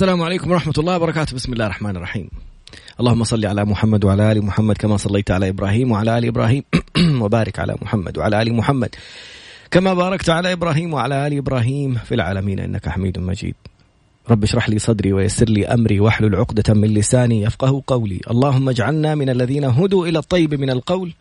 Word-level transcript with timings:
السلام 0.00 0.22
عليكم 0.22 0.50
ورحمة 0.50 0.72
الله 0.78 0.96
وبركاته. 0.96 1.36
بسم 1.36 1.52
الله 1.52 1.66
الرحمن 1.66 1.96
الرحيم. 1.96 2.28
اللهم 3.00 3.24
صل 3.24 3.46
على 3.46 3.64
محمد 3.64 4.04
وعلى 4.04 4.32
آل 4.32 4.44
محمد 4.44 4.76
كما 4.76 4.96
صليت 4.96 5.30
على 5.30 5.48
إبراهيم 5.48 5.92
وعلى 5.92 6.18
آل 6.18 6.24
إبراهيم. 6.24 6.64
وبارك 7.22 7.58
على 7.58 7.76
محمد 7.82 8.18
وعلى 8.18 8.42
آل 8.42 8.54
محمد 8.54 8.94
كما 9.70 9.94
باركت 9.94 10.30
على 10.30 10.52
إبراهيم 10.52 10.94
وعلى 10.94 11.26
آل 11.26 11.36
إبراهيم 11.36 11.94
في 11.94 12.14
العالمين. 12.14 12.60
إنك 12.60 12.88
حميد 12.88 13.18
مجيد. 13.18 13.54
رب 14.30 14.42
اشرح 14.42 14.68
لي 14.68 14.78
صدري 14.78 15.12
ويسر 15.12 15.48
لي 15.48 15.66
أمري 15.66 16.00
واحلل 16.00 16.36
عقدة 16.36 16.74
من 16.74 16.88
لساني 16.88 17.42
يفقه 17.42 17.82
قولي. 17.86 18.20
اللهم 18.30 18.68
اجعلنا 18.68 19.14
من 19.14 19.30
الذين 19.30 19.64
هدوا 19.64 20.06
إلى 20.06 20.18
الطيب 20.18 20.54
من 20.54 20.70
القول 20.70 21.12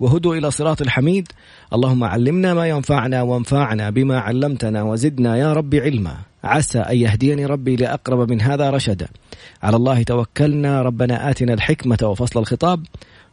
وهدوا 0.00 0.34
إلى 0.34 0.50
صراط 0.50 0.82
الحميد. 0.82 1.28
اللهم 1.72 2.04
علمنا 2.04 2.54
ما 2.54 2.68
ينفعنا 2.68 3.22
وانفعنا 3.22 3.90
بما 3.90 4.18
علمتنا 4.18 4.82
وزدنا 4.82 5.36
يا 5.36 5.52
رب 5.52 5.74
علما. 5.74 6.33
عسى 6.44 6.78
أن 6.78 6.96
يهديني 6.96 7.46
ربي 7.46 7.76
لأقرب 7.76 8.30
من 8.30 8.40
هذا 8.40 8.70
رشدا. 8.70 9.08
على 9.62 9.76
الله 9.76 10.02
توكلنا. 10.02 10.82
ربنا 10.82 11.30
آتنا 11.30 11.54
الحكمة 11.54 11.98
وفصل 12.02 12.40
الخطاب. 12.40 12.86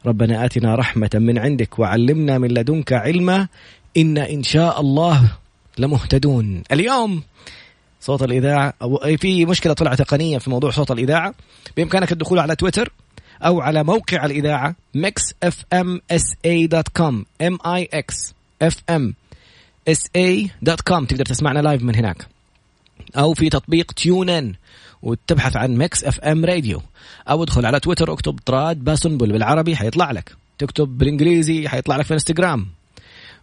ربنا 0.06 0.46
آتنا 0.46 0.76
رحمة 0.76 1.10
من 1.14 1.38
عندك 1.38 1.80
وعلمنا 1.80 2.38
من 2.38 2.48
لدنك 2.48 2.94
علما. 2.94 3.48
إنا 3.98 4.18
إن 4.18 4.44
شاء 4.44 4.82
الله 4.82 5.32
لمهتدون. 5.78 6.64
اليوم 6.72 7.24
صوت 8.00 8.24
الإذاعة 8.24 8.74
أو 8.82 9.18
في 9.18 9.46
مشكلة 9.46 9.74
طلعت 9.74 10.02
تقنية 10.02 10.38
في 10.38 10.50
موضوع 10.50 10.72
صوت 10.72 10.92
الإذاعة. 10.92 11.34
بإمكانك 11.78 12.12
الدخول 12.12 12.40
على 12.40 12.56
تويتر 12.56 12.94
أو 13.46 13.62
على 13.62 13.84
موقع 13.84 14.26
الإذاعة 14.26 14.76
mix 17.66 18.24
FM 18.62 19.14
SA 19.88 20.08
dot 20.16 20.82
com 20.82 21.06
تقدر 21.06 21.26
تسمعنا 21.26 21.60
live 21.60 21.84
من 21.84 21.96
هناك. 21.96 22.28
أو 23.18 23.34
في 23.34 23.50
تطبيق 23.50 23.92
TuneIn 23.92 24.54
وتبحث 25.02 25.56
عن 25.56 25.78
Mix 25.78 26.04
FM 26.04 26.46
Radio. 26.46 26.82
أو 27.30 27.44
ادخل 27.44 27.66
على 27.66 27.80
تويتر 27.80 28.14
اكتب 28.14 28.40
طراد 28.46 28.84
باسنبل 28.84 29.32
بالعربي 29.32 29.76
حيطلع 29.76 30.12
لك. 30.12 30.36
تكتب 30.58 30.98
بالإنجليزي 30.98 31.68
حيطلع 31.68 31.96
لك 31.96 32.06
في 32.06 32.14
انستغرام 32.14 32.68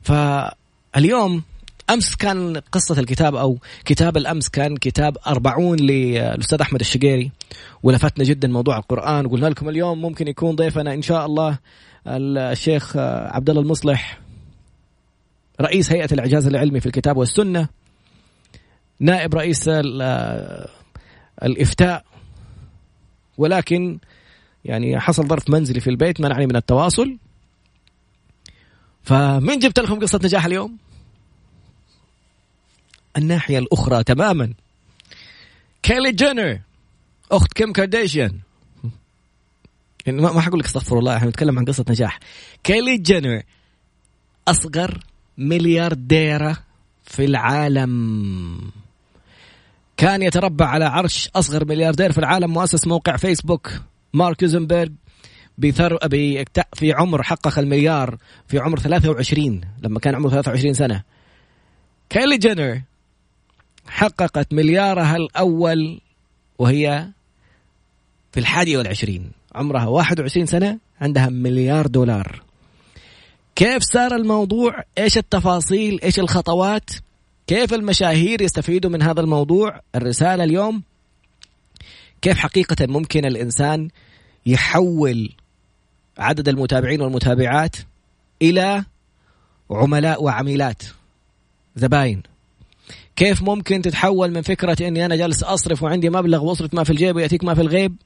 فاليوم 0.03 1.43
أمس 1.91 2.17
كان 2.17 2.57
قصة 2.73 3.01
الكتاب 3.01 3.35
أو 3.35 3.59
كتاب 3.85 4.17
الأمس 4.17 4.49
كان 4.49 4.77
كتاب 4.77 5.17
أربعون 5.27 5.79
للأستاذ 5.79 6.61
أحمد 6.61 6.81
الشقيري. 6.81 7.31
ولفتنا 7.83 8.25
جدا 8.25 8.49
موضوع 8.49 8.79
القرآن 8.79 9.27
وقلنا 9.27 9.47
لكم 9.47 9.69
اليوم 9.69 10.01
ممكن 10.03 10.29
يكون 10.29 10.57
ضيفنا 10.57 10.95
إن 10.95 11.03
شاء 11.03 11.27
الله 11.27 11.59
الشيخ 12.07 12.97
عبد 12.97 13.51
الله 13.51 13.63
المصلح 13.63 14.21
رئيس 15.61 15.93
هيئة 15.93 16.09
الإعجاز 16.13 16.47
العلمي 16.47 16.81
في 16.81 16.87
الكتاب 16.87 17.17
والسنة. 17.17 17.69
نائب 19.01 19.35
رئيس 19.35 19.71
الإفتاء. 21.43 22.05
ولكن 23.39 23.99
يعني 24.65 25.01
حصل 25.01 25.27
ظرف 25.27 25.51
منزلي 25.51 25.81
في 25.81 25.91
البيت 25.91 26.21
منعني 26.21 26.47
من 26.47 26.57
التواصل. 26.57 27.19
فمن 29.03 29.59
جبت 29.59 29.79
لكم 29.79 30.01
قصة 30.01 30.21
نجاح 30.25 30.45
اليوم؟ 30.45 30.77
الناحية 33.17 33.59
الأخرى 33.59 34.05
تماما. 34.05 34.55
كايلي 35.83 36.13
جينر 36.13 36.61
أخت 37.33 37.53
كيم 37.53 37.73
كارديشيان 37.73 38.39
يعني 40.07 40.21
ما 40.21 40.41
حقول 40.41 40.59
لك 40.59 40.67
استغفر 40.67 40.99
الله 40.99 41.17
إحنا 41.17 41.29
نتكلم 41.29 41.59
عن 41.59 41.65
قصة 41.65 41.85
نجاح. 41.89 42.19
كيلي 42.65 42.99
جينر 42.99 43.43
أصغر 44.49 45.05
مليارديرة 45.39 46.59
في 47.05 47.25
العالم. 47.25 48.71
كان 49.99 50.23
يتربع 50.23 50.67
على 50.67 50.85
عرش 50.85 51.31
أصغر 51.37 51.65
ملياردير 51.65 52.13
في 52.13 52.19
العالم 52.19 52.53
مؤسس 52.53 52.87
موقع 52.87 53.17
فيسبوك 53.17 53.73
مارك 54.13 54.45
زوزنبرغ 54.45 54.89
بثر 55.59 55.99
في 56.75 56.93
عمر 56.93 57.23
حقق 57.23 57.59
المليار 57.59 58.19
في 58.49 58.59
عمر 58.59 58.79
23 58.79 59.61
لما 59.83 60.01
كان 60.01 60.15
عمره 60.15 60.31
23 60.31 60.75
سنة. 60.75 61.03
كايلي 62.11 62.39
جينر 62.39 62.83
حققت 63.89 64.53
مليارها 64.53 65.17
الأول 65.17 66.01
وهي 66.59 67.09
في 68.33 68.41
الحادية 68.41 68.79
والعشرين. 68.79 69.31
عمرها 69.55 69.87
21 69.87 70.47
سنة 70.47 70.79
عندها 71.01 71.29
مليار 71.29 71.87
دولار. 71.87 72.43
كيف 73.57 73.83
صار 73.83 74.17
الموضوع؟ 74.17 74.85
إيش 74.99 75.19
التفاصيل؟ 75.19 76.01
إيش 76.03 76.19
الخطوات؟ 76.19 76.91
كيف 77.49 77.75
المشاهير 77.75 78.43
يستفيدوا 78.43 78.91
من 78.91 79.03
هذا 79.03 79.21
الموضوع؟ 79.21 79.81
الرسالة 79.95 80.45
اليوم 80.45 80.83
كيف 82.23 82.39
حقيقة 82.39 82.87
ممكن 82.87 83.25
الإنسان 83.25 83.89
يحول 84.47 85.33
عدد 86.19 86.49
المتابعين 86.49 87.01
والمتابعات 87.01 87.77
إلى 88.43 88.85
عملاء 89.71 90.23
وعميلات؟ 90.23 90.83
زباين. 91.77 92.23
كيف 93.17 93.43
ممكن 93.43 93.83
تتحول 93.83 94.31
من 94.31 94.43
فكرة 94.43 94.89
أني 94.89 95.05
أنا 95.05 95.17
جالس 95.17 95.43
أصرف 95.43 95.83
وعندي 95.83 96.11
مبلغ 96.11 96.45
وأصرف 96.45 96.75
ما 96.75 96.85
في 96.85 96.91
الجيب 96.91 97.17
ويأتيك 97.17 97.45
ما 97.45 97.55
في 97.55 97.61
الغيب 97.61 97.97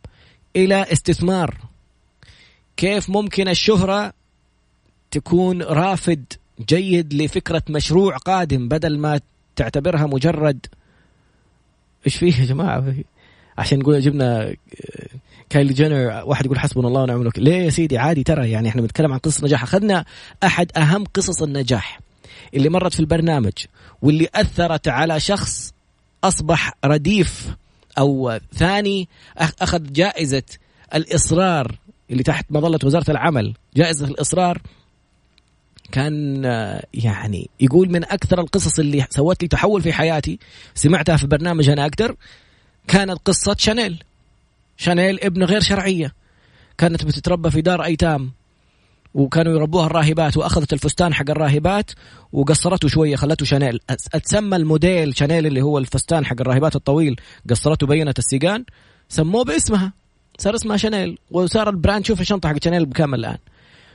إلى 0.56 0.82
استثمار؟ 0.82 1.56
كيف 2.76 3.10
ممكن 3.10 3.48
الشهرة 3.48 4.12
تكون 5.10 5.62
رافد 5.62 6.24
جيد 6.68 7.14
لفكرة 7.14 7.62
مشروع 7.70 8.16
قادم 8.16 8.68
بدل 8.68 8.98
ما 8.98 9.20
تعتبرها 9.56 10.06
مجرد 10.06 10.66
إيش 12.06 12.16
فيه 12.16 12.40
يا 12.40 12.44
جماعة؟ 12.44 12.94
عشان 13.58 13.78
نقول 13.78 14.00
جبنا 14.00 14.54
كايلي 15.50 15.74
جينر 15.74 16.22
واحد 16.24 16.44
يقول 16.44 16.58
حسبنا 16.58 16.88
الله 16.88 17.02
ونعم 17.02 17.20
الوكيل. 17.20 17.44
ليه 17.44 17.64
يا 17.64 17.70
سيدي؟ 17.70 17.98
عادي 17.98 18.22
ترى 18.22 18.50
يعني 18.50 18.68
إحنا 18.68 18.82
بنتكلم 18.82 19.12
عن 19.12 19.18
قصص 19.18 19.44
نجاح. 19.44 19.62
أخذنا 19.62 20.04
أحد 20.44 20.70
أهم 20.76 21.04
قصص 21.04 21.42
النجاح 21.42 22.00
اللي 22.54 22.68
مرت 22.68 22.94
في 22.94 23.00
البرنامج 23.00 23.52
واللي 24.02 24.28
أثرت 24.34 24.88
على 24.88 25.20
شخص 25.20 25.74
أصبح 26.24 26.72
رديف 26.84 27.48
أو 27.98 28.38
ثاني 28.54 29.08
أخذ 29.38 29.92
جائزة 29.92 30.42
الإصرار 30.94 31.78
اللي 32.10 32.22
تحت 32.22 32.46
مظلة 32.50 32.78
وزارة 32.84 33.10
العمل. 33.10 33.54
جائزة 33.76 34.06
الإصرار 34.06 34.62
كان 35.92 36.44
يعني 36.94 37.50
يقول 37.60 37.90
من 37.90 38.04
أكثر 38.04 38.40
القصص 38.40 38.78
اللي 38.78 39.06
سوت 39.10 39.42
لي 39.42 39.48
تحول 39.48 39.82
في 39.82 39.92
حياتي 39.92 40.38
سمعتها 40.74 41.16
في 41.16 41.26
برنامج 41.26 41.68
أنا 41.68 41.82
أقدر 41.82 42.16
كانت 42.88 43.18
قصة 43.24 43.56
شانيل. 43.58 44.04
شانيل 44.76 45.20
ابن 45.20 45.44
غير 45.44 45.60
شرعية. 45.60 46.12
كانت 46.78 47.04
بتتربى 47.04 47.50
في 47.50 47.60
دار 47.60 47.84
أيتام. 47.84 48.32
وكانوا 49.14 49.52
يربوها 49.52 49.86
الراهبات 49.86 50.36
وأخذت 50.36 50.72
الفستان 50.72 51.14
حق 51.14 51.30
الراهبات 51.30 51.90
وقصرته 52.32 52.88
شوية 52.88 53.16
خلته 53.16 53.46
شانيل. 53.46 53.80
أتسمى 54.14 54.56
الموديل 54.56 55.16
شانيل 55.16 55.46
اللي 55.46 55.62
هو 55.62 55.78
الفستان 55.78 56.26
حق 56.26 56.40
الراهبات 56.40 56.76
الطويل. 56.76 57.20
قصرته 57.50 57.86
بينت 57.86 58.18
السيقان 58.18 58.64
سموه 59.08 59.44
باسمها. 59.44 59.92
صار 60.38 60.54
اسمها 60.54 60.76
شانيل. 60.76 61.18
وصار 61.30 61.70
ال 61.70 61.76
brand 61.76 62.04
شوف 62.04 62.20
الشنطة 62.20 62.48
حق 62.48 62.64
شانيل 62.64 62.86
بكامل 62.86 63.18
الآن. 63.18 63.38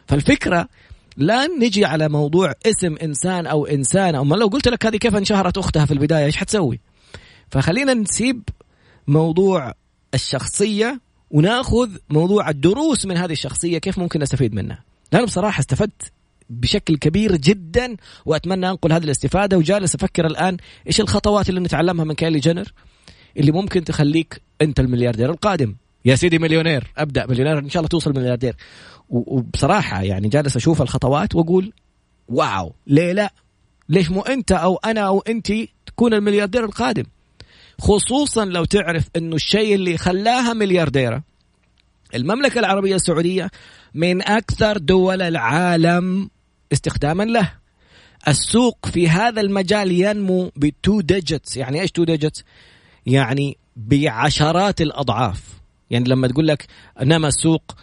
فالفكرة 0.08 0.69
لا 1.17 1.47
نجي 1.47 1.85
على 1.85 2.09
موضوع 2.09 2.53
اسم 2.66 2.95
إنسان 3.03 3.47
أو 3.47 3.66
إنسانة. 3.66 4.22
أما 4.22 4.35
لو 4.35 4.47
قلت 4.47 4.67
لك 4.67 4.85
هذه 4.85 4.97
كيف 4.97 5.16
انشهرت 5.16 5.57
أختها 5.57 5.85
في 5.85 5.91
البداية 5.94 6.25
إيش 6.25 6.38
حتسوي؟ 6.38 6.79
فخلينا 7.51 7.94
نسيب 7.94 8.44
موضوع 9.07 9.73
الشخصية 10.13 11.01
ونأخذ 11.31 11.89
موضوع 12.09 12.50
الدروس 12.50 13.05
من 13.05 13.17
هذه 13.17 13.31
الشخصية 13.31 13.78
كيف 13.78 14.00
ممكن 14.00 14.19
نستفيد 14.19 14.53
منها؟ 14.53 14.83
لأنه 15.11 15.25
بصراحة 15.25 15.59
استفدت 15.59 16.11
بشكل 16.50 16.97
كبير 16.97 17.35
جدا 17.35 17.95
وأتمنى 18.25 18.69
أنقل 18.69 18.94
هذه 18.94 19.03
الاستفادة 19.03 19.57
وجالس 19.57 19.95
أفكر 19.95 20.25
الآن 20.25 20.57
إيش 20.88 21.01
الخطوات 21.01 21.49
اللي 21.49 21.59
نتعلمها 21.59 22.05
من 22.05 22.13
كايلي 22.13 22.39
جينر 22.39 22.73
اللي 23.38 23.51
ممكن 23.51 23.84
تخليك 23.84 24.41
أنت 24.61 24.79
الملياردير 24.79 25.31
القادم. 25.31 25.75
يا 26.05 26.16
سيدي 26.16 26.40
مليونير 26.40 26.84
أبدأ 26.97 27.25
مليونير 27.25 27.59
إن 27.59 27.70
شاء 27.70 27.79
الله 27.79 27.90
توصل 27.90 28.13
ملياردير. 28.16 28.55
وبصراحة 29.09 30.02
يعني 30.02 30.28
جالس 30.28 30.56
أشوف 30.56 30.82
الخطوات 30.82 31.36
وأقول 31.36 31.74
wow 32.28 32.73
ليه 32.88 33.12
لا 33.12 33.34
ليش 33.90 34.09
مو 34.09 34.22
أنت 34.22 34.52
أو 34.52 34.76
أنا 34.76 35.02
أو 35.02 35.20
أنت 35.20 35.54
تكون 35.86 36.14
الملياردير 36.14 36.66
القادم؟ 36.66 37.04
خصوصا 37.80 38.46
لو 38.46 38.66
تعرف 38.66 39.09
إنه 39.16 39.36
الشيء 39.36 39.76
اللي 39.76 39.98
خلاها 39.98 40.54
مليارديرة 40.54 41.24
المملكة 42.16 42.59
العربية 42.59 42.96
السعودية 42.96 43.52
من 43.94 44.22
أكثر 44.22 44.78
دول 44.78 45.22
العالم 45.22 46.30
استخداما 46.74 47.24
له. 47.24 47.52
السوق 48.28 48.86
في 48.86 49.09
هذا 49.09 49.42
المجال 49.42 49.92
ينمو 49.92 50.52
ب 50.55 50.67
two 50.67 51.02
digits 51.02 51.58
يعني 51.58 51.82
إيش 51.82 51.92
two 51.91 52.03
digits 52.03 52.44
يعني 53.06 53.58
بعشرات 53.76 54.82
الأضعاف. 54.82 55.44
يعني 55.90 56.09
لما 56.09 56.28
تقول 56.28 56.48
لك 56.48 56.66
نما 57.02 57.28
السوق 57.28 57.76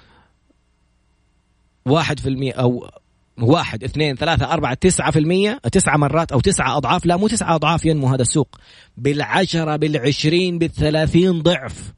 واحد 1.87 2.21
في 2.21 2.29
المية 2.29 2.53
أو 2.53 2.91
واحد 3.39 3.85
اثنين 3.85 4.17
ثلاثة 4.17 4.53
أربعة 4.53 4.75
تسعة 4.75 5.11
في 5.11 5.19
المية 5.19 5.61
تسعة 5.73 5.97
مرات 5.97 6.33
أو 6.33 6.41
تسعة 6.41 6.77
أضعاف. 6.77 7.07
لا 7.07 7.17
مو 7.17 7.29
تسعة 7.29 7.55
أضعاف 7.55 7.85
ينمو 7.85 8.07
هذا 8.07 8.23
السوق. 8.23 8.57
بالعشرة 8.97 9.77
بالعشرين 9.77 10.59
بالثلاثين 10.59 11.43
ضعف. 11.43 11.93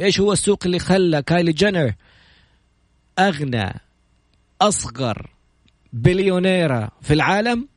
إيش 0.00 0.20
هو 0.20 0.32
السوق 0.32 0.58
اللي 0.66 0.78
خلى 0.78 1.22
كايلي 1.22 1.52
جينر 1.52 1.92
أغنى 3.18 3.80
أصغر 4.60 5.30
بليونيرة 5.92 6.90
في 7.02 7.14
العالم؟ 7.14 7.68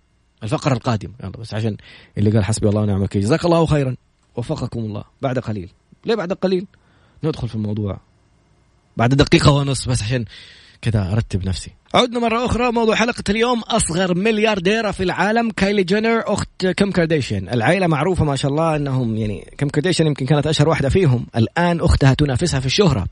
الفقرة 0.43 0.73
القادم. 0.73 1.13
يلا 1.23 1.29
بس 1.29 1.53
عشان 1.53 1.77
اللي 2.17 2.31
قال 2.31 2.43
حسبي 2.45 2.69
الله 2.69 2.81
ونعم 2.81 2.97
الوكيل. 2.97 3.21
جزاك 3.21 3.45
الله 3.45 3.65
خيرا. 3.65 3.95
وفقكم 4.35 4.79
الله. 4.79 5.03
بعد 5.21 5.39
قليل. 5.39 5.69
ليه 6.05 6.15
بعد 6.15 6.33
قليل؟ 6.33 6.67
ندخل 7.23 7.47
في 7.47 7.55
الموضوع. 7.55 7.99
بعد 8.97 9.13
دقيقة 9.13 9.51
ونص 9.51 9.87
بس 9.87 10.03
عشان 10.03 10.25
كذا 10.83 11.11
أرتب 11.11 11.47
نفسي. 11.47 11.71
عدنا 11.93 12.19
مرة 12.19 12.45
أخرى 12.45 12.71
موضوع 12.71 12.95
حلقة 12.95 13.23
اليوم 13.29 13.59
أصغر 13.59 14.17
مليارديرة 14.17 14.91
في 14.91 15.03
العالم 15.03 15.51
كايلي 15.51 15.83
جينر 15.83 16.23
أخت 16.25 16.65
كيم 16.65 16.91
كارديشيان 16.91 17.49
العائلة 17.49 17.87
معروفة 17.87 18.25
ما 18.25 18.35
شاء 18.35 18.51
الله 18.51 18.75
أنهم 18.75 19.17
يعني 19.17 19.47
كيم 19.57 19.69
كارديشيان 19.69 20.07
يمكن 20.07 20.25
كانت 20.25 20.47
أشهر 20.47 20.69
واحدة 20.69 20.89
فيهم. 20.89 21.25
الآن 21.35 21.79
أختها 21.79 22.13
تنافسها 22.13 22.59
في 22.59 22.65
الشهرة. 22.65 23.05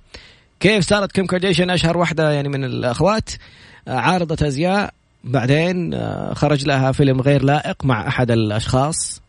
كيف 0.60 0.86
صارت 0.86 1.12
كيم 1.12 1.26
كارديشيان 1.26 1.70
أشهر 1.70 1.98
واحدة 1.98 2.32
يعني 2.32 2.50
من 2.50 2.64
الأخوات؟ 2.64 3.30
عارضة 3.88 4.48
أزياء 4.48 4.94
بعدين 5.24 5.94
آه، 5.94 6.34
خرج 6.34 6.66
لها 6.66 6.92
فيلم 6.92 7.22
غير 7.22 7.44
لائق 7.44 7.86
مع 7.86 8.08
أحد 8.08 8.32
الأشخاص. 8.32 9.22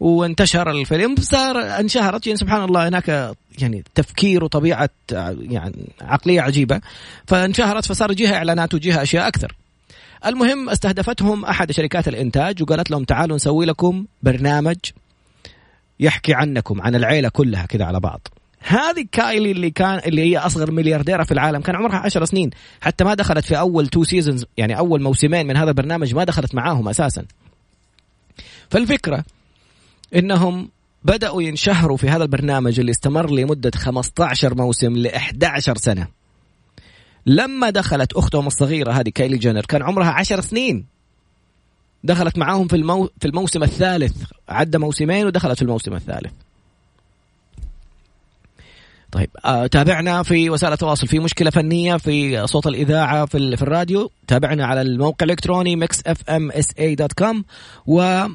وانتشر 0.00 0.70
الفيلم 0.70 1.14
صار 1.20 1.80
انشهرت 1.80 2.26
يعني 2.26 2.38
سبحان 2.38 2.64
الله 2.64 2.88
هناك 2.88 3.34
يعني 3.58 3.84
تفكير 3.94 4.44
وطبيعة 4.44 4.90
يعني 5.40 5.88
عقلية 6.00 6.40
عجيبة 6.40 6.80
فانشهرت 7.26 7.84
فصار 7.84 8.10
يجيها 8.10 8.36
إعلانات 8.36 8.74
ويجيها 8.74 9.02
أشياء 9.02 9.28
أكثر. 9.28 9.54
المهم 10.26 10.70
استهدفتهم 10.70 11.44
أحد 11.44 11.72
شركات 11.72 12.08
الإنتاج 12.08 12.62
وقالت 12.62 12.90
لهم 12.90 13.04
تعالوا 13.04 13.36
نسوي 13.36 13.66
لكم 13.66 14.06
برنامج 14.22 14.76
يحكي 16.00 16.34
عنكم 16.34 16.82
عن 16.82 16.94
العيلة 16.94 17.28
كلها 17.28 17.66
كذا 17.66 17.84
على 17.84 18.00
بعض. 18.00 18.28
هذه 18.60 19.06
كايلي 19.12 19.50
اللي 19.50 19.70
كان 19.70 20.00
اللي 20.06 20.22
هي 20.22 20.38
أصغر 20.38 20.70
مليارديرة 20.70 21.24
في 21.24 21.32
العالم 21.32 21.60
كان 21.60 21.76
عمرها 21.76 21.96
عشر 21.96 22.24
سنين 22.24 22.50
حتى 22.80 23.04
ما 23.04 23.14
دخلت 23.14 23.44
في 23.44 23.58
أول 23.58 23.88
two 23.88 24.04
seasons 24.04 24.44
يعني 24.56 24.78
أول 24.78 25.02
موسمين 25.02 25.46
من 25.46 25.56
هذا 25.56 25.68
البرنامج 25.68 26.14
ما 26.14 26.24
دخلت 26.24 26.54
معاهم 26.54 26.88
أساسا. 26.88 27.24
فالفكرة 28.70 29.24
إنهم 30.14 30.68
بدأوا 31.04 31.42
ينشهروا 31.42 31.96
في 31.96 32.08
هذا 32.08 32.22
البرنامج 32.22 32.80
اللي 32.80 32.90
استمر 32.90 33.30
لمدة 33.30 33.70
15 33.74 34.54
موسم 34.54 34.96
ل 34.96 35.06
11 35.06 35.76
سنة. 35.76 36.06
لما 37.26 37.70
دخلت 37.70 38.12
أختهم 38.12 38.46
الصغيرة 38.46 38.92
هذه 38.92 39.08
كايلي 39.08 39.38
جينر 39.38 39.66
كان 39.66 39.82
عمرها 39.82 40.10
10 40.10 40.40
سنين. 40.40 40.86
دخلت 42.04 42.38
معاهم 42.38 42.68
في 42.68 42.76
المو... 42.76 43.10
في 43.20 43.28
الموسم 43.28 43.62
الثالث. 43.62 44.16
عدى 44.48 44.78
موسمين 44.78 45.26
ودخلت 45.26 45.56
في 45.56 45.62
الموسم 45.62 45.94
الثالث. 45.94 46.32
طيب 49.12 49.30
آه 49.44 49.66
تابعنا 49.66 50.22
في 50.22 50.50
وسائل 50.50 50.72
التواصل. 50.72 51.06
في 51.06 51.18
مشكلة 51.18 51.50
فنية 51.50 51.96
في 51.96 52.46
صوت 52.46 52.66
الإذاعة 52.66 53.26
في, 53.26 53.56
في 53.56 53.62
الراديو. 53.62 54.10
تابعنا 54.26 54.66
على 54.66 54.82
الموقع 54.82 55.24
الإلكتروني 55.24 55.88
com 57.18 57.44
و 57.86 58.26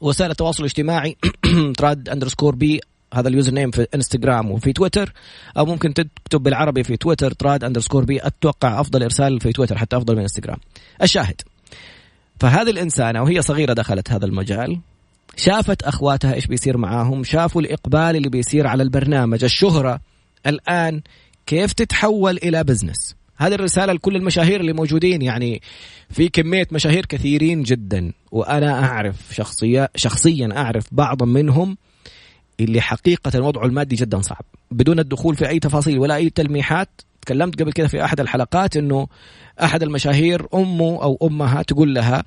وسائل 0.00 0.30
التواصل 0.30 0.62
الاجتماعي 0.62 1.16
طراد 1.78 2.08
underscore 2.08 2.54
B 2.54 2.80
هذا 3.14 3.28
ال 3.28 3.54
username 3.54 3.70
في 3.70 3.86
إنستغرام 3.94 4.50
وفي 4.50 4.72
تويتر 4.72 5.12
أو 5.58 5.66
ممكن 5.66 5.94
تكتب 5.94 6.42
بالعربي 6.42 6.84
في 6.84 6.96
تويتر 6.96 7.32
طراد 7.32 7.64
underscore 7.64 8.04
B 8.04 8.26
أتوقع 8.26 8.80
أفضل 8.80 9.02
إرسال 9.02 9.40
في 9.40 9.52
تويتر 9.52 9.78
حتى 9.78 9.96
أفضل 9.96 10.14
من 10.14 10.22
إنستغرام. 10.22 10.58
الشاهد. 11.02 11.40
فهذه 12.40 12.70
الإنسانة 12.70 13.22
وهي 13.22 13.42
صغيرة 13.42 13.72
دخلت 13.72 14.12
هذا 14.12 14.26
المجال 14.26 14.80
شافت 15.36 15.82
أخواتها 15.82 16.34
إيش 16.34 16.46
بيصير 16.46 16.76
معاهم 16.76 17.24
شافوا 17.24 17.60
الإقبال 17.60 18.16
اللي 18.16 18.28
بيصير 18.28 18.66
على 18.66 18.82
البرنامج 18.82 19.44
الشهرة 19.44 20.00
الآن 20.46 21.02
كيف 21.46 21.72
تتحول 21.72 22.36
إلى 22.36 22.64
بزنس 22.64 23.14
هذه 23.38 23.54
الرسالة 23.54 23.92
لكل 23.92 24.16
المشاهير 24.16 24.60
اللي 24.60 24.72
موجودين 24.72 25.22
يعني 25.22 25.62
في 26.10 26.28
كمية 26.28 26.66
مشاهير 26.72 27.06
كثيرين 27.06 27.62
جدا 27.62 28.12
وأنا 28.32 28.84
أعرف 28.84 29.16
شخصيا 29.34 29.88
شخصيا 29.96 30.48
أعرف 30.56 30.84
بعض 30.92 31.22
منهم 31.22 31.76
اللي 32.60 32.80
حقيقة 32.80 33.40
وضعه 33.40 33.66
المادي 33.66 33.96
جدا 33.96 34.20
صعب 34.20 34.44
بدون 34.70 34.98
الدخول 34.98 35.36
في 35.36 35.48
أي 35.48 35.58
تفاصيل 35.58 35.98
ولا 35.98 36.14
أي 36.14 36.30
تلميحات. 36.30 36.88
تكلمت 37.22 37.62
قبل 37.62 37.72
كده 37.72 37.88
في 37.88 38.04
أحد 38.04 38.20
الحلقات 38.20 38.76
أنه 38.76 39.08
أحد 39.62 39.82
المشاهير 39.82 40.46
أمه 40.54 41.02
أو 41.02 41.18
أمها 41.22 41.62
تقول 41.62 41.94
لها 41.94 42.24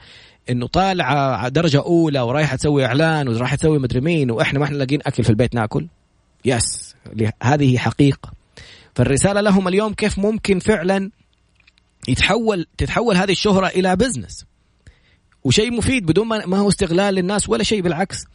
إنه 0.49 0.67
طالعة 0.67 1.49
درجة 1.49 1.77
أولى 1.77 2.19
ورايحة 2.19 2.55
تسوي 2.55 2.85
إعلان 2.85 3.27
ورايحة 3.27 3.55
تسوي 3.55 3.79
مدري 3.79 4.01
مين 4.01 4.31
وإحنا 4.31 4.59
ما 4.59 4.65
إحنا 4.65 4.77
لاقين 4.77 4.99
أكل 5.05 5.23
في 5.23 5.29
البيت 5.29 5.55
ناكل. 5.55 5.87
yes 6.45 6.95
هذه 7.43 7.77
حقيقة. 7.77 8.38
فالرسالة 8.95 9.41
لهم 9.41 9.67
اليوم 9.67 9.93
كيف 9.93 10.19
ممكن 10.19 10.59
فعلا 10.59 11.11
يتحول 12.07 12.67
تتحول 12.77 13.17
هذه 13.17 13.31
الشهرة 13.31 13.67
إلى 13.67 13.95
business 13.95 14.45
وشيء 15.43 15.71
مفيد 15.71 16.05
بدون 16.05 16.27
ما 16.27 16.57
هو 16.57 16.69
استغلال 16.69 17.13
للناس 17.13 17.49
ولا 17.49 17.63
شيء 17.63 17.81
بالعكس. 17.81 18.25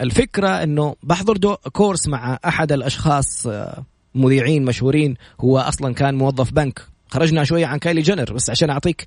الفكرة 0.00 0.48
أنه 0.48 0.96
بحضر 1.02 1.54
course 1.54 2.08
مع 2.08 2.38
أحد 2.44 2.72
الأشخاص 2.72 3.46
آه، 3.46 3.84
مذيعين 4.14 4.64
مشهورين. 4.64 5.16
هو 5.40 5.58
أصلا 5.58 5.94
كان 5.94 6.14
موظف 6.14 6.52
بنك. 6.52 6.80
خرجنا 7.08 7.44
شوية 7.44 7.66
عن 7.66 7.78
كايلي 7.78 8.02
جينر 8.02 8.32
بس 8.32 8.50
عشان 8.50 8.70
أعطيك 8.70 9.06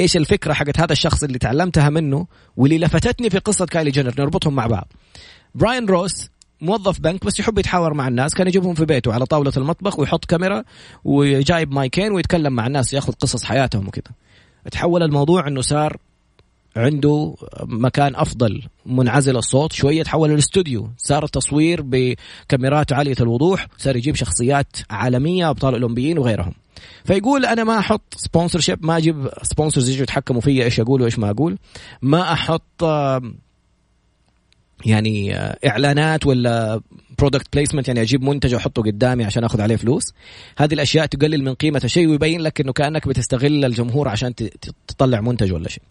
إيش 0.00 0.16
الفكرة 0.16 0.52
حقت 0.52 0.80
هذا 0.80 0.92
الشخص 0.92 1.22
اللي 1.22 1.38
تعلمتها 1.38 1.90
منه 1.90 2.26
واللي 2.56 2.78
لفتتني 2.78 3.30
في 3.30 3.38
قصة 3.38 3.66
كايلي 3.66 3.90
جينر. 3.90 4.14
نربطهم 4.18 4.54
مع 4.54 4.66
بعض. 4.66 4.92
براين 5.54 5.86
روس 5.86 6.28
موظف 6.62 7.00
بنك 7.00 7.24
بس 7.24 7.40
يحب 7.40 7.58
يتحاور 7.58 7.94
مع 7.94 8.08
الناس 8.08 8.34
كان 8.34 8.46
يجيبهم 8.46 8.74
في 8.74 8.84
بيته 8.84 9.12
على 9.12 9.26
طاولة 9.26 9.52
المطبخ 9.56 9.98
ويحط 9.98 10.24
كاميرا 10.24 10.64
وجايب 11.04 11.72
مايكين 11.72 12.12
ويتكلم 12.12 12.52
مع 12.52 12.66
الناس 12.66 12.92
ياخذ 12.94 13.12
قصص 13.12 13.44
حياتهم 13.44 13.88
وكذا. 13.88 14.14
تحول 14.70 15.02
الموضوع 15.02 15.48
إنه 15.48 15.60
صار 15.60 15.96
عنده 16.76 17.34
مكان 17.64 18.16
أفضل 18.16 18.62
منعزل 18.86 19.36
الصوت 19.36 19.72
شوية 19.72 20.02
تحول 20.02 20.30
الاستوديو 20.30 20.90
صار 20.98 21.24
التصوير 21.24 21.82
بكاميرات 21.82 22.92
عالية 22.92 23.16
الوضوح 23.20 23.66
صار 23.78 23.96
يجيب 23.96 24.14
شخصيات 24.14 24.76
عالمية 24.90 25.50
أبطال 25.50 25.74
أولمبيين 25.74 26.18
وغيرهم. 26.18 26.52
فيقول 27.04 27.46
أنا 27.46 27.64
ما 27.64 27.78
أحط 27.78 28.14
sponsorship 28.16 28.86
ما 28.86 28.96
أجيب 28.96 29.28
sponsors 29.42 29.88
يجوا 29.88 30.02
يتحكموا 30.02 30.40
فيا 30.40 30.64
إيش 30.64 30.80
أقول 30.80 31.02
وإيش 31.02 31.18
ما 31.18 31.30
أقول. 31.30 31.58
ما 32.02 32.32
أحط 32.32 32.84
يعني 34.86 35.36
آه، 35.36 35.58
إعلانات 35.66 36.26
ولا 36.26 36.80
product 37.18 37.46
placement 37.52 37.88
يعني 37.88 38.02
أجيب 38.02 38.22
منتج 38.22 38.54
واحطه 38.54 38.82
قدامي 38.82 39.24
عشان 39.24 39.44
أخذ 39.44 39.60
عليه 39.60 39.76
فلوس. 39.76 40.14
هذه 40.58 40.74
الأشياء 40.74 41.06
تقلل 41.06 41.44
من 41.44 41.54
قيمة 41.54 41.80
الشيء 41.84 42.08
ويبين 42.08 42.40
لك 42.40 42.60
إنه 42.60 42.72
كأنك 42.72 43.08
بتستغل 43.08 43.64
الجمهور 43.64 44.08
عشان 44.08 44.34
تطلع 44.88 45.20
منتج 45.20 45.52
ولا 45.52 45.68
شيء. 45.68 45.82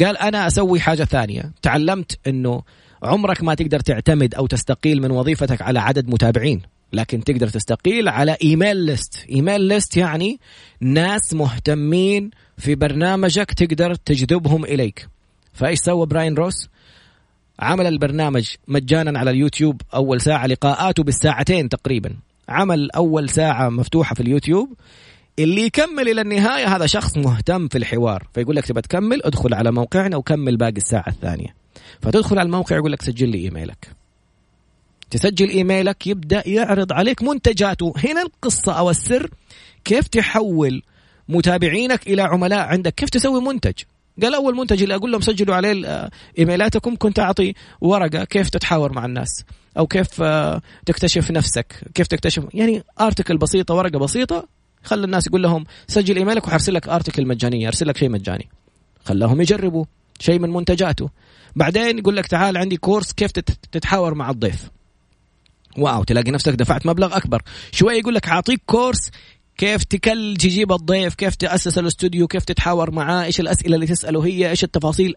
قال 0.00 0.18
أنا 0.18 0.46
أسوي 0.46 0.80
حاجة 0.80 1.04
ثانية. 1.04 1.52
تعلمت 1.62 2.18
إنه 2.26 2.62
عمرك 3.02 3.42
ما 3.42 3.54
تقدر 3.54 3.80
تعتمد 3.80 4.34
أو 4.34 4.46
تستقيل 4.46 5.02
من 5.02 5.10
وظيفتك 5.10 5.62
على 5.62 5.80
عدد 5.80 6.08
متابعين 6.08 6.62
لكن 6.92 7.24
تقدر 7.24 7.48
تستقيل 7.48 8.08
على 8.08 8.36
ايميل 8.42 8.76
ليست 8.76 9.26
ايميل 9.30 9.60
ليست 9.60 9.96
يعني 9.96 10.40
ناس 10.80 11.34
مهتمين 11.34 12.30
في 12.58 12.74
برنامجك 12.74 13.52
تقدر 13.52 13.94
تجذبهم 13.94 14.64
إليك. 14.64 15.08
فإيش 15.52 15.78
سوى 15.78 16.06
براين 16.06 16.34
روس؟ 16.34 16.68
عمل 17.60 17.86
البرنامج 17.86 18.54
مجانا 18.68 19.18
على 19.18 19.30
اليوتيوب 19.30 19.82
أول 19.94 20.20
ساعة 20.20 20.46
لقاءاته 20.46 21.02
بالساعتين 21.02 21.68
تقريبا. 21.68 22.14
عمل 22.48 22.90
أول 22.90 23.28
ساعة 23.28 23.68
مفتوحة 23.68 24.14
في 24.14 24.20
اليوتيوب 24.20 24.72
اللي 25.38 25.62
يكمل 25.62 26.08
إلى 26.08 26.20
النهاية 26.20 26.76
هذا 26.76 26.86
شخص 26.86 27.16
مهتم 27.16 27.68
في 27.68 27.78
الحوار. 27.78 28.26
فيقول 28.34 28.56
لك 28.56 28.66
تبى 28.66 28.80
تكمل 28.80 29.22
ادخل 29.24 29.54
على 29.54 29.72
موقعنا 29.72 30.16
وكمل 30.16 30.56
باقي 30.56 30.76
الساعة 30.76 31.08
الثانية. 31.08 31.54
فتدخل 32.02 32.38
على 32.38 32.46
الموقع 32.46 32.76
يقول 32.76 32.92
لك 32.92 33.02
سجل 33.02 33.28
لي 33.28 33.38
إيميلك. 33.38 33.88
تسجل 35.10 35.48
إيميلك 35.48 36.06
يبدأ 36.06 36.48
يعرض 36.48 36.92
عليك 36.92 37.22
منتجاته. 37.22 37.94
هنا 38.04 38.22
القصة 38.22 38.72
أو 38.72 38.90
السر 38.90 39.30
كيف 39.84 40.08
تحول 40.08 40.82
متابعينك 41.28 42.06
إلى 42.06 42.22
عملاء 42.22 42.58
عندك؟ 42.58 42.94
كيف 42.94 43.10
تسوي 43.10 43.40
منتج؟ 43.40 43.74
قال 44.22 44.34
أول 44.34 44.56
منتج 44.56 44.82
اللي 44.82 44.94
أقول 44.94 45.12
لهم 45.12 45.20
سجلوا 45.20 45.56
عليه 45.56 45.86
آه، 45.86 46.10
إيميلاتكم 46.38 46.96
كنت 46.96 47.18
أعطي 47.18 47.54
ورقة 47.80 48.24
كيف 48.24 48.50
تتحاور 48.50 48.92
مع 48.92 49.04
الناس 49.04 49.44
أو 49.78 49.86
كيف 49.86 50.22
آه، 50.22 50.62
تكتشف 50.86 51.30
نفسك 51.30 51.74
كيف 51.94 52.06
تكتشف 52.06 52.44
يعني 52.54 52.82
ارتكل 53.00 53.36
بسيطة 53.36 53.74
ورقة 53.74 53.98
بسيطة 53.98 54.48
خلى 54.82 55.04
الناس 55.04 55.26
يقول 55.26 55.42
لهم 55.42 55.64
سجل 55.86 56.16
إيميلك 56.16 56.46
وحرسل 56.46 56.74
لك 56.74 56.88
ارتكل 56.88 57.26
مجانية 57.26 57.68
ارسل 57.68 57.88
لك 57.88 57.96
شيء 57.96 58.08
مجاني. 58.08 58.48
خلاهم 59.04 59.40
يجربوا 59.40 59.84
شيء 60.20 60.38
من 60.38 60.50
منتجاته. 60.50 61.10
بعدين 61.56 61.98
يقول 61.98 62.16
لك 62.16 62.26
تعال 62.26 62.56
عندي 62.56 62.76
course 62.76 63.12
كيف 63.12 63.32
تتحاور 63.72 64.14
مع 64.14 64.30
الضيف. 64.30 64.70
wow 65.78 66.04
تلاقي 66.04 66.30
نفسك 66.30 66.52
دفعت 66.52 66.86
مبلغ 66.86 67.16
أكبر. 67.16 67.42
شوية 67.72 67.98
يقول 67.98 68.14
لك 68.14 68.28
أعطيك 68.28 68.60
course 68.66 69.10
كيف 69.58 69.84
تكل 69.84 70.36
تجيب 70.38 70.72
الضيف 70.72 71.14
كيف 71.14 71.34
تأسس 71.34 71.78
الاستوديو 71.78 72.26
كيف 72.26 72.44
تتحاور 72.44 72.90
معاه 72.90 73.24
إيش 73.24 73.40
الأسئلة 73.40 73.74
اللي 73.74 73.86
تسأله 73.86 74.26
هي 74.26 74.50
إيش 74.50 74.64
التفاصيل؟ 74.64 75.14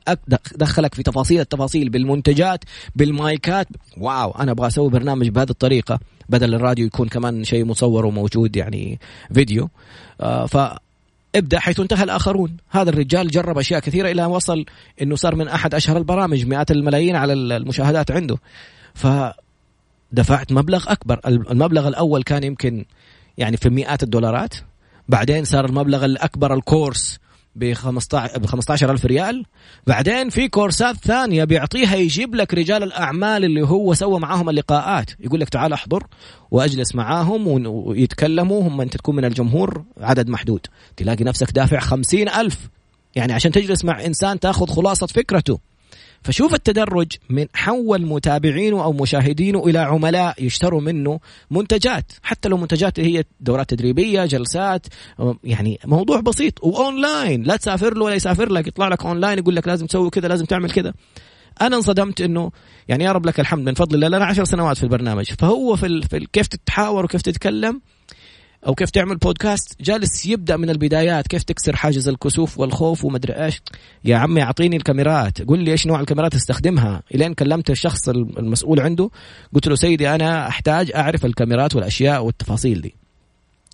دخلك 0.56 0.96
في 0.96 1.04
تفاصيل 1.04 1.40
التفاصيل 1.40 1.90
بالمنتجات 1.90 2.64
بالمايكات. 2.96 3.68
wow 3.98 4.32
أنا 4.32 4.52
أبغى 4.52 4.68
أسوي 4.68 4.90
برنامج 4.90 5.28
بهذه 5.28 5.50
الطريقة 5.50 6.00
بدل 6.30 6.54
الراديو 6.54 6.86
يكون 6.86 7.08
كمان 7.08 7.44
شيء 7.44 7.66
مصور 7.66 8.06
وموجود 8.06 8.56
يعني 8.56 9.00
فيديو. 9.34 9.70
آه 10.22 10.46
ف 10.46 10.58
ابدا 11.36 11.60
حيث 11.60 11.80
انتهى 11.80 12.04
الآخرون. 12.04 12.58
هذا 12.70 12.90
الرجال 12.90 13.28
جرب 13.28 13.58
أشياء 13.58 13.80
كثيرة 13.80 14.12
إلى 14.12 14.26
أن 14.26 14.30
وصل 14.30 14.66
إنه 15.02 15.16
صار 15.16 15.36
من 15.36 15.48
أحد 15.48 15.76
أشهر 15.76 15.98
البرامج 15.98 16.46
مئات 16.46 16.72
الملايين 16.72 17.16
على 17.16 17.34
المشاهدات 17.34 18.12
عنده. 18.12 18.38
ف 18.94 19.08
دفعت 20.12 20.52
مبلغ 20.52 20.92
أكبر. 20.92 21.20
المبلغ 21.26 21.88
الأول 21.88 22.24
كان 22.24 22.44
يمكن 22.44 22.86
يعني 23.38 23.58
في 23.58 23.70
مئات 23.70 24.04
الدولارات. 24.04 24.54
بعدين 25.10 25.44
صار 25.44 25.66
المبلغ 25.66 26.06
الأكبر 26.06 26.54
الكورس 26.54 27.20
ب 27.56 27.74
15 27.74 28.40
ب 28.40 28.46
15000 28.46 29.06
ريال. 29.06 29.46
بعدين 29.88 30.30
في 30.30 30.48
كورسات 30.48 30.96
ثانية 30.96 31.44
بيعطيها 31.44 31.96
يجيب 31.96 32.36
لك 32.36 32.54
رجال 32.54 32.84
الأعمال 32.84 33.46
اللي 33.46 33.62
هو 33.62 33.94
سوى 33.94 34.20
معاهم 34.20 34.50
اللقاءات. 34.50 35.12
يقول 35.20 35.40
لك 35.40 35.50
تعال 35.50 35.74
أحضر 35.74 36.08
وأجلس 36.52 36.96
معاهم 36.96 37.48
ويتكلموا. 37.68 38.62
هم 38.68 38.82
أنت 38.82 38.98
تكون 38.98 39.16
من 39.16 39.26
الجمهور 39.26 39.84
عدد 39.98 40.30
محدود. 40.30 40.68
تلاقي 40.98 41.24
نفسك 41.24 41.52
دافع 41.52 41.80
خمسين 41.80 42.30
ألف. 42.30 42.70
يعني 43.16 43.34
عشان 43.34 43.52
تجلس 43.52 43.86
مع 43.86 44.06
إنسان 44.06 44.40
تاخذ 44.40 44.68
خلاصة 44.68 45.08
فكرته. 45.08 45.60
فشوف 46.24 46.54
التدرج 46.54 47.12
من 47.30 47.46
حول 47.54 48.06
متابعينه 48.06 48.84
أو 48.84 48.94
مشاهدينه 48.94 49.66
إلى 49.66 49.80
عملاء 49.80 50.44
يشتروا 50.44 50.82
منه 50.82 51.20
منتجات. 51.52 52.12
حتى 52.24 52.50
لو 52.50 52.58
منتجات 52.58 53.00
هي 53.00 53.24
دورات 53.40 53.70
تدريبية 53.70 54.26
جلسات 54.26 54.88
يعني 55.44 55.80
موضوع 55.86 56.20
بسيط 56.20 56.64
وأونلاين. 56.64 57.44
لا 57.44 57.56
تسافر 57.56 57.98
له 57.98 58.06
ولا 58.06 58.16
يسافر 58.16 58.52
لك. 58.52 58.68
يطلع 58.68 58.88
لك 58.88 59.06
أونلاين 59.06 59.38
يقول 59.38 59.56
لك 59.56 59.68
لازم 59.68 59.86
تسوي 59.86 60.10
كذا 60.10 60.28
لازم 60.28 60.46
تعمل 60.46 60.72
كذا. 60.72 60.94
أنا 61.62 61.76
انصدمت 61.76 62.22
إنه 62.22 62.52
يعني 62.88 63.04
يا 63.04 63.12
رب 63.12 63.26
لك 63.26 63.40
الحمد 63.40 63.66
من 63.66 63.74
فضل 63.74 63.96
الله 63.96 64.08
لنا 64.08 64.26
عشر 64.26 64.44
سنوات 64.44 64.78
في 64.78 64.84
البرنامج. 64.84 65.32
فهو 65.40 65.76
في, 65.76 65.86
ال... 65.86 66.04
في 66.04 66.28
كيف 66.34 66.48
تتحاور 66.48 67.06
وكيف 67.06 67.22
تتكلم 67.22 67.82
أو 68.68 68.76
كيف 68.76 68.90
تعمل 68.90 69.18
بودكاست 69.18 69.82
جالس 69.82 70.26
يبدأ 70.26 70.58
من 70.58 70.70
البدايات. 70.70 71.28
كيف 71.28 71.44
تكسر 71.44 71.76
حاجز 71.76 72.08
الكسوف 72.08 72.60
والخوف 72.60 73.06
ومدري 73.06 73.34
إيش؟ 73.34 73.62
يا 74.06 74.18
عمي 74.18 74.44
أعطيني 74.44 74.76
الكاميرات. 74.76 75.42
قول 75.42 75.60
لي 75.60 75.72
إيش 75.72 75.88
نوع 75.88 76.00
الكاميرات 76.00 76.36
أستخدمها. 76.36 77.04
إلين 77.16 77.34
كلمت 77.34 77.70
الشخص 77.70 78.10
المسؤول 78.10 78.80
عنده 78.80 79.10
قلت 79.54 79.68
له 79.68 79.76
سيدي 79.76 80.16
أنا 80.16 80.48
أحتاج 80.48 80.92
أعرف 80.96 81.26
الكاميرات 81.26 81.76
والأشياء 81.76 82.24
والتفاصيل 82.24 82.82
دي. 82.82 82.96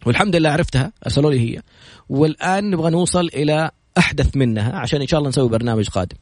والحمد 0.06 0.36
لله 0.36 0.50
عرفتها 0.50 0.91
أرسلوا 1.06 1.32
لي 1.32 1.39
هي. 1.39 1.62
والآن 2.10 2.70
نبغى 2.70 2.91
نوصل 2.91 3.27
إلى 3.27 3.72
أحدث 3.98 4.38
منها 4.38 4.75
عشان 4.75 5.01
إن 5.01 5.08
شاء 5.08 5.17
الله 5.17 5.29
نسوي 5.29 5.50
برنامج 5.50 5.89
قادم. 5.89 6.17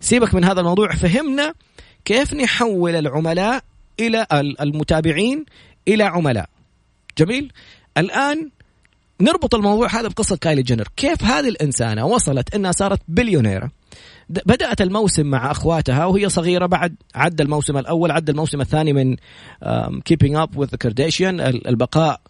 سيبك 0.00 0.34
من 0.34 0.44
هذا 0.44 0.60
الموضوع 0.60 0.94
فهمنا 0.94 1.54
كيف 2.04 2.34
نحول 2.34 2.96
العملاء 2.96 3.64
إلى 4.00 4.26
المتابعين 4.60 5.44
إلى 5.88 6.04
عملاء. 6.04 6.48
جميل؟ 7.18 7.52
الآن 7.98 8.50
نربط 9.20 9.54
الموضوع 9.54 9.88
هذا 9.88 10.08
بقصة 10.08 10.36
كايلي 10.36 10.62
جينر. 10.62 10.88
كيف 10.96 11.24
هذه 11.24 11.48
الإنسانة 11.48 12.06
وصلت 12.06 12.54
إنها 12.54 12.72
صارت 12.72 13.00
بليونيرة؟ 13.08 13.70
بدأت 14.28 14.80
الموسم 14.80 15.26
مع 15.26 15.50
أخواتها 15.50 16.04
وهي 16.04 16.28
صغيرة 16.28 16.66
بعد 16.66 16.94
عدى 17.14 17.42
الموسم 17.42 17.76
الأول 17.76 18.10
عدى 18.10 18.32
الموسم 18.32 18.60
الثاني 18.60 18.92
من 18.92 19.16
Keeping 20.04 20.36
Up 20.36 20.56
with 20.56 20.76
Kardashian 20.76 21.40
البقاء 21.40 22.20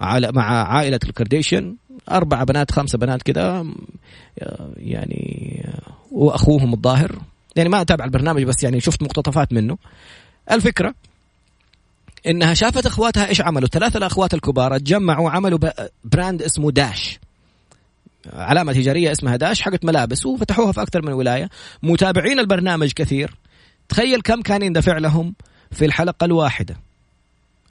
على 0.00 0.32
مع 0.32 0.72
عائلة 0.74 1.00
الكارديشيان 1.04 1.76
أربع 2.10 2.44
بنات 2.44 2.70
خمسة 2.70 2.98
بنات 2.98 3.22
كذا 3.22 3.66
يعني 4.76 5.64
وأخوهم 6.10 6.74
الظاهر. 6.74 7.18
يعني 7.56 7.68
ما 7.68 7.80
أتابع 7.80 8.04
البرنامج 8.04 8.42
بس 8.42 8.62
يعني 8.62 8.80
شفت 8.80 9.02
مقتطفات 9.02 9.52
منه. 9.52 9.78
الفكرة 10.50 10.94
إنها 12.26 12.54
شافت 12.54 12.86
أخواتها 12.86 13.28
إيش 13.28 13.40
عملوا. 13.40 13.68
ثلاثة 13.68 13.98
الأخوات 13.98 14.34
الكبار 14.34 14.78
تجمعوا 14.78 15.30
عملوا 15.30 15.58
brand 16.04 16.42
اسمه 16.42 16.70
Dash. 16.70 17.18
علامة 18.32 18.72
تجارية 18.72 19.12
اسمها 19.12 19.36
Dash 19.36 19.62
حقت 19.62 19.84
ملابس 19.84 20.26
وفتحوها 20.26 20.72
في 20.72 20.82
أكثر 20.82 21.06
من 21.06 21.12
ولاية. 21.12 21.48
متابعين 21.82 22.38
البرنامج 22.38 22.92
كثير. 22.92 23.34
تخيل 23.88 24.20
كم 24.20 24.42
كان 24.42 24.62
يندفع 24.62 24.98
لهم 24.98 25.34
في 25.70 25.84
الحلقة 25.84 26.24
الواحدة. 26.24 26.76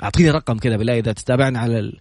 أعطيني 0.03 0.31
رقم 0.31 0.57
كذا 0.57 0.77
بالله 0.77 0.99
إذا 0.99 1.11
تتابعنا 1.11 1.59
على 1.59 1.79
ال... 1.79 1.99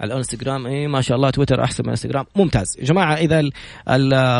على 0.00 0.12
الإنستغرام. 0.12 0.66
اي 0.66 0.86
ما 0.86 1.00
شاء 1.00 1.16
الله 1.16 1.30
تويتر 1.30 1.64
أحسن 1.64 1.82
من 1.82 1.88
الانستغرام 1.88 2.26
ممتاز. 2.36 2.66
يا 2.78 2.84
جماعة 2.84 3.14
إذا 3.14 3.50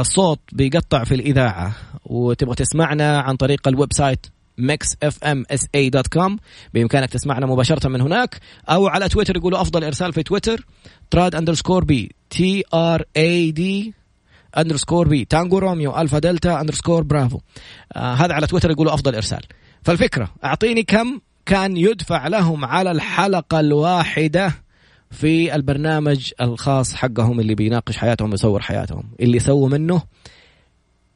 الصوت 0.00 0.40
بيقطع 0.52 1.04
في 1.04 1.14
الإذاعة 1.14 1.72
وتبغى 2.04 2.54
تسمعنا 2.54 3.20
عن 3.20 3.36
طريق 3.36 3.68
ال 3.68 3.92
website 3.92 4.26
Mix 4.58 4.96
FM 5.02 5.44
SA 5.50 5.66
dot 5.74 6.06
com 6.06 6.38
بإمكانك 6.74 7.10
تسمعنا 7.10 7.46
مباشرة 7.46 7.88
من 7.88 8.00
هناك. 8.00 8.40
أو 8.68 8.86
على 8.86 9.08
تويتر 9.08 9.36
يقولوا 9.36 9.60
أفضل 9.60 9.84
إرسال 9.84 10.12
في 10.12 10.22
تويتر. 10.22 10.66
Trad 11.10 11.34
underscore 11.34 11.84
B 11.84 12.14
T 12.30 12.64
R 12.74 13.04
A 13.16 13.50
D 13.50 13.94
underscore 14.58 15.08
B 15.08 15.24
Tango 15.24 15.58
Romeo. 15.58 15.96
Alpha 15.96 16.18
Delta 16.18 16.60
underscore 16.60 17.02
Bravo. 17.02 17.40
آه 17.92 18.14
هذا 18.14 18.34
على 18.34 18.46
تويتر 18.46 18.70
يقولوا 18.70 18.94
أفضل 18.94 19.14
إرسال. 19.14 19.42
فالفكرة 19.82 20.28
أعطيني 20.44 20.82
كم 20.82 21.20
كان 21.46 21.76
يدفع 21.76 22.28
لهم 22.28 22.64
على 22.64 22.90
الحلقة 22.90 23.60
الواحدة 23.60 24.52
في 25.10 25.54
البرنامج 25.54 26.30
الخاص 26.40 26.94
حقهم 26.94 27.40
اللي 27.40 27.54
بيناقش 27.54 27.96
حياتهم 27.96 28.30
ويصور 28.30 28.60
حياتهم. 28.60 29.02
اللي 29.20 29.38
سووا 29.38 29.68
منه 29.68 30.02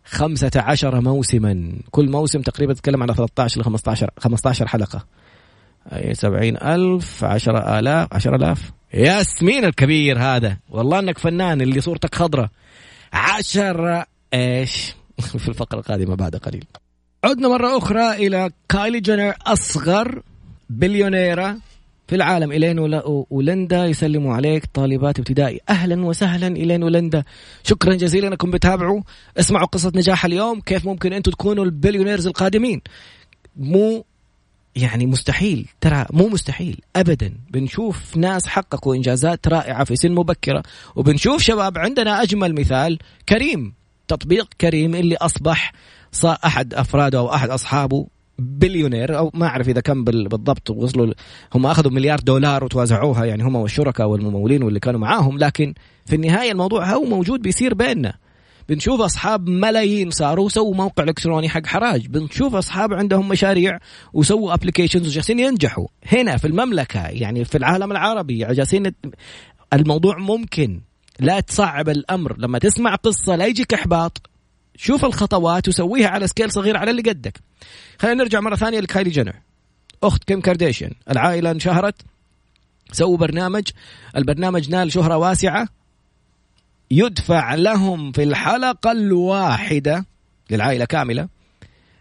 خمسة 0.05 0.51
عشر 0.57 1.01
موسما. 1.01 1.73
كل 1.91 2.11
موسم 2.11 2.43
تقريبا 2.43 2.75
تتكلم 2.75 3.03
على 3.03 3.15
13 3.15 3.61
ل 3.61 3.65
15 3.65 4.11
15 4.19 4.67
حلقة. 4.67 5.07
أي 5.93 6.15
سبعين 6.15 6.57
ألف 6.57 7.25
عشرة 7.25 7.79
آلاف 7.79 8.09
عشرة 8.13 8.37
آلاف. 8.37 8.73
ياسمين 8.95 9.65
الكبير 9.65 10.19
هذا. 10.19 10.57
والله 10.71 10.99
أنك 10.99 11.19
فنان 11.19 11.61
اللي 11.61 11.81
صورتك 11.81 12.15
خضرة. 12.15 12.51
عشرة 13.13 14.07
إيش؟ 14.35 14.95
في 15.39 15.49
الفقرة 15.49 15.79
القادمة 15.79 16.15
بعد 16.15 16.37
قليل. 16.37 16.65
عدنا 17.25 17.49
مرة 17.49 17.79
أخرى 17.79 18.13
إلى 18.27 18.51
كايلي 18.69 19.01
جينر 19.01 19.35
أصغر 19.47 20.23
بليونيرة. 20.71 21.57
في 22.13 22.17
العالم 22.17 22.53
إلين 22.53 22.79
ولندا 23.31 23.87
يسلموا 23.87 24.35
عليك 24.35 24.65
طالبات 24.75 25.19
ابتدائي. 25.19 25.61
أهلا 25.69 26.07
وسهلا 26.07 26.47
إلين 26.47 26.83
ولندا. 26.83 27.25
شكرا 27.65 27.95
جزيلا 27.95 28.29
أنكم 28.29 28.51
بتابعوا. 28.51 29.01
اسمعوا 29.39 29.67
قصة 29.67 29.93
نجاح 29.95 30.25
اليوم. 30.25 30.61
كيف 30.61 30.85
ممكن 30.85 31.13
أنتم 31.13 31.33
تكونوا 31.33 31.65
ال 31.65 31.70
billionaires 31.70 32.27
القادمين؟ 32.27 32.81
مو 33.57 34.05
يعني 34.77 35.07
مستحيل. 35.07 35.69
ترى 35.81 36.07
مو 36.11 36.29
مستحيل. 36.29 36.81
ابدا. 36.97 37.35
بنشوف 37.51 38.17
ناس 38.17 38.47
حققوا 38.47 38.95
إنجازات 38.95 39.49
رائعة 39.49 39.85
في 39.85 39.97
سن 39.97 40.13
مبكرة. 40.13 40.63
وبنشوف 40.97 41.43
شباب 41.43 41.79
عندنا 41.79 42.23
أجمل 42.23 42.55
مثال. 42.55 42.99
كريم. 43.29 43.75
تطبيق 44.09 44.49
كريم 44.61 44.95
اللي 44.95 45.17
أصبح 45.17 45.73
أحد 46.25 46.75
أفراده 46.75 47.19
أو 47.19 47.35
أحد 47.35 47.51
أصحابه. 47.51 48.07
بليونير 48.39 49.19
أو 49.19 49.31
ما 49.35 49.47
أعرف 49.47 49.69
إذا 49.69 49.81
كم 49.81 50.05
بالضبط 50.05 50.71
وصلوا 50.71 51.15
هم 51.55 51.67
أخذوا 51.67 51.93
مليار 51.93 52.21
دولار 52.21 52.65
وتوزعوها 52.65 53.25
يعني 53.25 53.43
هم 53.43 53.57
والشركاء 53.57 54.09
والممولين 54.09 54.63
واللي 54.63 54.81
كانوا 54.81 55.01
معاهم 55.01 55.39
لكن 55.39 55.75
في 56.07 56.17
النهاية 56.17 56.53
الموضوع 56.53 56.91
هو 56.95 57.05
موجود 57.05 57.43
بيصير 57.43 57.75
بيننا. 57.75 58.15
بنشوف 58.69 59.01
أصحاب 59.01 59.49
ملايين 59.49 60.11
صاروا 60.11 60.49
سووا 60.49 60.75
موقع 60.75 61.05
إلكتروني 61.05 61.49
حق 61.49 61.67
حراج. 61.67 62.07
بنشوف 62.07 62.55
أصحاب 62.55 62.93
عندهم 62.93 63.29
مشاريع 63.29 63.79
وسووا 64.13 64.55
applications 64.55 65.07
وجالسين 65.07 65.39
ينجحوا. 65.39 65.87
هنا 66.07 66.37
في 66.37 66.47
المملكة 66.47 67.07
يعني 67.07 67.45
في 67.45 67.59
العالم 67.59 67.93
العربي 67.93 68.39
جالسين 68.39 68.93
الموضوع 69.73 70.19
ممكن 70.19 70.81
لا 71.21 71.41
تصعب 71.41 71.89
الأمر. 71.89 72.39
لما 72.39 72.59
تسمع 72.59 72.95
قصة 72.95 73.37
لا 73.37 73.47
يجيك 73.47 73.75
إحباط. 73.75 74.32
شوف 74.77 75.05
الخطوات 75.05 75.69
وسويها 75.69 76.09
على 76.09 76.27
scale 76.27 76.53
صغير 76.53 76.77
على 76.77 76.91
اللي 76.91 77.03
قدك. 77.03 77.41
خلينا 77.99 78.23
نرجع 78.23 78.41
مرة 78.41 78.57
ثانية 78.57 78.81
لكايلي 78.81 79.11
جينر. 79.11 79.35
أخت 80.03 80.25
كيم 80.25 80.41
كارديشيان. 80.41 80.93
العائلة 81.11 81.51
انشهرت. 81.51 82.03
سووا 82.93 83.17
برنامج. 83.17 83.65
البرنامج 84.17 84.71
نال 84.71 84.93
شهرة 84.93 85.17
واسعة. 85.17 85.69
يدفع 86.91 87.55
لهم 87.55 88.13
في 88.13 88.23
الحلقة 88.23 88.93
الواحدة 88.93 90.07
للعائلة 90.51 90.85
كاملة 90.85 91.29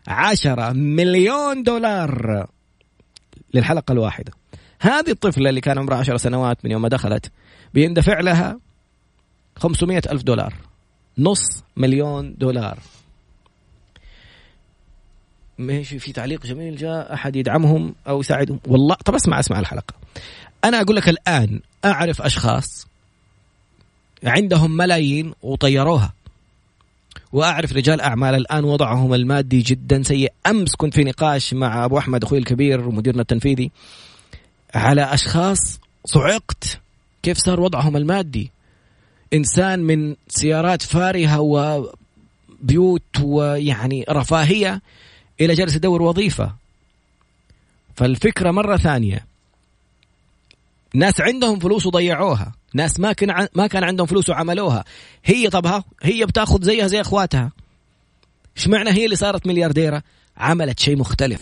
عشرة 0.08 0.72
مليون 0.72 1.64
دولار 1.64 2.48
للحلقة 3.54 3.92
الواحدة. 3.92 4.32
هذه 4.82 5.12
الطفلة 5.12 5.50
اللي 5.50 5.62
كان 5.62 5.78
عمرها 5.78 5.98
عشر 5.98 6.18
سنوات 6.18 6.66
من 6.66 6.72
يوم 6.72 6.82
ما 6.82 6.90
دخلت 6.90 7.32
بيندفع 7.74 8.20
لها 8.20 8.60
500 9.58 10.02
ألف 10.12 10.24
دولار. 10.24 10.54
نص 11.18 11.64
مليون 11.78 12.36
دولار. 12.38 12.80
ماشي 15.58 16.00
في 16.00 16.12
تعليق 16.12 16.46
جميل 16.46 16.78
جاء 16.78 17.14
أحد 17.14 17.36
يدعمهم 17.36 17.96
أو 18.08 18.20
يساعدهم. 18.20 18.60
والله 18.68 18.96
طب 18.96 19.16
أسمع 19.16 19.40
أسمع 19.40 19.60
الحلقة. 19.60 19.94
أنا 20.64 20.82
أقول 20.82 20.96
لك 20.96 21.10
الآن 21.10 21.60
أعرف 21.86 22.22
أشخاص 22.22 22.88
عندهم 24.24 24.78
ملايين 24.78 25.34
وطيروها. 25.42 26.14
وأعرف 27.32 27.74
رجال 27.74 28.02
أعمال 28.02 28.36
الآن 28.36 28.64
وضعهم 28.64 29.14
المادي 29.14 29.62
جدا 29.62 30.04
سيء. 30.04 30.34
أمس 30.48 30.76
كنت 30.76 30.94
في 30.94 31.04
نقاش 31.04 31.54
مع 31.54 31.86
أبو 31.86 31.98
أحمد 31.98 32.24
أخوي 32.24 32.38
الكبير 32.38 32.88
ومديرنا 32.88 33.22
التنفيذي. 33.22 33.72
على 34.76 35.14
أشخاص 35.14 35.80
صعقت 36.06 36.80
كيف 37.24 37.38
صار 37.38 37.60
وضعهم 37.60 37.98
المادي. 37.98 38.52
إنسان 39.34 39.80
من 39.80 40.16
سيارات 40.28 40.82
فارهة 40.82 41.40
وبيوت 41.40 43.20
ويعني 43.22 44.06
رفاهية 44.10 44.82
إلى 45.42 45.54
جالس 45.54 45.76
يدور 45.76 46.02
وظيفة. 46.02 46.56
فالفكرة 47.96 48.52
مرة 48.52 48.78
ثانية. 48.78 49.26
ناس 50.94 51.22
عندهم 51.22 51.60
فلوس 51.60 51.86
وضيعوها. 51.86 52.54
ناس 52.74 53.00
ما 53.00 53.14
كان 53.14 53.48
ما 53.56 53.68
كان 53.68 53.84
عندهم 53.84 54.08
فلوس 54.08 54.30
وعملوها. 54.30 54.84
هي 55.26 55.50
طبها 55.50 55.84
هي 56.02 56.26
بتاخذ 56.26 56.64
زيها 56.64 56.88
زي 56.88 57.02
أخواتها. 57.02 57.52
إيش 58.58 58.68
معنى 58.68 58.90
هي 58.90 59.06
اللي 59.06 59.16
صارت 59.16 59.48
مليارديرة؟ 59.48 60.04
عملت 60.38 60.80
شيء 60.80 60.98
مختلف. 60.98 61.42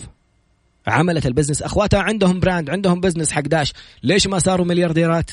عملت 0.86 1.26
ال 1.26 1.30
business. 1.30 1.62
أخواتها 1.62 2.00
عندهم 2.00 2.40
brand 2.40 2.70
عندهم 2.70 3.00
business 3.00 3.32
حق 3.32 3.40
Dash. 3.40 3.72
ليش 4.02 4.26
ما 4.26 4.38
صاروا 4.38 4.66
مليارديرات؟ 4.66 5.30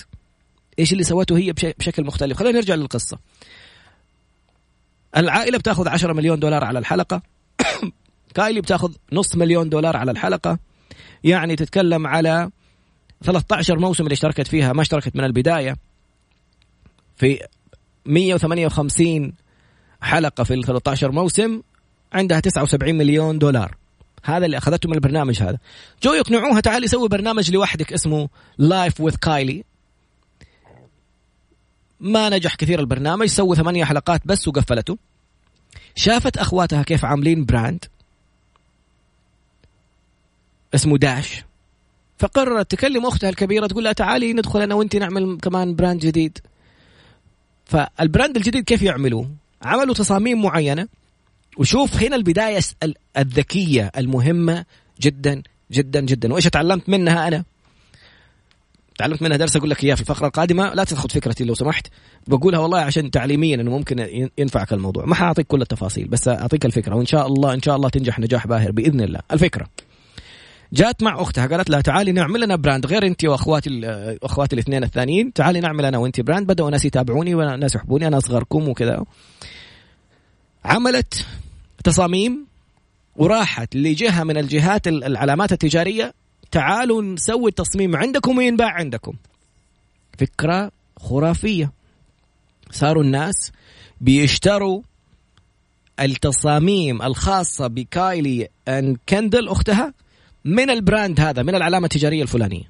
إيش 0.80 0.94
اللي 0.94 1.04
سوته 1.04 1.38
هي 1.38 1.54
بشكل 1.54 2.04
مختلف. 2.04 2.38
خلينا 2.38 2.60
نرجع 2.60 2.76
للقصة. 2.76 3.18
العائلة 5.18 5.58
بتاخذ 5.58 5.88
10 5.88 6.14
مليون 6.14 6.40
دولار 6.40 6.64
على 6.64 6.80
الحلقة. 6.80 7.22
كايلي 8.36 8.62
بتاخذ 8.62 8.94
نص 9.14 9.36
مليون 9.36 9.70
دولار 9.70 9.98
على 9.98 10.12
الحلقة. 10.12 10.60
يعني 11.24 11.56
تتكلم 11.56 12.08
على 12.08 12.50
13 13.24 13.80
موسم 13.80 14.04
اللي 14.04 14.14
اشتركت 14.14 14.48
فيها 14.48 14.74
ما 14.74 14.82
اشتركت 14.82 15.16
من 15.16 15.24
البداية. 15.24 15.76
في 17.16 17.40
158 18.06 19.34
حلقة 20.02 20.44
في 20.44 20.54
ال 20.54 20.64
13 20.64 21.12
موسم 21.12 21.62
عندها 22.14 22.40
79 22.40 22.96
مليون 22.96 23.40
دولار. 23.40 23.78
هذا 24.24 24.46
اللي 24.46 24.58
أخذته 24.58 24.90
من 24.90 24.96
البرنامج 24.96 25.44
هذا. 25.44 25.58
جو 26.04 26.14
يقنعوها 26.14 26.60
تعالي 26.60 26.88
سوي 26.88 27.08
برنامج 27.08 27.52
لوحدك 27.52 27.94
اسمه 27.94 28.30
Life 28.58 29.02
with 29.02 29.16
Kylie 29.16 29.64
ما 32.00 32.30
نجح 32.30 32.56
كثير 32.56 32.80
البرنامج 32.80 33.28
سووا 33.28 33.56
ثمانية 33.56 33.86
حلقات 33.86 34.22
بس 34.26 34.48
وقفلته. 34.48 34.98
شافت 35.96 36.38
أخواتها 36.38 36.84
كيف 36.84 37.06
عاملين 37.06 37.46
brand 37.46 37.86
اسمه 40.76 40.98
Dash. 40.98 41.44
فقررت 42.20 42.72
تكلم 42.72 43.06
أختها 43.06 43.30
الكبيرة 43.30 43.68
تقول 43.68 43.84
لها 43.84 43.94
تعالي 43.94 44.34
ندخل 44.34 44.62
أنا 44.62 44.76
وانت 44.76 44.96
نعمل 44.96 45.38
كمان 45.42 45.76
brand 45.76 46.00
جديد. 46.00 46.38
فال 47.66 47.86
brand 47.86 48.38
الجديد 48.38 48.64
كيف 48.64 48.82
يعملوه؟ 48.82 49.32
عملوا 49.62 49.94
تصاميم 49.94 50.42
معينة. 50.42 50.88
وشوف 51.58 52.04
هنا 52.04 52.16
البداية 52.16 52.60
الذكية 53.18 53.92
المهمة 53.98 54.66
جدا 55.02 55.44
جدا 55.72 56.02
جدا. 56.02 56.34
وإيش 56.34 56.46
تعلمت 56.46 56.90
منها 56.90 57.28
أنا؟ 57.28 57.44
تعلمت 58.98 59.22
منها 59.22 59.38
درس 59.38 59.58
أقول 59.58 59.70
لك 59.70 59.84
إياه 59.84 59.96
في 59.96 60.02
الفقرة 60.02 60.28
القادمة. 60.28 60.74
لا 60.74 60.84
تاخذ 60.84 61.10
فكرتي 61.10 61.44
لو 61.44 61.56
سمحت 61.56 61.88
بقولها 62.28 62.60
والله 62.60 62.80
عشان 62.80 63.12
تعليميا 63.12 63.56
إنه 63.56 63.72
ممكن 63.72 64.30
ينفعك 64.38 64.74
الموضوع. 64.74 65.06
ما 65.06 65.16
حأعطيك 65.16 65.48
كل 65.48 65.62
التفاصيل 65.62 66.08
بس 66.08 66.28
أعطيك 66.28 66.66
الفكرة 66.66 66.96
وإن 66.96 67.06
شاء 67.06 67.28
الله 67.28 67.54
إن 67.54 67.62
شاء 67.62 67.76
الله 67.76 67.90
تنجح 67.90 68.20
نجاح 68.20 68.48
باهر 68.48 68.72
بإذن 68.72 69.02
الله. 69.02 69.20
الفكرة. 69.32 69.68
جات 70.74 71.04
مع 71.04 71.22
أختها 71.22 71.48
قالت 71.48 71.70
لها 71.70 71.82
تعالي 71.82 72.12
نعمل 72.12 72.42
لنا 72.42 72.56
brand 72.56 72.86
غير 72.86 73.06
أنت 73.06 73.26
وأخواتي 73.26 73.70
أخواتي 74.24 74.54
الاثنين 74.54 74.84
الثانيين 74.84 75.34
تعالي 75.34 75.60
نعمل 75.60 75.86
أنا 75.86 75.98
وأنت 75.98 76.22
brand. 76.22 76.48
بدأوا 76.48 76.70
ناس 76.70 76.86
يتابعوني 76.86 77.36
وناس 77.36 77.76
يحبوني 77.76 78.08
أنا 78.08 78.18
اصغركم 78.18 78.70
وكذا. 78.70 79.04
عملت 80.66 81.26
تصاميم 81.84 82.48
وراحت 83.16 83.76
لجهة 83.76 84.24
من 84.24 84.38
الجهات 84.38 84.88
العلامات 84.88 85.52
التجارية 85.52 86.14
تعالوا 86.52 87.02
نسوي 87.02 87.50
التصميم 87.50 87.96
عندكم 87.96 88.38
وينباع 88.38 88.74
عندكم. 88.74 89.14
فكرة 90.20 90.72
خرافية. 91.00 91.72
صاروا 92.72 93.04
الناس 93.04 93.52
بيشتروا 94.02 94.82
التصاميم 96.00 97.02
الخاصة 97.02 97.68
بكايلي 97.68 98.48
and 98.68 98.98
كندل 99.10 99.48
أختها 99.48 99.94
من 100.46 100.70
ال 100.70 100.78
brand 100.78 101.20
هذا 101.20 101.44
من 101.44 101.56
العلامة 101.56 101.86
التجارية 101.86 102.24
الفلانية. 102.24 102.70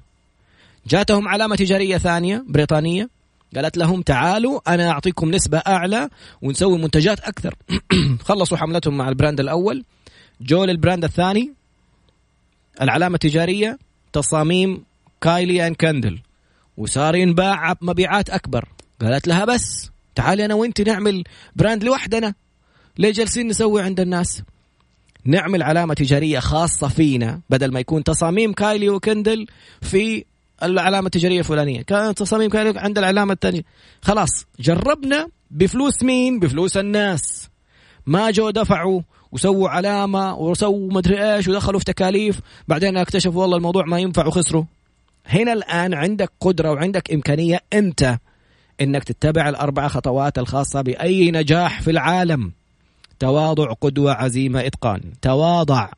جاتهم 0.86 1.28
علامة 1.28 1.56
تجارية 1.56 1.98
ثانية 1.98 2.44
بريطانية. 2.48 3.08
قالت 3.54 3.76
لهم 3.76 4.02
تعالوا 4.02 4.74
أنا 4.74 4.90
أعطيكم 4.90 5.30
نسبة 5.30 5.58
أعلى 5.58 6.08
ونسوي 6.42 6.78
منتجات 6.78 7.20
أكثر. 7.20 7.54
خلصوا 8.28 8.56
حملتهم 8.56 8.96
مع 8.96 9.08
ال 9.08 9.13
brand 9.13 9.40
الأول. 9.40 9.84
جو 10.40 10.64
لل 10.64 10.75
brand 10.75 11.04
الثاني 11.04 11.57
العلامة 12.80 13.14
التجارية 13.14 13.78
تصاميم 14.12 14.84
كايلي 15.20 15.66
and 15.66 15.76
كندل. 15.76 16.18
وصار 16.76 17.14
ينباع 17.14 17.74
مبيعات 17.80 18.30
أكبر. 18.30 18.68
قالت 19.00 19.28
لها 19.28 19.44
بس 19.44 19.90
تعالي 20.14 20.44
أنا 20.44 20.54
وأنت 20.54 20.80
نعمل 20.80 21.24
brand 21.56 21.84
لوحدنا. 21.84 22.34
ليه 22.98 23.12
جالسين 23.12 23.48
نسوي 23.48 23.82
عند 23.82 24.00
الناس؟ 24.00 24.42
نعمل 25.24 25.62
علامة 25.62 25.94
تجارية 25.94 26.38
خاصة 26.38 26.88
فينا 26.88 27.40
بدل 27.50 27.72
ما 27.72 27.80
يكون 27.80 28.04
تصاميم 28.04 28.52
كايلي 28.52 28.88
وكندل 28.88 29.46
في 29.82 30.24
العلامة 30.62 31.06
التجارية 31.06 31.38
الفلانية. 31.38 31.82
كانت 31.82 32.18
تصاميم 32.18 32.50
كايلي 32.50 32.80
عند 32.80 32.98
العلامة 32.98 33.32
الثانية 33.32 33.62
خلاص 34.02 34.46
جربنا 34.60 35.28
بفلوس 35.50 36.02
مين؟ 36.02 36.38
بفلوس 36.38 36.76
الناس. 36.76 37.48
ما 38.06 38.30
جو 38.30 38.50
دفعوا 38.50 39.02
وسووا 39.32 39.68
علامة 39.68 40.34
وسووا 40.34 40.92
مدري 40.92 41.34
إيش 41.34 41.48
ودخلوا 41.48 41.78
في 41.78 41.84
تكاليف. 41.84 42.40
بعدين 42.68 42.96
اكتشفوا 42.96 43.42
والله 43.42 43.56
الموضوع 43.56 43.84
ما 43.84 43.98
ينفع 43.98 44.26
وخسروا. 44.26 44.64
هنا 45.26 45.52
الآن 45.52 45.94
عندك 45.94 46.32
قدرة 46.40 46.70
وعندك 46.72 47.12
إمكانية 47.12 47.60
أنت 47.72 48.18
أنك 48.80 49.04
تتبع 49.04 49.48
الأربع 49.48 49.88
خطوات 49.88 50.38
الخاصة 50.38 50.82
بأي 50.82 51.30
نجاح 51.30 51.82
في 51.82 51.90
العالم. 51.90 52.52
تواضع 53.18 53.72
قدوة 53.72 54.12
عزيمة 54.12 54.66
إتقان. 54.66 55.00
تواضع. 55.22 55.88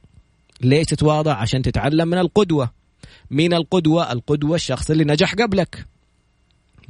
ليش 0.60 0.86
تتواضع؟ 0.86 1.34
عشان 1.34 1.62
تتعلم 1.62 2.08
من 2.08 2.18
القدوة. 2.18 2.70
من 3.30 3.54
القدوة 3.54 4.12
القدوة 4.12 4.54
الشخص 4.54 4.90
اللي 4.90 5.04
نجح 5.04 5.34
قبلك. 5.34 5.86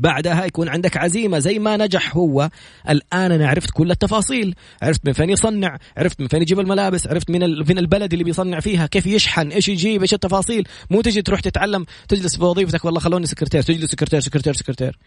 بعدها 0.01 0.45
يكون 0.45 0.69
عندك 0.69 0.97
عزيمة 0.97 1.39
زي 1.39 1.59
ما 1.59 1.77
نجح 1.77 2.17
هو. 2.17 2.51
الآن 2.89 3.33
أنا 3.33 3.49
عرفت 3.49 3.71
كل 3.71 3.91
التفاصيل. 3.91 4.55
عرفت 4.83 5.07
من 5.07 5.13
فين 5.13 5.31
يصنع 5.31 5.79
عرفت 5.97 6.21
من 6.21 6.29
فين 6.29 6.43
يجيب 6.43 6.61
الملابس 6.61 7.07
عرفت 7.07 7.31
من 7.31 7.65
فين 7.65 7.79
البلد 7.79 8.13
اللي 8.13 8.25
بيصنع 8.25 8.61
فيها 8.61 8.87
كيف 8.87 9.07
يشحن 9.07 9.49
إيش 9.49 9.69
يجيب 9.69 10.03
إيش 10.03 10.15
التفاصيل. 10.15 10.69
مو 10.91 11.01
تجي 11.01 11.23
تروح 11.23 11.41
تتعلم 11.41 11.87
تجلس 12.09 12.37
في 12.37 12.45
وظيفتك 12.45 12.85
والله 12.85 13.01
خلوني 13.01 13.27
سكرتير 13.27 13.63
تجلس 13.63 13.91
سكرتير 13.91 14.21
سكرتير 14.21 14.53
سكرتير. 14.53 14.99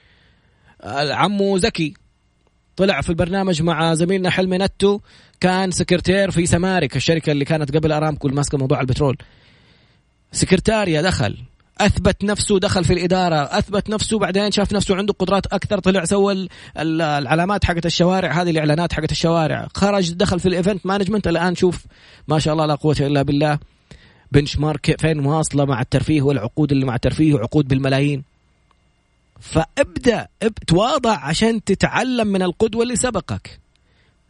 عمو 1.11 1.57
ذكي 1.57 1.93
طلع 2.75 3.01
في 3.01 3.09
البرنامج 3.09 3.61
مع 3.61 3.93
زميلنا 3.93 4.29
حلمي 4.29 4.57
نتو 4.57 4.99
كان 5.39 5.71
سكرتير 5.71 6.31
في 6.31 6.45
سمارك 6.45 6.95
الشركة 6.95 7.31
اللي 7.31 7.45
كانت 7.45 7.77
قبل 7.77 7.91
أرامكو 7.91 8.27
ماسكة 8.27 8.57
موضوع 8.57 8.81
البترول. 8.81 9.17
سكرتاريا 10.31 11.01
دخل. 11.01 11.37
أثبت 11.81 12.23
نفسه 12.23 12.59
دخل 12.59 12.83
في 12.83 12.93
الإدارة 12.93 13.35
أثبت 13.35 13.89
نفسه 13.89 14.19
بعدين 14.19 14.51
شاف 14.51 14.73
نفسه 14.73 14.95
عنده 14.95 15.13
قدرات 15.13 15.45
أكثر 15.45 15.79
طلع 15.79 16.05
سوى 16.05 16.47
العلامات 16.77 17.65
حقت 17.65 17.85
الشوارع 17.85 18.41
هذه 18.41 18.49
الإعلانات 18.49 18.93
حقت 18.93 19.11
الشوارع. 19.11 19.67
خرج 19.75 20.13
دخل 20.13 20.39
في 20.39 20.45
ال 20.47 20.54
event 20.54 20.85
management 20.85 21.27
الآن 21.27 21.55
شوف 21.55 21.85
ما 22.27 22.39
شاء 22.39 22.53
الله 22.53 22.65
لا 22.65 22.75
قوة 22.75 22.95
إلا 22.99 23.21
بالله. 23.21 23.59
Benchmark 24.31 25.01
فين 25.01 25.25
واصله 25.25 25.65
مع 25.65 25.81
الترفيه 25.81 26.21
والعقود 26.21 26.71
اللي 26.71 26.85
مع 26.85 26.95
الترفيه 26.95 27.33
وعقود 27.33 27.67
بالملايين. 27.67 28.23
فابدأ 29.39 30.27
تواضع 30.67 31.17
عشان 31.17 31.63
تتعلم 31.63 32.27
من 32.27 32.41
القدوة 32.41 32.83
اللي 32.83 32.95
سبقك. 32.95 33.59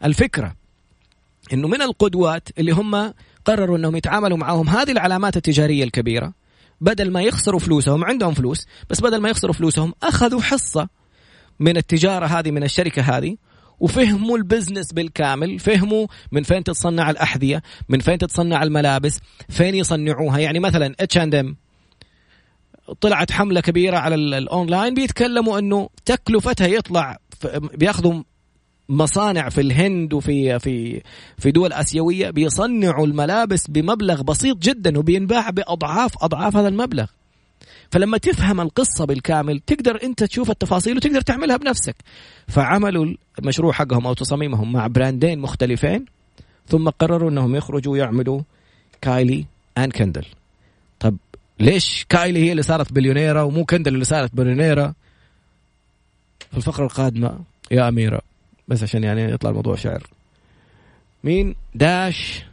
الفكرة 0.04 0.56
إنه 1.54 1.68
من 1.68 1.82
القدوات 1.82 2.50
اللي 2.58 2.72
هم 2.72 3.14
قرروا 3.46 3.78
إنهم 3.78 3.96
يتعاملوا 3.96 4.38
معهم 4.38 4.70
هذه 4.70 4.92
العلامات 4.92 5.38
التجارية 5.38 5.84
الكبيرة. 5.84 6.43
بدل 6.84 7.12
ما 7.12 7.22
يخسروا 7.22 7.60
فلوسهم 7.60 8.04
عندهم 8.04 8.34
فلوس 8.34 8.68
بس 8.90 9.02
بدل 9.02 9.18
ما 9.18 9.30
يخسروا 9.30 9.54
فلوسهم 9.54 9.94
أخذوا 10.04 10.42
حصة 10.42 10.90
من 11.60 11.78
التجارة 11.78 12.26
هذه 12.26 12.52
من 12.52 12.64
الشركة 12.64 13.02
هذه 13.02 13.38
وفهموا 13.80 14.38
ال 14.38 14.44
business 14.44 14.94
بالكامل 14.94 15.60
فهموا 15.60 16.08
من 16.32 16.44
فين 16.44 16.64
تتصنع 16.64 17.10
الأحذية 17.10 17.62
من 17.90 18.00
فين 18.00 18.18
تتصنع 18.18 18.64
الملابس 18.64 19.20
فين 19.50 19.76
يصنعوها. 19.76 20.40
يعني 20.40 20.60
مثلا 20.60 20.96
اتش 21.00 21.18
اند 21.18 21.36
ام 21.36 21.56
طلعت 23.02 23.32
حملة 23.32 23.62
كبيرة 23.62 23.98
على 23.98 24.16
الأونلاين 24.16 24.94
بيتكلموا 24.94 25.60
إنه 25.60 25.90
تكلفتها 26.06 26.68
يطلع 26.68 27.18
بيأخذوا 27.54 28.24
مصانع 28.90 29.50
في 29.50 29.62
الهند 29.62 30.14
وفي 30.14 30.60
في 30.60 31.02
في 31.38 31.52
دول 31.52 31.74
آسيوية 31.74 32.30
بيصنعوا 32.30 33.06
الملابس 33.06 33.68
بمبلغ 33.68 34.22
بسيط 34.22 34.58
جدا 34.58 35.00
وبينباع 35.00 35.50
باضعاف 35.50 36.24
أضعاف 36.24 36.56
هذا 36.58 36.68
المبلغ. 36.68 37.06
فلما 37.92 38.18
تفهم 38.18 38.62
القصة 38.62 39.06
بالكامل 39.06 39.60
تقدر 39.60 40.04
أنت 40.04 40.24
تشوف 40.24 40.50
التفاصيل 40.52 40.98
وتقدر 40.98 41.22
تعملها 41.22 41.58
بنفسك. 41.58 41.96
فعملوا 42.48 43.14
المشروع 43.40 43.72
حقهم 43.72 44.08
أو 44.08 44.14
تصاميمهم 44.14 44.72
مع 44.72 44.88
براندين 44.88 45.40
مختلفين 45.40 46.06
ثم 46.68 46.90
قرروا 46.90 47.30
أنهم 47.30 47.56
يخرجوا 47.56 47.94
ويعملوا 47.94 48.42
كايلي 49.02 49.46
and 49.78 49.92
كندل. 49.92 50.26
طب 51.00 51.18
ليش 51.60 52.06
كايلي 52.10 52.40
هي 52.40 52.52
اللي 52.52 52.64
صارت 52.64 52.94
بليونيرة 52.94 53.44
ومو 53.44 53.66
كندل 53.66 53.94
اللي 53.94 54.06
صارت 54.06 54.36
بليونيرة؟ 54.36 54.96
في 56.52 56.58
الفقرة 56.58 56.86
القادمة 56.86 57.40
يا 57.72 57.90
أميرة 57.90 58.22
بس 58.68 58.84
عشان 58.84 59.04
يعني 59.04 59.32
يطلع 59.32 59.50
الموضوع 59.50 59.76
شعر. 59.76 60.04
مين؟ 61.24 61.56
Dash. 61.76 62.44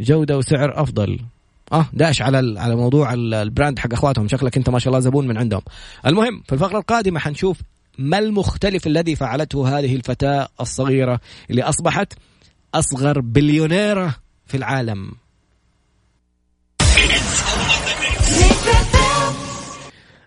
جودة 0.00 0.38
وسعر 0.38 0.82
أفضل. 0.82 1.20
آه 1.72 1.86
Dash 1.92 2.22
على 2.22 2.60
على 2.60 2.76
موضوع 2.76 3.14
ال 3.14 3.25
brand 3.25 3.78
حق 3.78 3.92
أخواتهم. 3.92 4.28
شكلك 4.28 4.56
أنت 4.56 4.70
ما 4.70 4.78
شاء 4.78 4.88
الله 4.88 5.00
زبون 5.00 5.28
من 5.28 5.38
عندهم. 5.38 5.62
المهم 6.06 6.42
في 6.46 6.52
الفقرة 6.52 6.78
القادمة 6.78 7.20
حنشوف 7.20 7.60
ما 7.98 8.18
المختلف 8.18 8.86
الذي 8.86 9.16
فعلته 9.16 9.78
هذه 9.78 9.96
الفتاة 9.96 10.48
الصغيرة 10.60 11.20
اللي 11.50 11.62
أصبحت 11.62 12.12
أصغر 12.74 13.20
بليونيرة 13.20 14.16
في 14.46 14.56
العالم. 14.56 15.12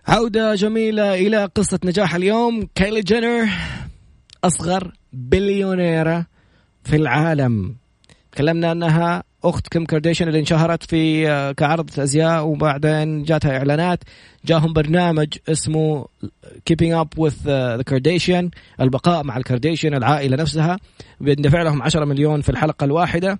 عودة 0.08 0.54
جميلة 0.54 1.14
إلى 1.14 1.44
قصة 1.44 1.78
نجاح 1.84 2.14
اليوم. 2.14 2.68
كايلي 2.74 3.00
جينر. 3.00 3.48
أصغر 4.46 4.92
بليونيرة 5.12 6.26
في 6.84 6.96
العالم. 6.96 7.76
تكلمنا 8.32 8.72
أنها 8.72 9.22
أخت 9.44 9.68
كيم 9.68 9.84
كارديشن 9.84 10.28
اللي 10.28 10.40
انشهرت 10.40 10.82
في 10.82 11.30
آه، 11.30 11.52
كعرض 11.52 12.00
أزياء 12.00 12.46
وبعدين 12.46 13.22
جاتها 13.22 13.58
إعلانات. 13.58 13.98
جاهم 14.44 14.72
برنامج 14.72 15.28
اسمه 15.48 16.06
Keeping 16.64 16.92
Up 16.92 17.08
with 17.16 17.34
the 17.44 17.82
Kardashians 17.82 18.50
البقاء 18.80 19.24
مع 19.24 19.36
الكارديشن 19.36 19.94
العائلة 19.94 20.36
نفسها. 20.36 20.78
بيندفع 21.20 21.62
لهم 21.62 21.82
10 21.82 22.04
مليون 22.04 22.40
في 22.40 22.48
الحلقة 22.48 22.84
الواحدة. 22.84 23.30
آه، 23.32 23.38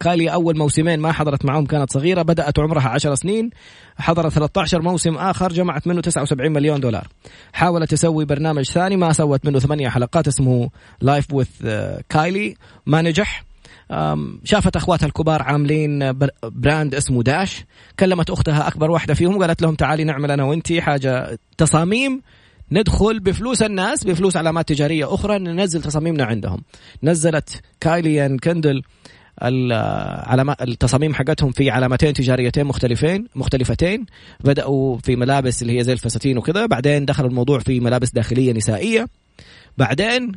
كايلي 0.00 0.32
أول 0.32 0.58
موسمين 0.58 1.00
ما 1.00 1.12
حضرت 1.12 1.44
معهم 1.44 1.66
كانت 1.66 1.92
صغيرة 1.92 2.22
بدأت 2.22 2.58
عمرها 2.58 2.88
10 2.88 3.14
سنين 3.14 3.50
حضرت 3.96 4.32
13 4.32 4.82
موسم 4.82 5.16
آخر 5.16 5.52
جمعت 5.52 5.86
منه 5.86 6.00
79 6.00 6.52
مليون 6.52 6.80
دولار. 6.80 7.08
حاولت 7.52 7.90
تسوي 7.90 8.24
برنامج 8.24 8.64
ثاني 8.64 8.96
ما 8.96 9.12
سوت 9.12 9.46
منه 9.46 9.58
ثمانية 9.58 9.88
حلقات 9.88 10.28
اسمه 10.28 10.70
Life 11.00 11.32
with 11.32 11.46
Kylie 12.08 12.54
ما 12.86 13.02
نجح. 13.02 13.44
شافت 14.44 14.76
أخواتها 14.76 15.06
الكبار 15.06 15.42
عاملين 15.42 16.18
brand 16.42 16.94
اسمه 16.94 17.22
Dash 17.22 17.64
كلمت 17.98 18.30
أختها 18.30 18.68
أكبر 18.68 18.90
واحدة 18.90 19.14
فيهم 19.14 19.36
وقالت 19.36 19.62
لهم 19.62 19.74
تعالي 19.74 20.04
نعمل 20.04 20.30
أنا 20.30 20.44
وأنتي 20.44 20.82
حاجة 20.82 21.38
تصاميم. 21.58 22.22
ندخل 22.72 23.20
بفلوس 23.20 23.62
الناس 23.62 24.04
بفلوس 24.04 24.36
علامات 24.36 24.68
تجارية 24.68 25.14
أخرى 25.14 25.38
ننزل 25.38 25.82
تصاميمنا 25.82 26.24
عندهم. 26.24 26.62
نزلت 27.02 27.60
كايلي 27.80 28.36
كندل 28.38 28.82
العلامات 28.82 28.82
التصاميم 29.42 31.14
حقتهم 31.14 31.52
في 31.52 31.70
علامتين 31.70 32.12
تجاريتين 32.12 32.64
مختلفين 32.64 33.28
مختلفتين. 33.34 34.06
بدأوا 34.40 34.98
في 34.98 35.16
ملابس 35.16 35.62
اللي 35.62 35.78
هي 35.78 35.84
زي 35.84 35.92
الفساتين 35.92 36.38
وكذا. 36.38 36.66
بعدين 36.66 37.04
دخلوا 37.04 37.28
الموضوع 37.30 37.58
في 37.58 37.80
ملابس 37.80 38.10
داخلية 38.10 38.52
نسائية. 38.52 39.08
بعدين 39.78 40.32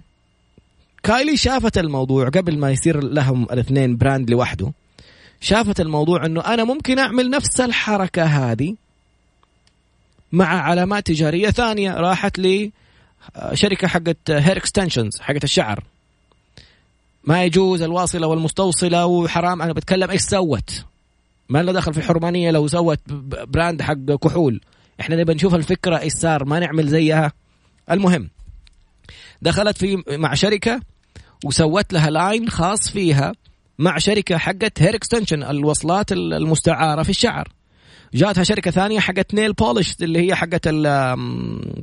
كايلي 1.03 1.37
شافت 1.37 1.77
الموضوع 1.77 2.29
قبل 2.29 2.57
ما 2.57 2.71
يصير 2.71 3.03
لهم 3.03 3.43
الاثنين 3.43 3.97
brand 3.97 4.29
لوحده. 4.29 4.71
شافت 5.41 5.79
الموضوع 5.79 6.25
إنه 6.25 6.41
أنا 6.41 6.63
ممكن 6.63 6.99
أعمل 6.99 7.29
نفس 7.29 7.61
الحركة 7.61 8.23
هذه 8.23 8.75
مع 10.31 10.45
علامات 10.45 11.07
تجارية 11.07 11.49
ثانية 11.49 11.93
راحت 11.93 12.39
لشركة 12.39 13.87
حقت 13.87 14.31
hair 14.31 14.57
extensions 14.57 15.19
حقت 15.21 15.43
الشعر. 15.43 15.83
ما 17.29 17.43
يجوز 17.43 17.81
الواصلة 17.81 18.27
والمستوصلة 18.27 19.05
وحرام. 19.05 19.61
أنا 19.61 19.73
بتكلم 19.73 20.09
إيش 20.09 20.21
سوت؟ 20.21 20.85
ما 21.49 21.63
له 21.63 21.71
دخل 21.71 21.93
في 21.93 22.01
حرمانية 22.01 22.51
لو 22.51 22.67
سوت 22.67 22.99
brand 23.47 23.81
حق 23.81 23.93
كحول. 23.93 24.61
إحنا 24.99 25.15
نبي 25.15 25.33
نشوف 25.33 25.55
الفكرة 25.55 25.99
إيش 25.99 26.13
صار 26.13 26.45
ما 26.45 26.59
نعمل 26.59 26.87
زيها. 26.87 27.31
المهم 27.91 28.29
دخلت 29.41 29.77
في 29.77 30.03
مع 30.07 30.33
شركة 30.33 30.81
وسوت 31.45 31.93
لها 31.93 32.09
line 32.09 32.49
خاص 32.49 32.89
فيها 32.89 33.31
مع 33.79 33.97
شركة 33.97 34.37
حقت 34.37 34.81
hair 34.81 34.95
extension 34.95 35.43
الوصلات 35.43 36.11
المستعارة 36.11 37.03
في 37.03 37.09
الشعر. 37.09 37.47
جاتها 38.13 38.43
شركة 38.43 38.71
ثانية 38.71 38.99
حقت 38.99 39.33
nail 39.33 39.53
polish 39.53 39.95
اللي 40.01 40.27
هي 40.27 40.35
حقت 40.35 40.63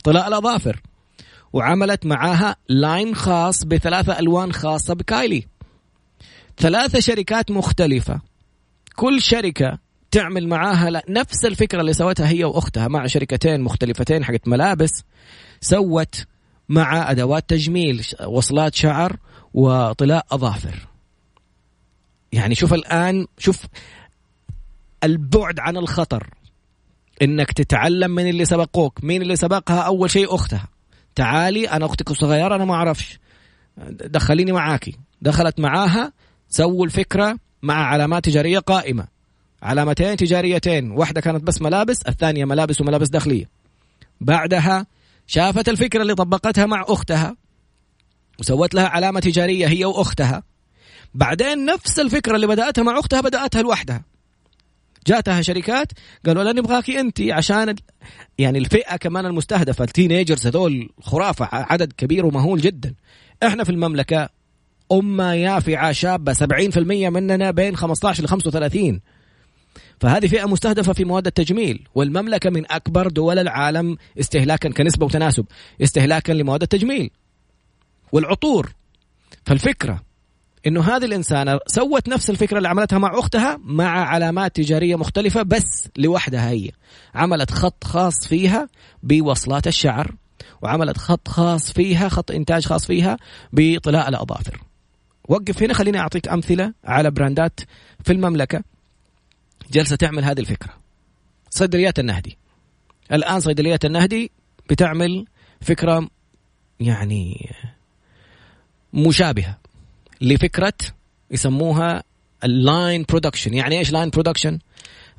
طلاء 0.04 0.28
الأظافر. 0.28 0.80
وعملت 1.56 2.06
معاها 2.06 2.56
line 2.68 3.14
خاص 3.14 3.64
بثلاثة 3.64 4.18
ألوان 4.18 4.52
خاصة 4.52 4.94
بكايلي. 4.94 5.46
ثلاثة 6.58 7.00
شركات 7.00 7.50
مختلفة. 7.50 8.20
كل 8.96 9.22
شركة 9.22 9.78
تعمل 10.10 10.48
معاها 10.48 11.02
نفس 11.08 11.44
الفكرة 11.44 11.80
اللي 11.80 11.92
سوتها 11.92 12.28
هي 12.28 12.44
وأختها 12.44 12.88
مع 12.88 13.06
شركتين 13.06 13.60
مختلفتين 13.60 14.24
حقت 14.24 14.48
ملابس 14.48 15.04
سوت 15.60 16.24
مع 16.68 17.10
أدوات 17.10 17.50
تجميل 17.50 18.06
وصلات 18.26 18.74
شعر 18.74 19.16
وطلاء 19.54 20.26
أظافر. 20.30 20.88
يعني 22.32 22.54
شوف 22.54 22.74
الآن 22.74 23.26
شوف 23.38 23.66
البعد 25.04 25.60
عن 25.60 25.76
الخطر. 25.76 26.34
إنك 27.22 27.52
تتعلم 27.52 28.10
من 28.10 28.28
اللي 28.28 28.44
سبقوك 28.44 29.04
مين 29.04 29.22
اللي 29.22 29.36
سبقها 29.36 29.80
أول 29.80 30.10
شيء 30.10 30.34
أختها. 30.34 30.75
تعالي 31.16 31.70
أنا 31.70 31.86
أختك 31.86 32.10
الصغيرة 32.10 32.56
أنا 32.56 32.64
ما 32.64 32.74
أعرفش. 32.74 33.18
دخليني 33.90 34.52
معاكي. 34.52 34.98
دخلت 35.22 35.60
معاها 35.60 36.12
سووا 36.48 36.84
الفكرة 36.84 37.38
مع 37.62 37.74
علامات 37.74 38.24
تجارية 38.24 38.58
قائمة. 38.58 39.06
علامتين 39.62 40.16
تجاريتين 40.16 40.90
واحدة 40.90 41.20
كانت 41.20 41.42
بس 41.42 41.62
ملابس 41.62 42.02
الثانية 42.02 42.44
ملابس 42.44 42.80
وملابس 42.80 43.08
داخلية. 43.08 43.48
بعدها 44.20 44.86
شافت 45.26 45.68
الفكرة 45.68 46.02
اللي 46.02 46.14
طبقتها 46.14 46.66
مع 46.66 46.84
أختها 46.88 47.36
وسوت 48.40 48.74
لها 48.74 48.88
علامة 48.88 49.20
تجارية 49.20 49.66
هي 49.66 49.84
وأختها. 49.84 50.42
بعدين 51.14 51.64
نفس 51.64 52.00
الفكرة 52.00 52.36
اللي 52.36 52.46
بدأتها 52.46 52.82
مع 52.82 52.98
أختها 52.98 53.20
بدأتها 53.20 53.62
لوحدها. 53.62 54.04
جاتها 55.06 55.42
شركات 55.42 55.92
قالوا 56.26 56.44
لا 56.44 56.52
نبغاكي 56.52 57.00
أنت 57.00 57.20
عشان 57.20 57.74
يعني 58.38 58.58
الفئة 58.58 58.96
كمان 58.96 59.26
المستهدفة 59.26 59.84
التينيجرز 59.84 60.46
هذول 60.46 60.90
خرافة 61.00 61.48
عدد 61.52 61.92
كبير 61.92 62.26
ومهول 62.26 62.60
جدا. 62.60 62.94
إحنا 63.42 63.64
في 63.64 63.70
المملكة 63.70 64.28
أمة 64.92 65.32
يافعة 65.32 65.92
شابة 65.92 66.32
70% 66.32 66.78
مننا 67.08 67.50
بين 67.50 67.76
15 67.76 68.24
ل 68.24 68.28
35 68.28 69.00
فهذه 70.00 70.26
فئة 70.26 70.44
مستهدفة 70.44 70.92
في 70.92 71.04
مواد 71.04 71.26
التجميل 71.26 71.88
والمملكة 71.94 72.50
من 72.50 72.72
أكبر 72.72 73.08
دول 73.08 73.38
العالم 73.38 73.96
استهلاكا 74.20 74.68
كنسبة 74.68 75.06
وتناسب 75.06 75.46
استهلاكا 75.82 76.32
لمواد 76.32 76.62
التجميل 76.62 77.10
والعطور. 78.12 78.72
فالفكرة 79.46 80.05
إنه 80.66 80.82
هذه 80.82 81.04
الإنسانة 81.04 81.58
سوت 81.66 82.08
نفس 82.08 82.30
الفكرة 82.30 82.56
اللي 82.56 82.68
عملتها 82.68 82.98
مع 82.98 83.18
أختها 83.18 83.58
مع 83.64 84.08
علامات 84.08 84.56
تجارية 84.56 84.96
مختلفة 84.96 85.42
بس 85.42 85.88
لوحدها 85.96 86.50
هي. 86.50 86.70
عملت 87.14 87.50
خط 87.50 87.84
خاص 87.84 88.26
فيها 88.26 88.68
بوصلات 89.02 89.66
الشعر 89.66 90.14
وعملت 90.62 90.98
خط 90.98 91.28
خاص 91.28 91.72
فيها 91.72 92.08
خط 92.08 92.30
إنتاج 92.30 92.66
خاص 92.66 92.86
فيها 92.86 93.16
بطلاء 93.52 94.08
الأظافر. 94.08 94.60
وقف 95.28 95.62
هنا 95.62 95.74
خليني 95.74 95.98
أعطيك 95.98 96.28
أمثلة 96.28 96.72
على 96.84 97.10
براندات 97.10 97.60
في 98.04 98.12
المملكة 98.12 98.62
جالسة 99.72 99.96
تعمل 99.96 100.24
هذه 100.24 100.40
الفكرة. 100.40 100.72
صيدليات 101.50 101.98
النهدي. 101.98 102.38
الآن 103.12 103.40
صيدليات 103.40 103.84
النهدي 103.84 104.30
بتعمل 104.70 105.26
فكرة 105.60 106.08
يعني 106.80 107.50
مشابهة. 108.92 109.65
لفكرة 110.20 110.72
يسموها 111.30 112.02
ال 112.44 112.56
line 112.56 113.04
production 113.08 113.54
يعني 113.54 113.78
إيش 113.78 113.92
line 113.92 114.10
production 114.10 114.58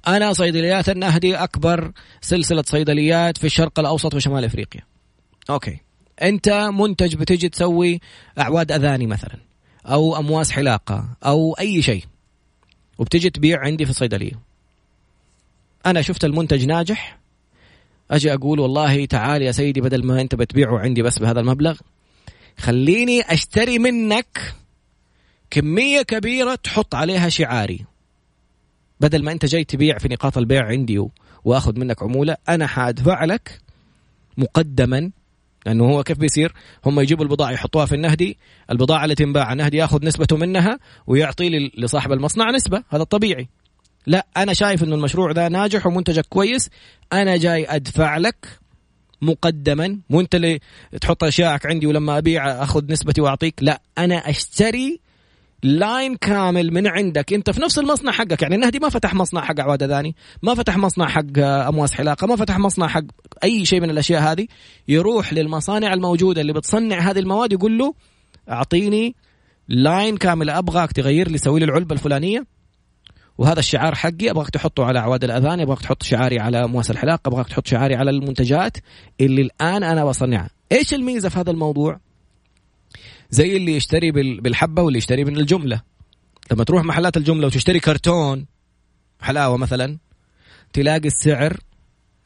أنا 0.07 0.33
صيدليات 0.33 0.89
النهدي 0.89 1.35
أكبر 1.35 1.91
سلسلة 2.21 2.63
صيدليات 2.67 3.37
في 3.37 3.43
الشرق 3.43 3.79
الأوسط 3.79 4.13
وشمال 4.13 4.45
إفريقيا. 4.45 4.81
أوكي. 5.49 5.77
أنت 6.21 6.49
منتج 6.73 7.15
بتجي 7.15 7.49
تسوي 7.49 7.99
أعواد 8.39 8.71
أذاني 8.71 9.07
مثلا 9.07 9.37
أو 9.85 10.17
أمواس 10.17 10.51
حلاقة 10.51 11.09
أو 11.25 11.53
أي 11.53 11.81
شيء 11.81 12.03
وبتجي 12.97 13.29
تبيع 13.29 13.59
عندي 13.59 13.85
في 13.85 13.91
الصيدلية. 13.91 14.39
أنا 15.85 16.01
شفت 16.01 16.25
المنتج 16.25 16.65
ناجح. 16.65 17.19
أجي 18.11 18.33
أقول 18.33 18.59
والله 18.59 19.05
تعال 19.05 19.41
يا 19.41 19.51
سيدي 19.51 19.81
بدل 19.81 20.05
ما 20.05 20.21
أنت 20.21 20.35
بتبيعه 20.35 20.79
عندي 20.79 21.01
بس 21.01 21.19
بهذا 21.19 21.39
المبلغ 21.39 21.77
خليني 22.57 23.21
أشتري 23.21 23.79
منك 23.79 24.53
كمية 25.51 26.01
كبيرة 26.01 26.55
تحط 26.55 26.95
عليها 26.95 27.29
شعاري 27.29 27.85
بدل 28.99 29.23
ما 29.23 29.31
انت 29.31 29.45
جاي 29.45 29.63
تبيع 29.63 29.97
في 29.97 30.07
نقاط 30.07 30.37
البيع 30.37 30.65
عندي 30.65 31.07
وآخذ 31.45 31.79
منك 31.79 32.03
عمولة 32.03 32.37
أنا 32.49 32.67
حأدفع 32.67 33.25
لك 33.25 33.61
مقدما 34.37 35.11
لأنه 35.65 35.85
هو 35.85 36.03
كيف 36.03 36.17
بيصير؟ 36.17 36.53
هم 36.85 36.99
يجيبوا 36.99 37.23
البضاعة 37.23 37.51
يحطوها 37.51 37.85
في 37.85 37.95
النهدي، 37.95 38.37
البضاعة 38.71 39.03
اللي 39.03 39.15
تنباع 39.15 39.53
النهدي 39.53 39.77
ياخذ 39.77 40.05
نسبته 40.05 40.37
منها 40.37 40.79
ويعطي 41.07 41.71
لصاحب 41.77 42.11
المصنع 42.11 42.51
نسبة، 42.51 42.83
هذا 42.89 43.01
الطبيعي. 43.01 43.49
لا 44.07 44.25
أنا 44.37 44.53
شايف 44.53 44.83
إنه 44.83 44.95
المشروع 44.95 45.31
ذا 45.31 45.49
ناجح 45.49 45.87
ومنتجك 45.87 46.25
كويس، 46.29 46.69
أنا 47.13 47.37
جاي 47.37 47.65
أدفع 47.75 48.17
لك 48.17 48.59
مقدما، 49.21 49.99
مو 50.09 50.21
انت 50.21 50.35
اللي 50.35 50.59
تحط 51.01 51.23
اشيائك 51.23 51.65
عندي 51.65 51.87
ولما 51.87 52.17
أبيع 52.17 52.63
أخذ 52.63 52.91
نسبتي 52.91 53.21
وأعطيك، 53.21 53.55
لا 53.61 53.81
أنا 53.97 54.29
أشتري 54.29 54.99
line 55.63 56.15
كامل 56.15 56.73
من 56.73 56.87
عندك. 56.87 57.33
انت 57.33 57.49
في 57.49 57.61
نفس 57.61 57.79
المصنع 57.79 58.11
حقك. 58.11 58.41
يعني 58.41 58.55
النهدي 58.55 58.79
ما 58.79 58.89
فتح 58.89 59.13
مصنع 59.13 59.41
حق 59.41 59.59
عوادة 59.59 59.87
ثاني. 59.87 60.15
ما 60.43 60.55
فتح 60.55 60.77
مصنع 60.77 61.07
حق 61.07 61.39
أمواس 61.39 61.93
حلاقة. 61.93 62.27
ما 62.27 62.35
فتح 62.35 62.59
مصنع 62.59 62.87
حق 62.87 63.03
أي 63.43 63.65
شيء 63.65 63.81
من 63.81 63.89
الأشياء 63.89 64.21
هذه. 64.21 64.47
يروح 64.87 65.33
للمصانع 65.33 65.93
الموجودة 65.93 66.41
اللي 66.41 66.53
بتصنع 66.53 66.99
هذه 66.99 67.19
المواد 67.19 67.53
يقول 67.53 67.77
له 67.77 67.93
أعطيني 68.49 69.15
line 69.67 70.17
كامل. 70.17 70.49
أبغاك 70.49 70.91
تغير 70.91 71.29
لي 71.29 71.37
سوي 71.37 71.59
لي 71.59 71.65
العلبة 71.65 71.93
الفلانية. 71.93 72.45
وهذا 73.37 73.59
الشعار 73.59 73.95
حقي. 73.95 74.31
أبغاك 74.31 74.49
تحطه 74.49 74.85
على 74.85 74.99
عواد 74.99 75.23
الأذان. 75.23 75.59
أبغاك 75.59 75.81
تحط 75.81 76.03
شعاري 76.03 76.39
على 76.39 76.63
أمواس 76.63 76.91
الحلاقة. 76.91 77.27
أبغاك 77.29 77.47
تحط 77.47 77.67
شعاري 77.67 77.95
على 77.95 78.11
المنتجات 78.11 78.77
اللي 79.21 79.41
الآن 79.41 79.83
أنا 79.83 80.05
بصنعها. 80.05 80.49
إيش 80.71 80.93
الميزة 80.93 81.29
في 81.29 81.39
هذا 81.39 81.51
الموضوع؟ 81.51 82.06
زي 83.29 83.57
اللي 83.57 83.75
يشتري 83.75 84.11
بالحبة 84.11 84.81
واللي 84.81 84.97
يشتري 84.97 85.25
من 85.25 85.37
الجملة. 85.37 85.81
لما 86.51 86.63
تروح 86.63 86.83
محلات 86.83 87.17
الجملة 87.17 87.47
وتشتري 87.47 87.79
كرتون 87.79 88.45
حلاوة 89.21 89.57
مثلا 89.57 89.97
تلاقي 90.73 91.07
السعر 91.07 91.57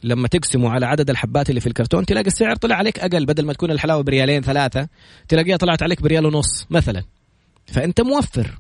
لما 0.04 0.28
تقسمه 0.28 0.70
على 0.70 0.86
عدد 0.86 1.10
الحبات 1.10 1.50
اللي 1.50 1.62
في 1.62 1.68
الكرتون 1.68 2.06
تلاقي 2.06 2.28
السعر 2.28 2.56
طلع 2.56 2.76
عليك 2.76 3.00
أقل 3.00 3.26
بدل 3.26 3.46
ما 3.46 3.54
تكون 3.54 3.72
الحلاوة 3.72 4.04
بريالين 4.04 4.42
ثلاثة 4.42 4.88
تلاقيها 5.28 5.58
طلعت 5.58 5.84
عليك 5.84 6.02
بريال 6.02 6.26
ونص 6.26 6.68
مثلا. 6.70 7.04
فأنت 7.66 8.02
موفر. 8.02 8.60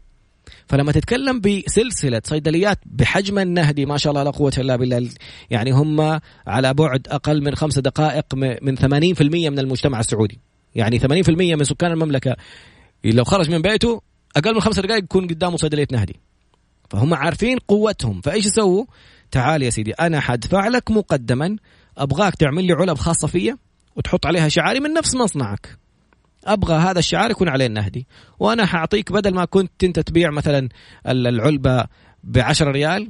فلما 0.67 0.91
تتكلم 0.91 1.39
بسلسلة 1.39 2.21
صيدليات 2.25 2.79
بحجم 2.85 3.39
النهدي 3.39 3.85
ما 3.85 3.97
شاء 3.97 4.11
الله 4.11 4.23
لا 4.23 4.31
قوة 4.31 4.53
إلا 4.57 4.75
بالله 4.75 5.09
يعني 5.49 5.71
هم 5.71 6.19
على 6.47 6.73
بعد 6.73 7.07
أقل 7.07 7.43
من 7.43 7.55
خمس 7.55 7.79
دقائق 7.79 8.25
من 8.35 8.77
80% 8.77 9.21
من 9.21 9.59
المجتمع 9.59 9.99
السعودي. 9.99 10.39
يعني 10.75 10.99
80% 10.99 11.05
من 11.29 11.63
سكان 11.63 11.91
المملكة 11.91 12.35
لو 13.03 13.23
خرج 13.23 13.51
من 13.51 13.61
بيته 13.61 14.01
أقل 14.35 14.53
من 14.53 14.61
خمس 14.61 14.79
دقائق 14.79 15.03
يكون 15.03 15.27
قدامه 15.27 15.57
صيدليه 15.57 15.87
نهدي. 15.91 16.19
فهم 16.89 17.13
عارفين 17.13 17.57
قوتهم. 17.57 18.21
فإيش 18.21 18.45
يسووا؟ 18.45 18.85
تعال 19.31 19.63
يا 19.63 19.69
سيدي 19.69 19.91
أنا 19.91 20.19
حدفع 20.19 20.67
لك 20.67 20.91
مقدما. 20.91 21.57
أبغاك 21.97 22.35
تعمل 22.35 22.63
لي 22.63 22.73
علب 22.73 22.97
خاصة 22.97 23.27
فيا 23.27 23.57
وتحط 23.95 24.25
عليها 24.25 24.47
شعاري 24.47 24.79
من 24.79 24.93
نفس 24.93 25.15
مصنعك. 25.15 25.77
أبغى 26.45 26.75
هذا 26.75 26.99
الشعار 26.99 27.31
يكون 27.31 27.49
عليه 27.49 27.65
النهدي. 27.65 28.07
وأنا 28.39 28.65
حأعطيك 28.65 29.11
بدل 29.11 29.33
ما 29.33 29.45
كنت 29.45 29.83
أنت 29.83 29.99
تبيع 29.99 30.31
مثلا 30.31 30.69
العلبة 31.07 31.85
ب 32.23 32.37
10 32.37 32.71
ريال 32.71 33.09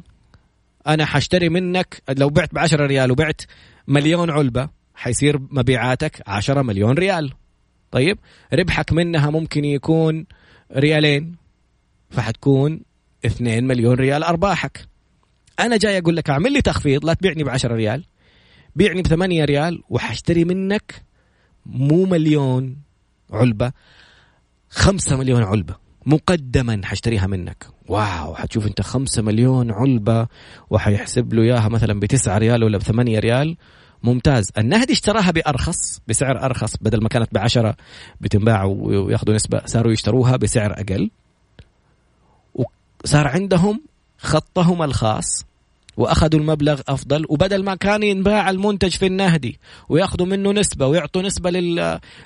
أنا 0.87 1.05
حأشتري 1.05 1.49
منك 1.49 2.01
لو 2.09 2.29
بعت 2.29 2.53
ب 2.53 2.57
10 2.57 2.85
ريال 2.85 3.11
وبعت 3.11 3.41
مليون 3.87 4.29
علبة 4.29 4.69
حيصير 4.95 5.39
مبيعاتك 5.51 6.21
10 6.27 6.61
مليون 6.61 6.97
ريال. 6.97 7.33
طيب 7.91 8.19
ربحك 8.53 8.93
منها 8.93 9.29
ممكن 9.29 9.65
يكون 9.65 10.25
ريالين 10.75 11.35
فحتكون 12.09 12.81
2 13.25 13.67
مليون 13.67 13.95
ريال 13.95 14.23
أرباحك. 14.23 14.87
أنا 15.59 15.77
جاي 15.77 15.97
أقول 15.97 16.15
لك 16.15 16.29
أعمل 16.29 16.53
لي 16.53 16.61
تخفيض 16.61 17.05
لا 17.05 17.13
تبيعني 17.13 17.43
ب 17.43 17.49
10 17.49 17.75
ريال 17.75 18.03
بيعني 18.75 19.01
ب 19.01 19.07
8 19.07 19.45
ريال 19.45 19.83
وحاشتري 19.89 20.45
منك 20.45 21.03
مو 21.65 22.05
مليون 22.05 22.77
علبة 23.31 23.71
5 24.69 25.17
مليون 25.17 25.43
علبة 25.43 25.75
مقدما 26.05 26.81
حاشتريها 26.83 27.27
منك. 27.27 27.67
واو 27.87 28.35
حتشوف 28.35 28.67
أنت 28.67 28.81
5 28.81 29.21
مليون 29.21 29.71
علبة 29.71 30.27
وحيحسب 30.69 31.33
له 31.33 31.43
إياها 31.43 31.69
مثلا 31.69 31.99
ب 31.99 32.05
9 32.05 32.37
ريال 32.37 32.63
ولا 32.63 32.77
ب 32.77 32.81
8 32.81 33.19
ريال 33.19 33.57
ممتاز. 34.03 34.51
النهدي 34.57 34.93
اشتراها 34.93 35.31
بأرخص 35.31 36.01
بسعر 36.07 36.45
أرخص 36.45 36.77
بدل 36.81 37.03
ما 37.03 37.09
كانت 37.09 37.33
بعشرة 37.33 37.75
بتنباع 38.21 38.63
وياخذوا 38.63 39.35
نسبة 39.35 39.61
صاروا 39.65 39.91
يشتروها 39.91 40.37
بسعر 40.37 40.71
أقل. 40.71 41.09
وصار 43.03 43.27
عندهم 43.27 43.81
خطهم 44.17 44.83
الخاص 44.83 45.45
وأخذوا 45.97 46.39
المبلغ 46.39 46.81
أفضل 46.87 47.25
وبدل 47.29 47.63
ما 47.63 47.75
كان 47.75 48.03
ينباع 48.03 48.49
المنتج 48.49 48.95
في 48.95 49.05
النهدي 49.05 49.59
وياخذوا 49.89 50.27
منه 50.27 50.51
نسبة 50.51 50.87
ويعطوا 50.87 51.21
نسبة 51.21 51.49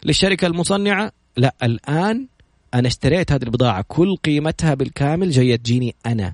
للشركة 0.04 0.48
المصنعة 0.48 1.12
لا 1.38 1.56
الآن 1.64 2.28
أنا 2.74 2.88
اشتريت 2.88 3.32
هذه 3.32 3.44
البضاعة 3.44 3.86
كل 3.88 4.16
قيمتها 4.16 4.74
بالكامل 4.74 5.32
جاية 5.32 5.56
تجيني 5.56 5.96
أنا. 6.06 6.34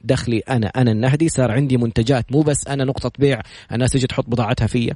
دخلي 0.00 0.38
أنا 0.38 0.66
أنا 0.66 0.92
النهدي 0.92 1.28
صار 1.28 1.50
عندي 1.50 1.76
منتجات 1.76 2.32
مو 2.32 2.42
بس 2.42 2.66
أنا 2.68 2.84
نقطة 2.84 3.12
بيع 3.18 3.40
الناس 3.72 3.90
تجي 3.90 4.06
تحط 4.06 4.24
بضاعتها 4.28 4.66
فيا. 4.66 4.94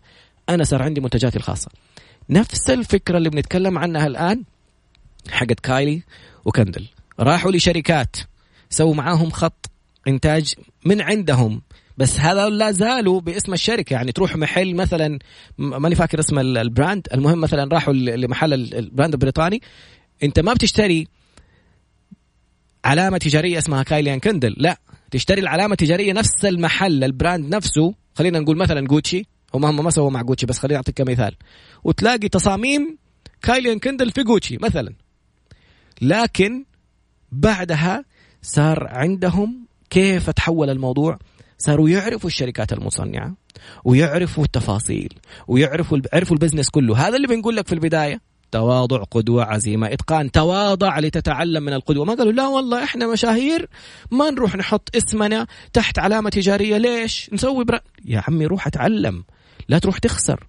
أنا 0.48 0.64
صار 0.64 0.82
عندي 0.82 1.00
منتجاتي 1.00 1.36
الخاصة. 1.36 1.68
نفس 2.30 2.70
الفكرة 2.70 3.18
اللي 3.18 3.30
بنتكلم 3.30 3.78
عنها 3.78 4.06
الآن 4.06 4.44
حقت 5.30 5.60
كايلي 5.60 6.02
وكيندل. 6.44 6.86
راحوا 7.20 7.52
لشركات 7.52 8.16
سووا 8.70 8.94
معاهم 8.94 9.30
خط 9.30 9.70
إنتاج 10.08 10.54
من 10.84 11.00
عندهم. 11.00 11.62
بس 11.98 12.20
هذا 12.20 12.48
لا 12.48 12.70
زالوا 12.70 13.20
باسم 13.20 13.52
الشركة. 13.52 13.94
يعني 13.94 14.12
تروح 14.12 14.36
محل 14.36 14.74
مثلا 14.74 15.18
ماني 15.58 15.94
فاكر 15.94 16.20
اسم 16.20 16.38
ال 16.38 16.48
brand. 16.48 17.08
المهم 17.14 17.40
مثلا 17.40 17.74
راحوا 17.74 17.92
لمحل 17.92 18.52
ال 18.52 18.62
brand 18.62 19.12
البريطاني. 19.12 19.62
أنت 20.22 20.40
ما 20.40 20.52
بتشتري 20.52 21.08
علامة 22.84 23.18
تجارية 23.18 23.58
اسمها 23.58 23.82
كايلي 23.82 24.08
اند 24.08 24.20
كندل. 24.20 24.54
لا. 24.56 24.78
تشتري 25.14 25.40
العلامة 25.40 25.72
التجارية 25.72 26.12
نفس 26.12 26.44
المحل 26.44 27.04
ال 27.04 27.13
brand 27.13 27.54
نفسه. 27.54 27.94
خلينا 28.14 28.40
نقول 28.40 28.56
مثلا 28.56 28.80
جوتشي 28.86 29.26
هم 29.54 29.64
هم 29.64 29.84
ما 29.84 29.90
سووا 29.90 30.10
مع 30.10 30.22
جوتشي 30.22 30.46
بس 30.46 30.58
خليني 30.58 30.76
أعطيك 30.76 30.94
كمثال. 30.94 31.36
وتلاقي 31.84 32.28
تصاميم 32.28 32.98
كايلي 33.42 33.66
اند 33.66 33.78
كندل 33.78 34.10
في 34.10 34.22
جوتشي 34.22 34.56
مثلا. 34.56 34.94
لكن 36.02 36.64
بعدها 37.32 38.04
صار 38.42 38.86
عندهم 38.86 39.66
كيف 39.90 40.30
تحول 40.30 40.70
الموضوع؟ 40.70 41.18
صاروا 41.58 41.88
يعرفوا 41.88 42.30
الشركات 42.30 42.72
المصنعة 42.72 43.36
ويعرفوا 43.84 44.44
التفاصيل 44.44 45.14
ويعرفوا 45.48 45.98
عرفوا 46.12 46.36
البزنس 46.36 46.70
كله. 46.70 47.08
هذا 47.08 47.16
اللي 47.16 47.28
بنقول 47.28 47.56
لك 47.56 47.66
في 47.66 47.72
البداية. 47.74 48.20
تواضع 48.54 49.02
قدوة 49.02 49.44
عزيمة. 49.44 49.92
إتقان 49.92 50.30
تواضع 50.30 50.98
لتتعلم 50.98 51.62
من 51.62 51.72
القدوة. 51.72 52.04
ما 52.04 52.14
قالوا 52.14 52.32
لا 52.32 52.46
والله 52.46 52.84
إحنا 52.84 53.06
مشاهير 53.06 53.68
ما 54.10 54.30
نروح 54.30 54.56
نحط 54.56 54.96
اسمنا 54.96 55.46
تحت 55.72 55.98
علامة 55.98 56.30
تجارية. 56.30 56.78
ليش؟ 56.78 57.30
نسوي 57.32 57.64
برا 57.64 57.80
يا 58.04 58.22
عمي 58.28 58.46
روح 58.46 58.66
أتعلم. 58.66 59.24
لا 59.68 59.78
تروح 59.78 59.98
تخسر. 59.98 60.46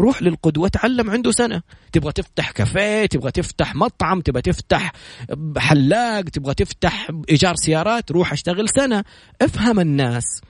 روح 0.00 0.22
للقدوة. 0.22 0.68
تعلم 0.68 1.10
عنده 1.10 1.30
سنة. 1.32 1.62
تبغى 1.92 2.12
تفتح 2.12 2.50
كافيه 2.50 3.06
تبغى 3.06 3.30
تفتح 3.30 3.74
مطعم 3.74 4.20
تبغى 4.20 4.42
تفتح 4.42 4.92
حلاق 5.56 6.20
تبغى 6.20 6.54
تفتح 6.54 7.10
إيجار 7.30 7.54
سيارات 7.56 8.12
روح 8.12 8.32
أشتغل 8.32 8.68
سنة. 8.68 9.04
أفهم 9.42 9.80
الناس. 9.80 10.40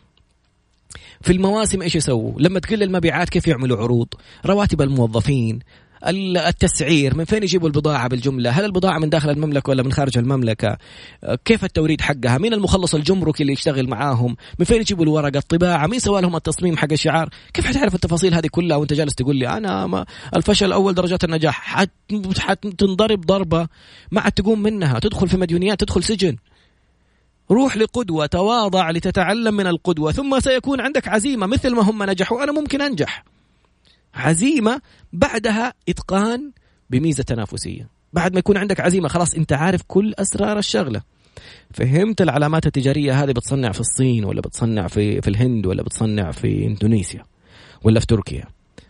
في 1.20 1.32
المواسم 1.32 1.82
إيش 1.82 1.96
يسووا؟ 1.96 2.32
لما 2.40 2.60
تقل 2.60 2.82
المبيعات 2.82 3.28
كيف 3.28 3.48
يعملوا 3.48 3.78
عروض؟ 3.78 4.08
رواتب 4.46 4.82
الموظفين، 4.82 5.58
التسعير 6.06 7.16
من 7.16 7.24
فين 7.24 7.42
يجيبوا 7.42 7.68
البضاعة 7.68 8.08
بالجملة؟ 8.08 8.50
هل 8.50 8.64
البضاعة 8.64 8.98
من 8.98 9.10
داخل 9.10 9.30
المملكة 9.30 9.70
ولا 9.70 9.82
من 9.82 9.92
خارج 9.92 10.18
المملكة؟ 10.18 10.78
كيف 11.44 11.64
التوريد 11.64 12.00
حقها؟ 12.00 12.38
مين 12.38 12.54
المخلص 12.54 12.94
الجمركي 12.94 13.42
اللي 13.42 13.52
يشتغل 13.52 13.88
معاهم؟ 13.88 14.36
من 14.58 14.64
فين 14.64 14.80
يجيبوا 14.80 15.04
الورقة؟ 15.04 15.38
الطباعة؟ 15.38 15.86
مين 15.86 15.98
سوى 15.98 16.20
لهم 16.20 16.36
التصميم 16.36 16.76
حق 16.76 16.92
الشعار؟ 16.92 17.28
كيف 17.54 17.66
حتعرف 17.66 17.94
التفاصيل 17.94 18.34
هذه 18.34 18.46
كلها 18.46 18.76
وانت 18.76 18.92
جالس 18.92 19.14
تقول 19.14 19.36
لي 19.36 19.48
أنا 19.48 19.86
ما 19.86 20.04
الفشل 20.36 20.72
أول 20.72 20.94
درجات 20.94 21.24
النجاح. 21.24 21.86
حتنضرب 22.38 23.20
ضربة 23.20 23.68
ما 24.10 24.20
عاد 24.20 24.32
تقوم 24.32 24.62
منها. 24.62 24.98
تدخل 24.98 25.28
في 25.28 25.36
مديونيات 25.36 25.80
تدخل 25.80 26.04
سجن. 26.04 26.36
روح 27.50 27.76
لقدوة 27.76 28.26
تواضع 28.26 28.90
لتتعلم 28.90 29.54
من 29.54 29.66
القدوة 29.66 30.12
ثم 30.12 30.40
سيكون 30.40 30.80
عندك 30.80 31.08
عزيمة 31.08 31.46
مثل 31.46 31.74
ما 31.74 31.82
هم 31.82 32.02
نجحوا. 32.02 32.44
أنا 32.44 32.52
ممكن 32.52 32.82
أنجح. 32.82 33.24
عزيمة 34.14 34.80
بعدها 35.12 35.74
إتقان 35.88 36.52
بميزة 36.90 37.22
تنافسية. 37.22 37.88
بعد 38.12 38.32
ما 38.32 38.38
يكون 38.38 38.56
عندك 38.56 38.80
عزيمة 38.80 39.08
خلاص 39.08 39.34
أنت 39.34 39.52
عارف 39.52 39.82
كل 39.86 40.14
أسرار 40.18 40.58
الشغلة. 40.58 41.02
فهمت 41.74 42.22
العلامات 42.22 42.66
التجارية 42.66 43.22
هذه 43.22 43.32
بتصنع 43.32 43.72
في 43.72 43.80
الصين 43.80 44.24
ولا 44.24 44.40
بتصنع 44.40 44.86
في 44.86 45.20
في 45.20 45.28
الهند 45.28 45.66
ولا 45.66 45.82
بتصنع 45.82 46.30
في 46.30 46.66
إندونيسيا 46.66 47.22
ولا 47.82 48.00
في 48.00 48.06
تركيا. 48.06 48.44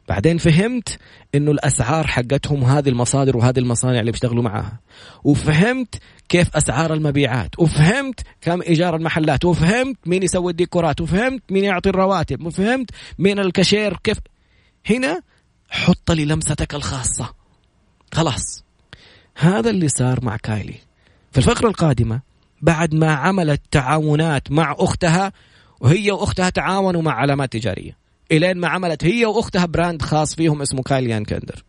بعدين 0.09 0.39
فهمت 0.39 0.99
إنه 1.35 1.51
الأسعار 1.51 2.07
حقتهم 2.07 2.65
هذه 2.65 2.89
المصادر 2.89 3.37
وهذه 3.37 3.59
المصانع 3.59 4.01
اللي 4.01 4.11
بيشتغلوا 4.11 4.43
معاها. 4.43 4.81
وفهمت 5.25 5.95
كيف 6.29 6.57
أسعار 6.57 6.95
المبيعات. 6.95 7.59
وفهمت 7.59 8.21
كم 8.41 8.63
إيجار 8.63 8.97
المحلات. 8.97 9.45
وفهمت 9.45 9.97
مين 10.07 10.23
يسوي 10.23 10.51
الديكورات. 10.51 11.01
وفهمت 11.01 11.43
مين 11.51 11.65
يعطي 11.65 11.89
الرواتب. 11.91 12.47
وفهمت 12.47 12.91
مين 13.19 13.39
الكاشير. 13.39 13.97
كيف 14.05 14.19
هنا 14.87 15.23
حط 15.69 16.11
لي 16.11 16.25
لمستك 16.25 16.75
الخاصة. 16.75 17.35
خلاص. 18.13 18.65
هذا 19.37 19.71
اللي 19.71 19.89
صار 19.89 20.25
مع 20.25 20.37
كايلي. 20.37 20.81
في 21.33 21.39
الفقرة 21.39 21.69
القادمة 21.69 22.21
بعد 22.63 22.95
ما 22.95 23.13
عملت 23.13 23.63
تعاونات 23.71 24.51
مع 24.51 24.77
أختها 24.79 25.33
وهي 25.81 26.11
وأختها 26.11 26.51
تعاونوا 26.51 27.03
مع 27.03 27.13
علامات 27.13 27.53
تجارية. 27.53 27.97
إلين 28.33 28.59
ما 28.59 28.69
عملت 28.69 29.05
هي 29.05 29.27
وأختها 29.27 29.67
brand 29.67 30.03
خاص 30.03 30.35
فيهم 30.35 30.63
اسمه 30.63 30.83
كايلي 30.83 31.11
اند 31.11 31.25
كندل 31.25 31.65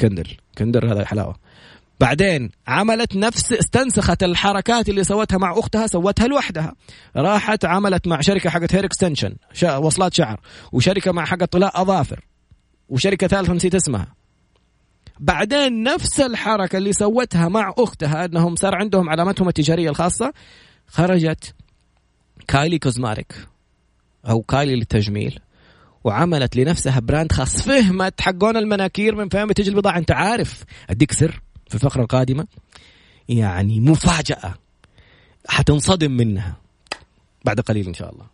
كندل. 0.00 0.36
كندل 0.58 0.92
هذا 0.92 1.00
الحلاوة. 1.00 1.36
بعدين 2.00 2.50
عملت 2.66 3.16
نفس 3.16 3.52
استنسخت 3.52 4.22
الحركات 4.22 4.88
اللي 4.88 5.04
سوتها 5.04 5.38
مع 5.38 5.58
أختها 5.58 5.86
سوتها 5.86 6.26
لوحدها. 6.26 6.74
راحت 7.16 7.64
عملت 7.64 8.08
مع 8.08 8.20
شركة 8.20 8.50
حقت 8.50 8.74
hair 8.74 8.84
extension 8.84 9.36
وصلات 9.78 10.14
شعر 10.14 10.40
وشركة 10.72 11.12
مع 11.12 11.24
حقت 11.24 11.52
طلاء 11.52 11.82
أظافر 11.82 12.24
وشركة 12.88 13.26
ثالثة 13.26 13.52
نسيت 13.52 13.74
اسمها. 13.74 14.14
بعدين 15.20 15.82
نفس 15.82 16.20
الحركة 16.20 16.76
اللي 16.76 16.92
سوتها 16.92 17.48
مع 17.48 17.74
أختها 17.78 18.24
إنهم 18.24 18.56
صار 18.56 18.74
عندهم 18.74 19.10
علامتهم 19.10 19.48
التجارية 19.48 19.90
الخاصة 19.90 20.32
خرجت 20.86 21.54
كايلي 22.48 22.78
كوزمتيك 22.78 23.34
أو 24.28 24.42
كايلي 24.42 24.76
للتجميل 24.76 25.38
وعملت 26.04 26.56
لنفسها 26.56 27.00
براند 27.00 27.32
خاص. 27.32 27.62
فهمت 27.62 28.20
حقون 28.20 28.56
المناكير 28.56 29.14
من 29.14 29.28
فين 29.28 29.46
بتجي 29.46 29.70
البضاعة؟ 29.70 29.98
أنت 29.98 30.12
عارف. 30.12 30.64
أديك 30.90 31.12
سر. 31.12 31.43
في 31.78 31.84
الفقرة 31.84 32.02
القادمة 32.02 32.46
يعني 33.28 33.80
مفاجأة 33.80 34.54
حتنصدم 35.48 36.12
منها 36.12 36.56
بعد 37.44 37.60
قليل 37.60 37.86
إن 37.86 37.94
شاء 37.94 38.12
الله. 38.12 38.26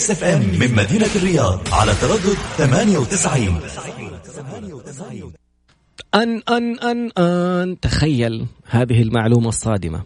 Mix 0.00 0.10
FM 0.10 0.40
من 0.40 0.74
مدينة 0.74 1.08
الرياض 1.16 1.60
على 1.72 1.94
تردد 1.94 2.36
98 2.56 3.60
أن 6.14 6.42
أن 6.48 6.78
أن 6.78 7.10
أن. 7.18 7.80
تخيل 7.80 8.46
هذه 8.64 9.02
المعلومة 9.02 9.48
الصادمة. 9.48 10.02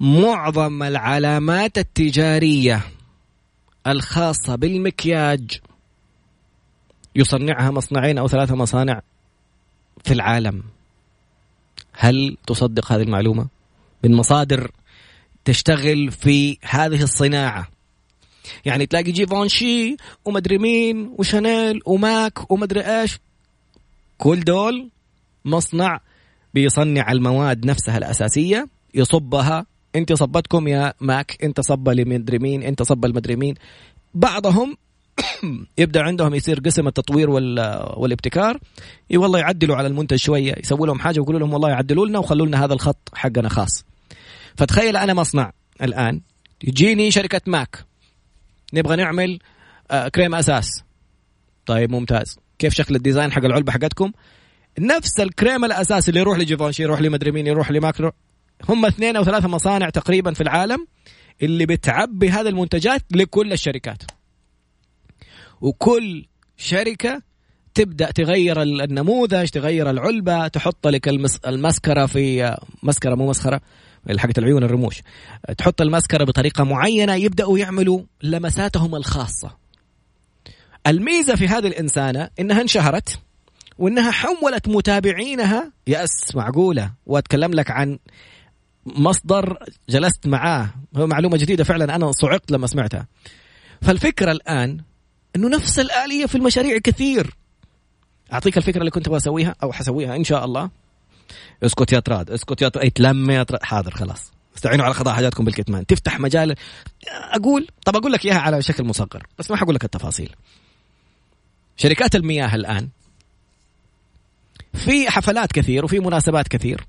معظم 0.00 0.82
العلامات 0.82 1.78
التجارية 1.78 2.80
الخاصة 3.86 4.54
بالمكياج 4.54 5.60
يصنعها 7.16 7.70
مصنعين 7.70 8.18
أو 8.18 8.28
ثلاثة 8.28 8.54
مصانع 8.54 9.02
في 10.04 10.14
العالم. 10.14 10.62
هل 11.92 12.36
تصدق 12.46 12.92
هذه 12.92 13.02
المعلومة؟ 13.02 13.48
من 14.04 14.14
مصادر 14.14 14.70
تشتغل 15.44 16.10
في 16.10 16.58
هذه 16.62 17.02
الصناعة. 17.02 17.77
يعني 18.64 18.86
تلاقي 18.86 19.12
جيفونشي 19.12 19.96
ومدري 20.24 20.58
مين 20.58 21.14
وشانيل 21.18 21.80
وماك 21.86 22.50
ومدري 22.50 22.80
إيش. 22.80 23.18
كل 24.18 24.40
دول 24.40 24.90
مصنع 25.44 26.00
بيصنع 26.54 27.12
المواد 27.12 27.66
نفسها 27.66 27.98
الأساسية 27.98 28.68
يصبها. 28.94 29.66
انت 29.96 30.12
صبتكم 30.12 30.68
يا 30.68 30.94
ماك 31.00 31.44
انت 31.44 31.60
صب 31.60 31.88
لمدري 31.88 32.38
مين 32.38 32.62
انت 32.62 32.82
صب 32.82 33.04
المدري 33.04 33.36
مين. 33.36 33.54
بعضهم 34.14 34.76
يبدأ 35.78 36.02
عندهم 36.02 36.34
يصير 36.34 36.60
قسم 36.60 36.88
التطوير 36.88 37.30
والابتكار. 37.30 38.58
والله 39.14 39.38
يعدلوا 39.38 39.76
على 39.76 39.86
المنتج 39.86 40.16
شوية 40.16 40.54
يسووا 40.60 40.86
لهم 40.86 40.98
حاجة 40.98 41.20
ويقولوا 41.20 41.40
لهم 41.40 41.52
والله 41.52 41.68
يعدلوا 41.68 42.06
لنا 42.06 42.18
وخلوا 42.18 42.46
لنا 42.46 42.64
هذا 42.64 42.74
الخط 42.74 43.08
حقنا 43.14 43.48
خاص. 43.48 43.84
فتخيل 44.56 44.96
أنا 44.96 45.14
مصنع 45.14 45.52
الآن 45.82 46.20
يجيني 46.64 47.10
شركة 47.10 47.40
ماك. 47.46 47.84
نبغى 48.74 48.96
نعمل 48.96 49.38
آه، 49.90 50.08
كريم 50.08 50.34
أساس. 50.34 50.84
طيب 51.66 51.90
ممتاز. 51.90 52.38
كيف 52.58 52.74
شكل 52.74 52.94
ال 52.94 52.99
design 52.99 53.32
حق 53.32 53.44
العلبة 53.44 53.72
حقتكم؟ 53.72 54.12
نفس 54.78 55.20
الكريم 55.20 55.64
الأساس 55.64 56.08
اللي 56.08 56.20
يروح 56.20 56.38
لجيفنشي 56.38 56.82
يروح 56.82 57.00
لمدري 57.00 57.30
مين 57.30 57.46
يروح 57.46 57.70
لماكرو. 57.70 58.12
هم 58.68 58.86
اثنين 58.86 59.16
أو 59.16 59.24
ثلاثة 59.24 59.48
مصانع 59.48 59.90
تقريبا 59.90 60.32
في 60.32 60.40
العالم 60.40 60.86
اللي 61.42 61.66
بتعبي 61.66 62.30
هذه 62.30 62.48
المنتجات 62.48 63.02
لكل 63.10 63.52
الشركات. 63.52 64.02
وكل 65.60 66.26
شركة 66.56 67.22
تبدأ 67.74 68.10
تغير 68.10 68.62
النموذج 68.62 69.48
تغير 69.48 69.90
العلبة 69.90 70.48
تحط 70.48 70.86
لك 70.86 71.08
المسكرة 71.46 72.06
في 72.06 72.44
آه، 72.44 72.64
مسكرة 72.82 73.14
مو 73.14 73.28
مسخرة 73.28 73.60
حقت 74.16 74.38
العيون 74.38 74.64
الرموش. 74.64 75.02
تحط 75.58 75.80
المسكرة 75.80 76.24
بطريقة 76.24 76.64
معينة 76.64 77.14
يبدأوا 77.14 77.58
يعملوا 77.58 78.00
لمساتهم 78.22 78.94
الخاصة. 78.94 79.56
الميزة 80.86 81.34
في 81.34 81.48
هذه 81.48 81.66
الإنسانة 81.66 82.30
إنها 82.40 82.60
انشهرت 82.60 83.18
وإنها 83.78 84.10
حولت 84.10 84.68
متابعينها. 84.68 85.72
يأس 85.86 86.34
معقولة. 86.34 86.92
وأتكلم 87.06 87.54
لك 87.54 87.70
عن 87.70 87.98
مصدر 88.86 89.58
جلست 89.88 90.26
معاه. 90.26 90.70
هو 90.96 91.06
معلومة 91.06 91.36
جديدة 91.36 91.64
فعلا 91.64 91.96
أنا 91.96 92.12
صعقت 92.12 92.50
لما 92.50 92.66
سمعتها. 92.66 93.06
فالفكرة 93.82 94.32
الآن 94.32 94.80
إنه 95.36 95.48
نفس 95.48 95.78
الآلية 95.78 96.26
في 96.26 96.34
المشاريع 96.34 96.78
كثير. 96.78 97.36
أعطيك 98.32 98.56
الفكرة 98.56 98.80
اللي 98.80 98.90
كنت 98.90 99.06
أبغى 99.06 99.16
أسويها 99.16 99.54
أو 99.62 99.72
حسويها 99.72 100.16
إن 100.16 100.24
شاء 100.24 100.44
الله. 100.44 100.70
اسكت 101.62 101.92
يا 101.92 102.00
طراد 102.00 102.30
اسكت 102.30 102.62
يا 102.62 102.68
طراد 102.68 102.90
تلم 102.90 103.30
يا 103.30 103.42
طراد 103.42 103.62
حاضر 103.62 103.90
خلاص. 103.90 104.32
استعينوا 104.56 104.84
على 104.84 104.94
قضاء 104.94 105.14
حاجاتكم 105.14 105.44
بالكتمان. 105.44 105.86
تفتح 105.86 106.20
مجال. 106.20 106.54
أقول 107.08 107.66
طب 107.84 107.96
أقول 107.96 108.12
لك 108.12 108.24
إياها 108.24 108.38
على 108.38 108.62
شكل 108.62 108.84
مصغر 108.84 109.26
بس 109.38 109.50
ما 109.50 109.56
حقول 109.56 109.74
لك 109.74 109.84
التفاصيل. 109.84 110.34
شركات 111.76 112.16
المياه 112.16 112.54
الآن 112.54 112.88
في 114.74 115.10
حفلات 115.10 115.52
كثير 115.52 115.84
وفي 115.84 115.98
مناسبات 115.98 116.48
كثير. 116.48 116.86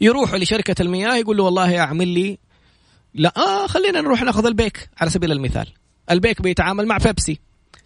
يروحوا 0.00 0.38
لشركة 0.38 0.82
المياه 0.82 1.16
يقول 1.16 1.36
له 1.36 1.44
والله 1.44 1.78
أعمل 1.78 2.08
لي. 2.08 2.38
لا 3.14 3.32
آه 3.36 3.66
خلينا 3.66 4.00
نروح 4.00 4.22
نأخذ 4.22 4.46
البيك 4.46 4.90
على 4.98 5.10
سبيل 5.10 5.32
المثال. 5.32 5.72
البيك 6.10 6.42
بيتعامل 6.42 6.86
مع 6.86 6.96
بيبسي. 6.96 7.40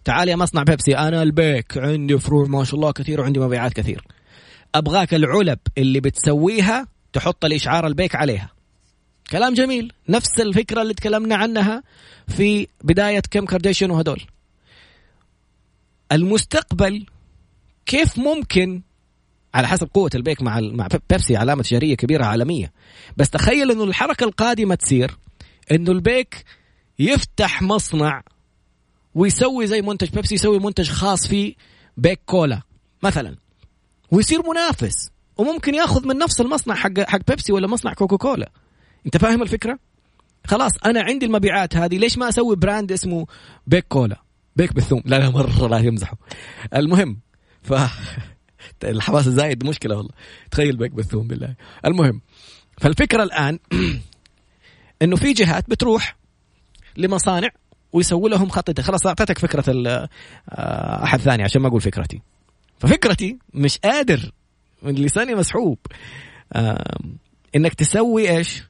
تعال 0.05 0.29
يا 0.29 0.35
مصنع 0.35 0.63
بيبسي 0.63 0.97
أنا 0.97 1.23
البيك 1.23 1.77
عندي 1.77 2.17
فروع 2.17 2.47
ما 2.47 2.63
شاء 2.63 2.75
الله 2.75 2.91
كثير 2.91 3.21
وعندي 3.21 3.39
مبيعات 3.39 3.73
كثير. 3.73 4.03
أبغاك 4.75 5.13
العلب 5.13 5.59
اللي 5.77 5.99
بتسويها 5.99 6.87
تحط 7.13 7.45
شعار 7.45 7.87
البيك 7.87 8.15
عليها. 8.15 8.49
كلام 9.31 9.53
جميل. 9.53 9.93
نفس 10.09 10.39
الفكرة 10.39 10.81
اللي 10.81 10.93
تكلمنا 10.93 11.35
عنها 11.35 11.83
في 12.27 12.67
بداية 12.83 13.19
كيم 13.19 13.45
كارداشيان 13.45 13.91
وهدول. 13.91 14.21
المستقبل 16.11 17.05
كيف 17.85 18.17
ممكن 18.19 18.81
على 19.53 19.67
حسب 19.67 19.89
قوة 19.93 20.09
البيك 20.15 20.41
مع 20.41 20.59
مع 20.59 20.87
بيبسي 21.09 21.37
علامة 21.37 21.63
تجارية 21.63 21.95
كبيرة 21.95 22.25
عالمية. 22.25 22.71
بس 23.17 23.29
تخيل 23.29 23.71
إنه 23.71 23.83
الحركة 23.83 24.23
القادمة 24.23 24.75
تصير 24.75 25.17
إنه 25.71 25.91
البيك 25.91 26.43
يفتح 26.99 27.61
مصنع 27.61 28.23
ويسوي 29.15 29.67
زي 29.67 29.81
منتج 29.81 30.09
بيبسي 30.09 30.35
يسوي 30.35 30.59
منتج 30.59 30.89
خاص 30.89 31.27
في 31.27 31.55
بيك 31.97 32.19
كولا 32.25 32.61
مثلا. 33.03 33.42
ويصير 34.13 34.49
منافس. 34.49 35.11
وممكن 35.37 35.75
ياخذ 35.75 36.07
من 36.07 36.17
نفس 36.17 36.41
المصنع 36.41 36.75
حق 36.75 36.99
حق 36.99 37.19
بيبسي 37.27 37.53
ولا 37.53 37.67
مصنع 37.67 37.93
كوكا 37.93 38.17
كولا 38.17 38.51
انت 39.05 39.17
فاهم 39.17 39.41
الفكرة؟ 39.41 39.79
خلاص 40.47 40.71
أنا 40.85 41.01
عندي 41.01 41.25
المبيعات 41.25 41.77
هذه 41.77 41.97
ليش 41.97 42.17
ما 42.17 42.29
أسوي 42.29 42.55
brand 42.55 42.91
اسمه 42.91 43.25
بيك 43.67 43.85
كولا؟ 43.87 44.21
بيك 44.55 44.73
بالثوم 44.73 45.01
لا 45.05 45.15
لا 45.15 45.29
مرة 45.29 45.67
لا 45.67 45.77
يمزحوا 45.77 46.17
المهم 46.75 47.19
ف 47.61 47.73
الحماس 48.83 49.27
الزايد 49.27 49.65
مشكلة 49.65 49.95
والله. 49.95 50.11
تخيل 50.51 50.77
بيك 50.77 50.91
بالثوم 50.91 51.27
بالله. 51.27 51.55
المهم 51.85 52.21
فالفكرة 52.77 53.23
الآن 53.23 53.59
إنه 55.01 55.15
في 55.15 55.33
جهات 55.33 55.69
بتروح 55.69 56.15
لمصانع 56.97 57.49
ويسوي 57.93 58.29
لهم 58.29 58.49
خط 58.49 58.79
خلاص 58.79 59.07
أعطيتك 59.07 59.37
فكرة 59.37 59.63
آه، 60.49 61.03
أحد 61.03 61.19
ثاني 61.19 61.43
عشان 61.43 61.61
ما 61.61 61.67
أقول 61.67 61.81
فكرتي. 61.81 62.21
ففكرتي 62.83 63.37
مش 63.53 63.77
قادر 63.77 64.31
من 64.81 64.95
لساني 64.95 65.35
مسحوب. 65.35 65.77
إنك 67.55 67.73
تسوي 67.73 68.29
إيش؟ 68.37 68.63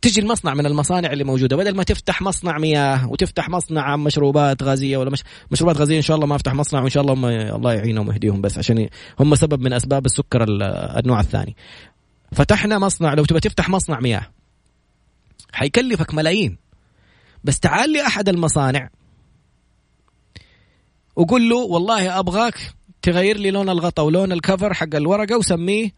تجي 0.00 0.20
المصنع 0.20 0.54
من 0.54 0.66
المصانع 0.66 1.12
اللي 1.12 1.24
موجودة. 1.24 1.56
بدل 1.56 1.76
ما 1.76 1.82
تفتح 1.82 2.22
مصنع 2.22 2.58
مياه 2.58 3.08
وتفتح 3.08 3.48
مصنع 3.48 3.96
مشروبات 3.96 4.62
غازية 4.62 4.96
ولا 4.96 5.10
مش 5.10 5.24
مشروبات 5.50 5.76
غازية 5.76 5.96
إن 5.96 6.02
شاء 6.02 6.14
الله 6.14 6.26
ما 6.26 6.36
أفتح 6.36 6.54
مصنع 6.54 6.80
وإن 6.80 6.90
شاء 6.90 7.02
الله 7.02 7.14
هم 7.14 7.24
الله 7.26 7.74
يعينهم 7.74 8.08
ويهديهم 8.08 8.40
بس 8.40 8.58
عشان 8.58 8.88
هم 9.20 9.34
سبب 9.34 9.60
من 9.60 9.72
أسباب 9.72 10.06
السكر 10.06 10.44
النوع 10.98 11.20
الثاني. 11.20 11.56
فتحنا 12.32 12.78
مصنع 12.78 13.14
لو 13.14 13.24
تبغى 13.24 13.40
تفتح 13.40 13.68
مصنع 13.68 14.00
مياه 14.00 14.30
حيكلفك 15.52 16.14
ملايين. 16.14 16.58
بس 17.44 17.60
تعال 17.60 17.92
لي 17.92 18.06
أحد 18.06 18.28
المصانع 18.28 18.90
وقول 21.16 21.48
له 21.48 21.56
والله 21.56 22.18
أبغاك 22.18 22.74
تغير 23.06 23.36
لي 23.36 23.50
لون 23.50 23.68
الغطاء 23.68 24.06
ولون 24.06 24.32
الكفر 24.32 24.74
حق 24.74 24.94
الورقة 24.94 25.36
وسميه 25.36 25.90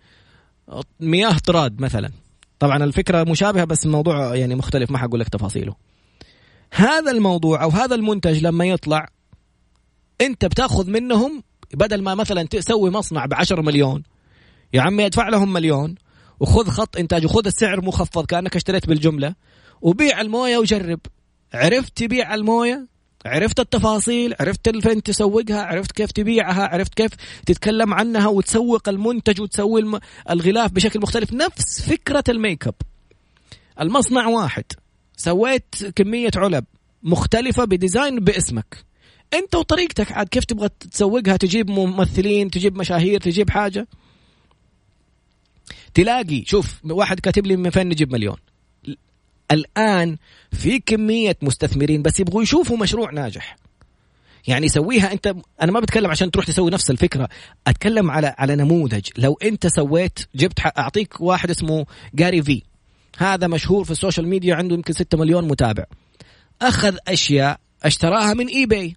مياه 1.01 1.39
طراد 1.47 1.81
مثلا. 1.81 2.11
طبعا 2.59 2.85
الفكرة 2.85 3.25
مشابهة 3.25 3.65
بس 3.65 3.87
الموضوع 3.87 4.35
يعني 4.35 4.55
مختلف 4.55 4.91
ما 4.91 4.99
حقول 4.99 5.21
لك 5.21 5.29
تفاصيله. 5.29 5.75
هذا 6.73 7.11
الموضوع 7.11 7.63
أو 7.63 7.69
هذا 7.69 7.95
المنتج 7.95 8.45
لما 8.45 8.65
يطلع 8.65 9.09
أنت 10.21 10.45
بتأخذ 10.45 10.91
منهم 10.91 11.43
بدل 11.75 12.03
ما 12.03 12.15
مثلا 12.15 12.43
تسوي 12.43 12.91
مصنع 12.91 13.27
ب 13.27 13.35
10 13.35 13.63
مليون 13.63 14.03
يا 14.73 14.81
عمي 14.81 15.07
ادفع 15.07 15.29
لهم 15.29 15.53
مليون 15.53 15.95
وخذ 16.41 16.69
خط 16.69 16.97
إنتاج 16.97 17.25
وخذ 17.25 17.47
السعر 17.47 17.85
مخفض 17.85 18.27
كأنك 18.27 18.57
اشتريت 18.57 18.87
بالجملة 18.87 19.35
وبيع 19.81 20.21
الموية 20.21 20.59
وجرب. 20.59 21.01
عرفت 21.55 21.97
تبيع 21.97 22.35
الموية؟ 22.35 22.89
عرفت 23.27 23.61
التفاصيل 23.61 24.35
عرفت 24.41 24.69
فين 24.69 25.03
تسوقها 25.03 25.63
عرفت 25.63 25.93
كيف 25.93 26.13
تبيعها 26.13 26.63
عرفت 26.63 26.95
كيف 26.95 27.11
تتكلم 27.47 27.95
عنها 27.95 28.29
وتسوق 28.29 28.89
المنتج 28.89 29.41
وتسوي 29.41 30.01
الغلاف 30.31 30.73
بشكل 30.73 31.01
مختلف. 31.01 31.33
نفس 31.33 31.83
فكرة 31.83 32.25
ال 32.29 32.36
make 32.36 32.67
up. 32.67 32.75
المصنع 33.81 34.27
واحد. 34.27 34.65
سويت 35.17 35.75
كمية 35.97 36.31
علب 36.37 36.65
مختلفة 37.03 37.65
ب 37.65 37.73
design 37.73 38.21
باسمك. 38.21 38.85
أنت 39.35 39.55
وطريقتك 39.55 40.13
عاد 40.13 40.29
كيف 40.29 40.45
تبغى 40.45 40.69
تسوقها؟ 40.91 41.37
تجيب 41.37 41.71
ممثلين 41.71 42.51
تجيب 42.51 42.79
مشاهير 42.79 43.21
تجيب 43.21 43.51
حاجة. 43.51 43.89
تلاقي 45.95 46.45
شوف 46.47 46.81
واحد 46.85 47.21
كاتب 47.21 47.47
لي 47.47 47.57
من 47.57 47.71
فين 47.71 47.89
نجيب 47.89 48.13
مليون. 48.13 48.37
الآن 49.51 50.17
في 50.53 50.79
كمية 50.79 51.37
مستثمرين 51.43 52.03
بس 52.03 52.21
يبغوا 52.21 52.43
يشوفوا 52.43 52.77
مشروع 52.77 53.11
ناجح. 53.11 53.57
يعني 54.47 54.69
سويها 54.69 55.13
أنت 55.13 55.35
أنا 55.63 55.73
ما 55.73 55.81
بتكلم 55.81 56.11
عشان 56.11 56.31
تروح 56.31 56.47
تسوي 56.47 56.71
نفس 56.71 56.91
الفكرة 56.91 57.29
أتكلم 57.67 58.11
على 58.11 58.35
على 58.39 58.57
نموذج. 58.57 59.09
لو 59.19 59.39
أنت 59.43 59.67
سويت 59.67 60.19
جبت 60.35 60.61
أعطيك 60.79 61.21
واحد 61.21 61.51
اسمه 61.51 61.87
جاري 62.15 62.43
في 62.43 62.63
هذا 63.19 63.47
مشهور 63.47 63.85
في 63.85 63.91
ال 63.91 63.96
social 63.96 64.29
media 64.29 64.55
عنده 64.55 64.75
يمكن 64.75 64.93
6 64.93 65.19
مليون 65.19 65.49
متابع. 65.49 65.85
أخذ 66.63 66.97
أشياء 67.09 67.61
اشتراها 67.85 68.35
من 68.35 68.47
eBay 68.47 68.97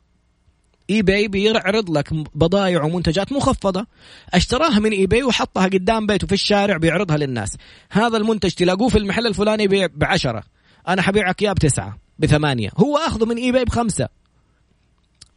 eBay 0.91 1.28
بيعرض 1.27 1.89
لك 1.89 2.13
بضائع 2.13 2.83
ومنتجات 2.83 3.31
مخفضة. 3.31 3.87
اشتراها 4.33 4.79
من 4.79 4.91
eBay 4.91 5.24
وحطها 5.23 5.65
قدام 5.65 6.05
بيته 6.05 6.27
في 6.27 6.33
الشارع 6.33 6.77
بيعرضها 6.77 7.17
للناس. 7.17 7.57
هذا 7.91 8.17
المنتج 8.17 8.51
تلاقوه 8.51 8.89
في 8.89 8.97
المحل 8.97 9.27
الفلاني 9.27 9.87
بعشرة. 9.87 10.43
أنا 10.87 11.01
حبيعك 11.01 11.41
اياه 11.41 11.53
بتسعة 11.53 11.97
بثمانية. 12.19 12.69
هو 12.77 12.97
أخذه 12.97 13.25
من 13.25 13.37
اي 13.37 13.51
باي 13.51 13.65
بخمسة. 13.65 14.07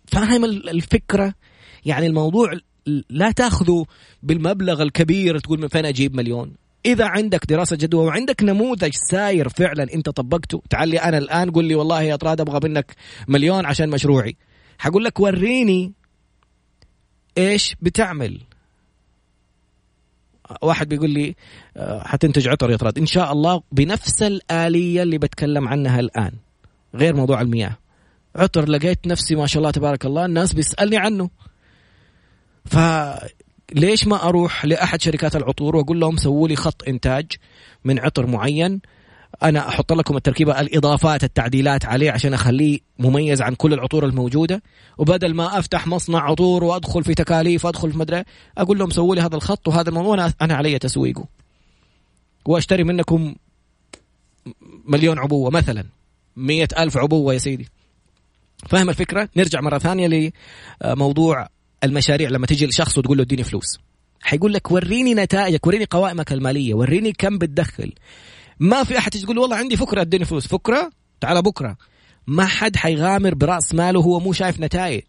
فاهم 0.07 0.45
الفكرة؟ 0.45 1.35
يعني 1.85 2.07
الموضوع 2.07 2.53
لا 3.11 3.31
تأخذه 3.31 3.87
بالمبلغ 4.23 4.83
الكبير 4.83 5.39
تقول 5.39 5.61
من 5.61 5.69
فين 5.69 5.87
أجيب 5.87 6.17
مليون. 6.17 6.55
إذا 6.87 7.05
عندك 7.05 7.47
دراسة 7.47 7.77
جدوى 7.77 8.05
وعندك 8.07 8.43
نموذج 8.43 8.93
ساير 9.11 9.49
فعلا 9.49 9.95
أنت 9.95 10.09
طبقته 10.09 10.63
تعال 10.71 10.89
لي 10.89 10.99
أنا 10.99 11.19
الآن 11.19 11.51
قول 11.51 11.65
لي 11.65 11.75
والله 11.75 12.03
يا 12.03 12.17
طراد 12.17 12.41
أبغى 12.41 12.69
منك 12.69 12.95
مليون 13.29 13.67
عشان 13.67 13.91
مشروعي. 13.91 14.37
حقول 14.79 15.05
لك 15.05 15.21
وريني 15.21 15.93
إيش 17.39 17.77
بتعمل. 17.83 18.41
واحد 20.63 20.89
بيقول 20.89 21.11
لي 21.11 21.35
آه، 21.77 22.03
حتنتج 22.03 22.49
عطر 22.49 22.71
يا 22.71 22.79
إن 22.99 23.07
شاء 23.07 23.33
الله 23.33 23.63
بنفس 23.73 24.23
الآلية 24.23 25.03
اللي 25.03 25.19
بتكلم 25.19 25.69
عنها 25.69 26.01
الآن. 26.01 26.33
غير 26.95 27.17
موضوع 27.17 27.41
المياه. 27.41 27.77
عطر 28.37 28.69
لقيت 28.69 29.07
نفسي 29.07 29.35
ما 29.35 29.47
شاء 29.47 29.59
الله 29.59 29.71
تبارك 29.71 30.07
الله 30.07 30.25
الناس 30.25 30.53
بيسألني 30.53 30.97
عنه. 30.97 31.31
فليش 32.65 34.07
ما 34.07 34.29
أروح 34.29 34.65
لأحد 34.65 35.01
شركات 35.01 35.37
العطور 35.37 35.77
وأقول 35.77 36.01
لهم 36.01 36.17
سووا 36.17 36.49
لي 36.49 36.57
خط 36.57 36.89
إنتاج 36.89 37.33
من 37.85 37.99
عطر 37.99 38.27
معين؟ 38.27 38.81
أنا 39.43 39.69
أحط 39.69 39.93
لكم 39.93 40.17
التركيبة 40.17 40.61
الإضافات 40.61 41.25
التعديلات 41.25 41.85
عليه 41.85 42.11
عشان 42.11 42.35
أخليه 42.35 42.79
مميز 42.99 43.43
عن 43.43 43.55
كل 43.55 43.73
العطور 43.73 44.05
الموجودة. 44.05 44.63
وبدل 44.99 45.35
ما 45.35 45.59
أفتح 45.59 45.87
مصنع 45.87 46.21
عطور 46.21 46.65
وأدخل 46.65 47.05
في 47.05 47.15
تكاليف 47.15 47.65
وادخل 47.65 47.93
في 47.93 47.99
مدري 47.99 48.25
أقول 48.59 48.79
لهم 48.79 48.91
سووا 48.91 49.15
لي 49.15 49.21
هذا 49.21 49.37
الخط 49.37 49.69
وهذا 49.69 49.89
الموضوع 49.89 50.31
أنا 50.43 50.55
علي 50.55 50.79
تسويقه. 50.79 51.25
وأشتري 52.47 52.85
منكم 52.85 53.35
مليون 54.85 55.19
عبوة 55.19 55.51
مثلا 55.51 55.85
مية 56.37 56.69
ألف 56.79 56.97
عبوة 56.97 57.35
يا 57.35 57.39
سيدي. 57.39 57.69
فاهم 58.69 58.89
الفكرة؟ 58.89 59.29
نرجع 59.37 59.61
مرة 59.61 59.79
ثانية 59.79 60.33
لموضوع 60.85 61.49
المشاريع. 61.85 62.29
لما 62.29 62.47
تجي 62.47 62.67
لشخص 62.67 62.99
وتقول 62.99 63.17
له 63.17 63.23
اديني 63.23 63.45
فلوس 63.45 63.79
حيقول 64.21 64.53
لك 64.53 64.71
وريني 64.71 65.15
نتائجك 65.15 65.67
وريني 65.67 65.85
قوائمك 65.85 66.33
المالية 66.33 66.75
وريني 66.75 67.13
كم 67.13 67.39
بتدخل. 67.39 67.93
ما 68.61 68.85
في 68.85 68.99
أحد 68.99 69.11
تقول 69.11 69.39
والله 69.39 69.57
عندي 69.57 69.77
فكرة 69.77 70.01
أديني 70.01 70.25
فلوس. 70.25 70.47
فكرة؟ 70.47 70.91
تعال 71.21 71.43
بكرة. 71.43 71.77
ما 72.27 72.47
حد 72.47 72.77
حيغامر 72.77 73.35
برأس 73.35 73.75
ماله 73.75 74.01
هو 74.01 74.21
مو 74.21 74.33
شايف 74.33 74.61
نتائج. 74.61 75.05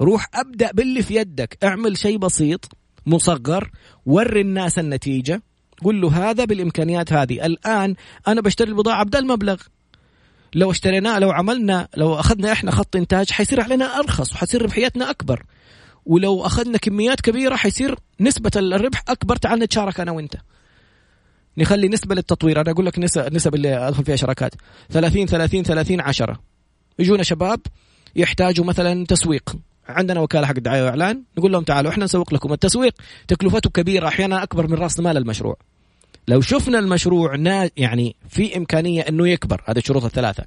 روح 0.00 0.28
أبدأ 0.34 0.70
باللي 0.72 1.02
في 1.02 1.14
يدك. 1.14 1.58
اعمل 1.64 1.98
شيء 1.98 2.18
بسيط 2.18 2.68
مصغر 3.06 3.70
وري 4.06 4.40
الناس 4.40 4.78
النتيجة. 4.78 5.42
قل 5.84 6.00
له 6.00 6.30
هذا 6.30 6.44
بالإمكانيات 6.44 7.12
هذه. 7.12 7.46
الآن 7.46 7.94
أنا 8.28 8.40
بشتري 8.40 8.70
البضاعة 8.70 9.04
بدا 9.04 9.18
المبلغ 9.18 9.62
لو 10.54 10.70
اشتريناه 10.70 11.18
لو 11.18 11.30
عملنا 11.30 11.88
لو 11.96 12.14
أخذنا 12.14 12.52
إحنا 12.52 12.70
خط 12.70 12.96
إنتاج 12.96 13.30
حيصير 13.30 13.60
علينا 13.60 13.98
أرخص 13.98 14.32
وحتصير 14.32 14.62
ربحيتنا 14.62 15.10
أكبر. 15.10 15.42
ولو 16.06 16.46
أخذنا 16.46 16.78
كميات 16.78 17.20
كبيرة 17.20 17.56
حيصير 17.56 17.98
نسبة 18.20 18.50
الربح 18.56 19.02
أكبر. 19.08 19.36
تعال 19.36 19.58
نتشارك 19.58 20.00
أنا 20.00 20.12
وإنت. 20.12 20.34
نخلي 21.58 21.88
نسبة 21.88 22.14
للتطوير. 22.14 22.60
أنا 22.60 22.70
أقول 22.70 22.86
لك 22.86 22.98
نسب 23.32 23.54
اللي 23.54 23.88
أدخل 23.88 24.04
فيها 24.04 24.16
شراكات. 24.16 24.54
30 24.90 25.26
30 25.26 25.62
30 25.62 26.00
10 26.00 26.40
يجونا 26.98 27.22
شباب 27.22 27.60
يحتاجوا 28.16 28.64
مثلا 28.64 29.06
تسويق. 29.06 29.56
عندنا 29.88 30.20
وكالة 30.20 30.46
حق 30.46 30.52
دعاية 30.58 30.82
وإعلان. 30.84 31.22
نقول 31.38 31.52
لهم 31.52 31.62
تعالوا 31.62 31.90
إحنا 31.90 32.04
نسوق 32.04 32.34
لكم 32.34 32.52
التسويق. 32.52 32.94
تكلفته 33.28 33.70
كبيرة 33.70 34.08
أحيانا 34.08 34.42
أكبر 34.42 34.66
من 34.66 34.74
رأس 34.74 35.00
مال 35.00 35.16
المشروع. 35.16 35.56
لو 36.28 36.40
شفنا 36.40 36.78
المشروع 36.78 37.36
نا 37.36 37.70
يعني 37.76 38.16
في 38.28 38.56
إمكانية 38.56 39.02
إنه 39.02 39.28
يكبر 39.28 39.62
هذه 39.66 39.78
الشروط 39.78 40.04
الثلاثة. 40.04 40.44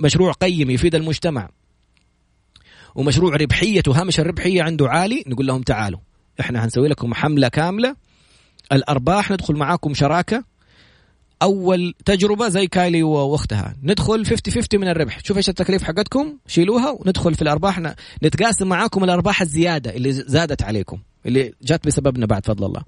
مشروع 0.00 0.32
قيم 0.32 0.70
يفيد 0.70 0.94
المجتمع. 0.94 1.48
ومشروع 2.94 3.36
ربحيته 3.36 4.00
هامش 4.00 4.20
الربحية 4.20 4.62
عنده 4.62 4.88
عالي 4.88 5.24
نقول 5.26 5.46
لهم 5.46 5.62
تعالوا 5.62 5.98
إحنا 6.40 6.64
هنسوي 6.64 6.88
لكم 6.88 7.14
حملة 7.14 7.48
كاملة 7.48 7.96
الأرباح 8.72 9.30
ندخل 9.30 9.54
معاكم 9.54 9.94
شراكة. 9.94 10.44
أول 11.42 11.94
تجربة 12.04 12.48
زي 12.48 12.66
كايلي 12.66 13.02
وأختها. 13.02 13.76
ندخل 13.82 14.26
50 14.26 14.54
50 14.54 14.80
من 14.80 14.88
الربح. 14.88 15.20
شوف 15.24 15.36
إيش 15.36 15.48
التكاليف 15.48 15.82
حقتكم. 15.82 16.36
شيلوها 16.46 16.90
وندخل 16.90 17.34
في 17.34 17.42
الأرباح. 17.42 17.94
نتقاسم 18.22 18.68
معاكم 18.68 19.04
الأرباح 19.04 19.40
الزيادة 19.40 19.96
اللي 19.96 20.12
زادت 20.12 20.62
عليكم 20.62 20.98
اللي 21.26 21.52
جات 21.62 21.86
بسببنا 21.86 22.26
بعد 22.26 22.46
فضل 22.46 22.66
الله. 22.66 22.82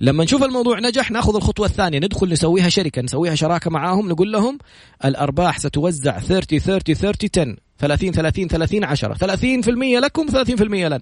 لما 0.00 0.24
نشوف 0.24 0.42
الموضوع 0.42 0.80
نجح 0.80 1.10
نأخذ 1.10 1.36
الخطوة 1.36 1.66
الثانية. 1.66 1.98
ندخل 1.98 2.32
نسويها 2.32 2.68
شركة 2.68 3.02
نسويها 3.02 3.34
شراكة 3.34 3.70
معاهم. 3.70 4.08
نقول 4.08 4.32
لهم 4.32 4.58
الأرباح 5.04 5.58
ستوزع 5.58 6.18
30 6.18 6.58
30 6.58 6.94
30 6.94 7.28
10 7.34 7.56
30 7.78 8.12
30 8.12 8.48
30 8.48 8.84
10 8.84 9.14
30% 9.14 10.00
لكم 10.00 10.26
30% 10.26 10.88
لنا. 10.88 11.00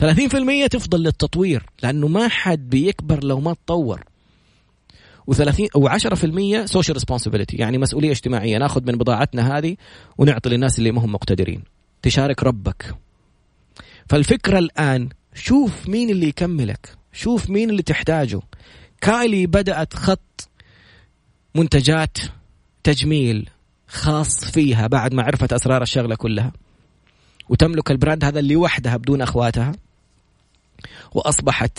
30% 0.00 0.68
تفضل 0.70 1.02
للتطوير 1.02 1.66
لأنه 1.82 2.08
ما 2.08 2.28
حد 2.28 2.70
بيكبر 2.70 3.24
لو 3.24 3.40
ما 3.40 3.54
تطور. 3.54 4.04
و30 5.30 5.66
أو 5.76 5.88
10% 5.88 6.64
social 6.64 6.96
responsibility 6.96 7.56
يعني 7.56 7.78
مسؤولية 7.78 8.10
اجتماعية 8.10 8.58
ناخذ 8.58 8.82
من 8.86 8.98
بضاعتنا 8.98 9.58
هذه 9.58 9.76
ونعطي 10.18 10.48
للناس 10.48 10.78
اللي 10.78 10.92
ما 10.92 11.04
هم 11.04 11.12
مقتدرين. 11.12 11.62
تشارك 12.02 12.42
ربك. 12.42 12.94
فالفكرة 14.08 14.58
الآن 14.58 15.08
شوف 15.34 15.88
مين 15.88 16.10
اللي 16.10 16.28
يكملك 16.28 16.96
شوف 17.12 17.50
مين 17.50 17.70
اللي 17.70 17.82
تحتاجه. 17.82 18.40
كايلي 19.00 19.46
بدأت 19.46 19.94
خط 19.94 20.48
منتجات 21.54 22.18
تجميل 22.84 23.48
خاص 23.88 24.44
فيها 24.44 24.86
بعد 24.86 25.14
ما 25.14 25.22
عرفت 25.22 25.52
أسرار 25.52 25.82
الشغلة 25.82 26.16
كلها. 26.16 26.52
وتملك 27.48 27.90
ال 27.90 27.96
brand 27.96 28.24
هذا 28.24 28.40
لوحدها 28.40 28.96
بدون 28.96 29.22
أخواتها. 29.22 29.72
وأصبحت 31.12 31.78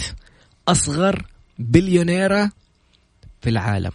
أصغر 0.67 1.25
بليونيرة 1.59 2.51
في 3.41 3.49
العالم. 3.49 3.91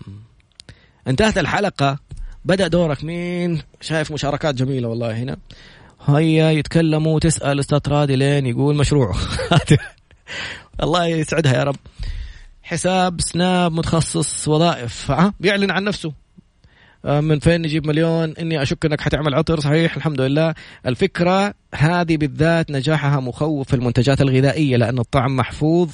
انتهت 1.09 1.39
الحلقة. 1.39 1.99
بدأ 2.45 2.67
دورك. 2.69 3.05
مين؟ 3.05 3.63
شايف 3.81 4.13
مشاركات 4.13 4.55
جميلة 4.55 4.89
والله 4.89 5.17
هنا. 5.17 5.37
هيا 6.07 6.51
يتكلموا 6.51 7.21
تسأل 7.21 7.61
أستاذ 7.61 7.81
رادي 7.89 8.17
لين 8.17 8.47
يقول 8.47 8.77
مشروعه 8.77 9.17
الله 10.83 11.07
يسعدها 11.07 11.55
يا 11.55 11.65
رب. 11.65 11.77
حساب 12.63 13.21
سناب 13.21 13.73
متخصص 13.73 14.49
وظائف. 14.49 15.11
ها؟ 15.11 15.35
بيعلن 15.41 15.71
عن 15.71 15.85
نفسه. 15.85 16.13
من 17.05 17.39
فين 17.39 17.63
نجيب 17.63 17.87
مليون؟ 17.87 18.35
إني 18.41 18.63
أشك 18.63 18.87
إنك 18.87 19.01
حتعمل 19.01 19.35
عطر. 19.35 19.61
صحيح 19.61 19.97
الحمد 19.97 20.21
لله. 20.21 20.55
الفكرة 20.87 21.55
هذه 21.75 22.17
بالذات 22.17 22.71
نجاحها 22.71 23.21
مخوف 23.21 23.69
في 23.69 23.77
المنتجات 23.77 24.21
الغذائية 24.21 24.77
لأن 24.77 24.99
الطعم 24.99 25.37
محفوظ 25.37 25.91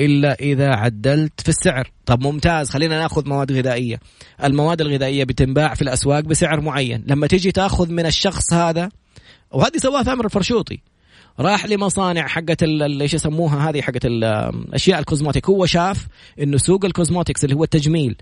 إلا 0.00 0.34
إذا 0.34 0.68
عدلت 0.68 1.40
في 1.40 1.48
السعر. 1.48 1.90
طب 2.06 2.22
ممتاز 2.22 2.70
خلينا 2.70 2.98
نأخذ 2.98 3.28
مواد 3.28 3.52
غذائية. 3.52 4.00
المواد 4.44 4.80
الغذائية 4.80 5.24
بتنباع 5.24 5.74
في 5.74 5.82
الأسواق 5.82 6.20
بسعر 6.20 6.60
معين. 6.60 7.04
لما 7.06 7.26
تيجي 7.26 7.52
تأخذ 7.52 7.90
من 7.90 8.06
الشخص 8.06 8.52
هذا 8.52 8.88
وهذه 9.50 9.76
سواها 9.76 10.02
ثامر 10.02 10.24
الفرشوطي. 10.24 10.80
راح 11.40 11.66
لمصانع 11.66 12.26
حقت 12.26 12.62
إيش 12.62 13.14
يسموها 13.14 13.70
هذه؟ 13.70 13.80
حقت 13.80 14.04
الاشياء 14.04 14.98
ال 14.98 15.03
cosmetic. 15.03 15.50
هو 15.50 15.66
شاف 15.66 16.06
إنه 16.40 16.56
سوق 16.56 16.84
ال 16.84 16.90
cosmetics 16.90 17.44
اللي 17.44 17.56
هو 17.56 17.64
التجميل 17.64 18.16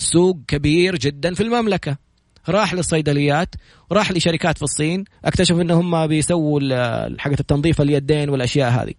سوق 0.00 0.38
كبير 0.48 0.96
جدا 0.96 1.34
في 1.34 1.42
المملكة. 1.42 1.96
راح 2.48 2.74
للصيدليات 2.74 3.54
راح 3.92 4.12
لشركات 4.12 4.58
في 4.58 4.62
الصين 4.62 5.04
اكتشف 5.24 5.54
إنهم 5.54 6.06
بيسووا 6.06 6.60
حقت 7.18 7.40
التنظيف 7.40 7.80
اليدين 7.80 8.30
والأشياء 8.30 8.70
هذه. 8.70 8.94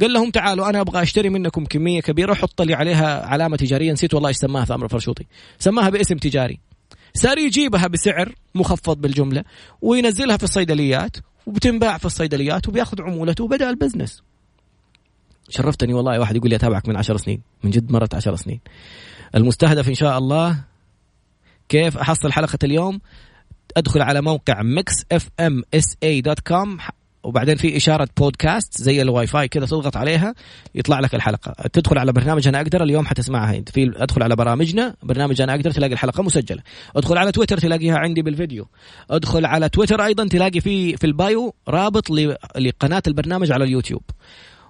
قال 0.00 0.12
لهم 0.12 0.30
تعالوا 0.30 0.68
أنا 0.70 0.80
أبغى 0.80 1.02
أشتري 1.02 1.28
منكم 1.28 1.64
كمية 1.64 2.00
كبيرة 2.00 2.34
حط 2.34 2.62
لي 2.62 2.74
عليها 2.74 3.26
علامة 3.26 3.56
تجارية. 3.56 3.92
نسيت 3.92 4.14
والله 4.14 4.28
إيش 4.28 4.36
سماها 4.36 4.64
ثامر 4.64 4.84
الفرشوطي 4.84 5.24
سماها 5.58 5.90
باسم 5.90 6.16
تجاري. 6.16 6.60
صار 7.14 7.38
يجيبها 7.38 7.86
بسعر 7.86 8.34
مخفض 8.54 9.00
بالجملة 9.00 9.44
وينزلها 9.82 10.36
في 10.36 10.44
الصيدليات 10.44 11.16
وبتنباع 11.46 11.98
في 11.98 12.04
الصيدليات 12.04 12.68
وبياخذ 12.68 13.02
عمولته 13.02 13.44
وبدأ 13.44 13.70
البزنس. 13.70 14.22
شرفتني 15.48 15.94
والله 15.94 16.20
واحد 16.20 16.36
يقول 16.36 16.50
لي 16.50 16.56
أتابعك 16.56 16.88
من 16.88 16.96
عشر 16.96 17.16
سنين. 17.16 17.42
من 17.64 17.70
جد 17.70 17.92
مرت 17.92 18.14
عشر 18.14 18.36
سنين. 18.36 18.60
المستهدف 19.34 19.88
إن 19.88 19.94
شاء 19.94 20.18
الله. 20.18 20.64
كيف 21.68 21.98
أحصل 21.98 22.32
حلقة 22.32 22.58
اليوم؟ 22.64 23.00
أدخل 23.76 24.02
على 24.02 24.20
موقع 24.20 24.62
Mix 24.62 24.94
FM 25.12 25.62
SA 25.74 25.96
dot 26.02 26.40
com 26.40 26.78
وبعدين 27.22 27.56
في 27.56 27.76
إشارة 27.76 28.08
بودكاست 28.16 28.82
زي 28.82 29.02
الواي 29.02 29.26
فاي 29.26 29.48
كذا 29.48 29.66
تضغط 29.66 29.96
عليها 29.96 30.34
يطلع 30.74 31.00
لك 31.00 31.14
الحلقة. 31.14 31.68
تدخل 31.68 31.98
على 31.98 32.12
برنامج 32.12 32.48
أنا 32.48 32.60
أقدر 32.60 32.82
اليوم 32.82 33.06
حتسمعها 33.06 33.62
في 33.72 33.92
أدخل 33.96 34.22
على 34.22 34.36
برامجنا 34.36 34.94
برنامج 35.02 35.40
أنا 35.40 35.54
أقدر 35.54 35.70
تلاقي 35.70 35.92
الحلقة 35.92 36.22
مسجلة. 36.22 36.62
أدخل 36.96 37.18
على 37.18 37.32
تويتر 37.32 37.58
تلاقيها 37.58 37.98
عندي 37.98 38.22
بالفيديو. 38.22 38.68
أدخل 39.10 39.46
على 39.46 39.68
تويتر 39.68 40.04
أيضا 40.04 40.28
تلاقي 40.28 40.60
في 40.60 40.96
في 40.96 41.06
ال 41.06 41.18
bio 41.18 41.54
رابط 41.68 42.10
لقناة 42.56 43.02
البرنامج 43.06 43.52
على 43.52 43.64
اليوتيوب. 43.64 44.02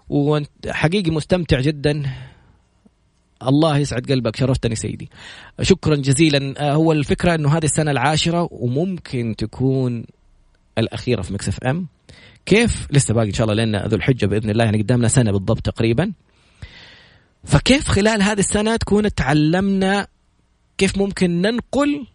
وحقيقي 0.09 1.11
مستمتع 1.11 1.61
جدا. 1.61 2.03
الله 3.47 3.79
يسعد 3.79 4.13
قلبك 4.13 4.37
شرفتني 4.37 4.75
سيدي. 4.75 5.11
شكرا 5.63 5.97
جزيلا. 5.97 6.55
آه، 6.59 6.73
هو 6.73 6.93
الفكرة 6.93 7.35
إنه 7.35 7.57
هذه 7.57 7.65
السنة 7.65 7.91
العاشرة 7.91 8.49
وممكن 8.51 9.35
تكون 9.39 10.05
الأخيرة 10.79 11.23
في 11.23 11.33
مكسف 11.33 11.59
ام. 11.65 11.87
كيف؟ 12.47 12.87
لسه 12.91 13.15
باقي 13.15 13.27
إن 13.27 13.33
شاء 13.33 13.51
الله 13.51 13.65
لنا 13.65 13.87
ذو 13.87 13.97
الحجة 13.97 14.27
بإذن 14.27 14.51
الله 14.51 14.65
يعني 14.65 14.83
قدامنا 14.83 15.09
سنة 15.09 15.33
بالضبط 15.33 15.61
تقريبا. 15.61 16.13
فكيف 17.45 17.89
خلال 17.89 18.23
هذه 18.23 18.39
السنة 18.39 18.77
تكون 18.77 19.15
تعلمنا 19.15 20.07
كيف 20.79 20.99
ممكن 20.99 21.43
ننقل 21.43 22.07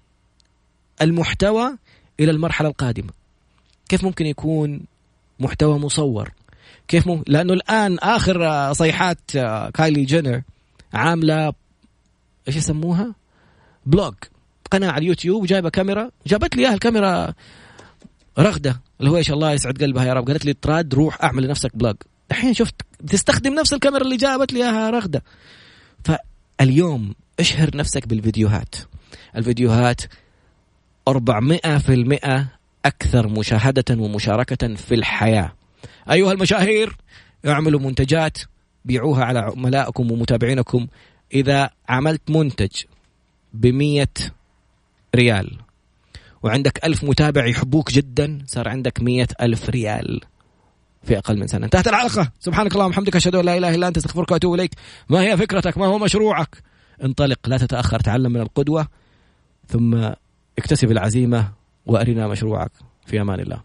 المحتوى 1.02 1.78
إلى 2.20 2.32
المرحلة 2.32 2.70
القادمة؟ 2.70 3.10
كيف 3.90 4.04
ممكن 4.04 4.26
يكون 4.26 4.82
محتوى 5.40 5.80
مصور؟ 5.80 6.32
كيف 6.88 7.08
ممكن 7.08 7.34
لأنه 7.34 7.54
الآن 7.54 7.98
آخر 8.00 8.74
صيحات 8.74 9.36
آه، 9.36 9.70
كايلي 9.70 10.04
جينر 10.04 10.42
عاملة 10.96 11.54
إيش 12.48 12.56
يسموها؟ 12.56 13.16
vlog. 13.86 14.14
قناة 14.72 14.92
على 14.92 15.02
اليوتيوب 15.02 15.46
جايبة 15.46 15.70
كاميرا 15.70 16.10
جابت 16.28 16.56
لي 16.56 16.62
إياها 16.62 16.74
الكاميرا 16.74 17.34
رغدة 18.40 18.82
اللي 19.00 19.12
هو 19.12 19.18
إيش 19.18 19.32
الله 19.32 19.52
يسعد 19.52 19.84
قلبها 19.84 20.06
يا 20.06 20.14
رب. 20.14 20.28
قالت 20.28 20.46
لي 20.46 20.54
تراد 20.54 20.94
روح 20.94 21.24
أعمل 21.24 21.44
لنفسك 21.44 21.76
vlog. 21.76 21.96
الحين 22.32 22.54
شفت 22.54 22.76
تستخدم 23.08 23.54
نفس 23.54 23.74
الكاميرا 23.74 24.04
اللي 24.04 24.18
جابت 24.18 24.54
لي 24.54 24.64
إياها 24.64 24.90
رغدة. 24.90 25.24
فاليوم 26.04 27.16
اشهر 27.40 27.78
نفسك 27.78 28.08
بالفيديوهات. 28.08 28.76
الفيديوهات 29.36 30.02
400% 31.10 32.48
أكثر 32.86 33.28
مشاهدة 33.28 33.86
ومشاركة 33.92 34.76
في 34.76 34.96
الحياة. 34.96 35.54
أيها 36.12 36.32
المشاهير 36.32 36.98
اعملوا 37.48 37.80
منتجات 37.80 38.38
بيعوها 38.86 39.24
على 39.26 39.40
عملائكم 39.40 40.12
ومتابعينكم 40.12 40.88
إذا 41.34 41.70
عملت 41.90 42.32
منتج 42.32 42.84
بمية 43.54 44.14
ريال 45.16 45.58
وعندك 46.44 46.86
ألف 46.86 47.04
متابع 47.04 47.46
يحبوك 47.46 47.92
جدا 47.92 48.44
صار 48.48 48.70
عندك 48.70 49.02
مية 49.02 49.28
ألف 49.42 49.70
ريال 49.70 50.22
في 51.04 51.18
أقل 51.18 51.40
من 51.40 51.48
سنة. 51.48 51.66
انتهت 51.66 51.88
الحلقة 51.88 52.32
سبحانك 52.40 52.72
اللهم 52.72 52.88
وبحمدك 52.88 53.16
أشهد 53.16 53.36
أن 53.36 53.46
لا 53.46 53.58
إله 53.58 53.76
إلا 53.76 53.88
أنت 53.88 53.98
أستغفرك 53.98 54.32
وأتوب 54.32 54.54
إليك. 54.54 54.72
ما 55.10 55.22
هي 55.22 55.38
فكرتك؟ 55.38 55.78
ما 55.78 55.86
هو 55.86 56.00
مشروعك؟ 56.00 56.58
انطلق 57.04 57.40
لا 57.50 57.58
تتأخر 57.58 58.00
تعلم 58.00 58.32
من 58.32 58.42
القدوة 58.42 58.88
ثم 59.68 60.10
اكتسب 60.58 60.92
العزيمة 60.92 61.52
وأرنا 61.86 62.28
مشروعك. 62.28 62.72
في 63.06 63.22
أمان 63.22 63.40
الله. 63.40 63.62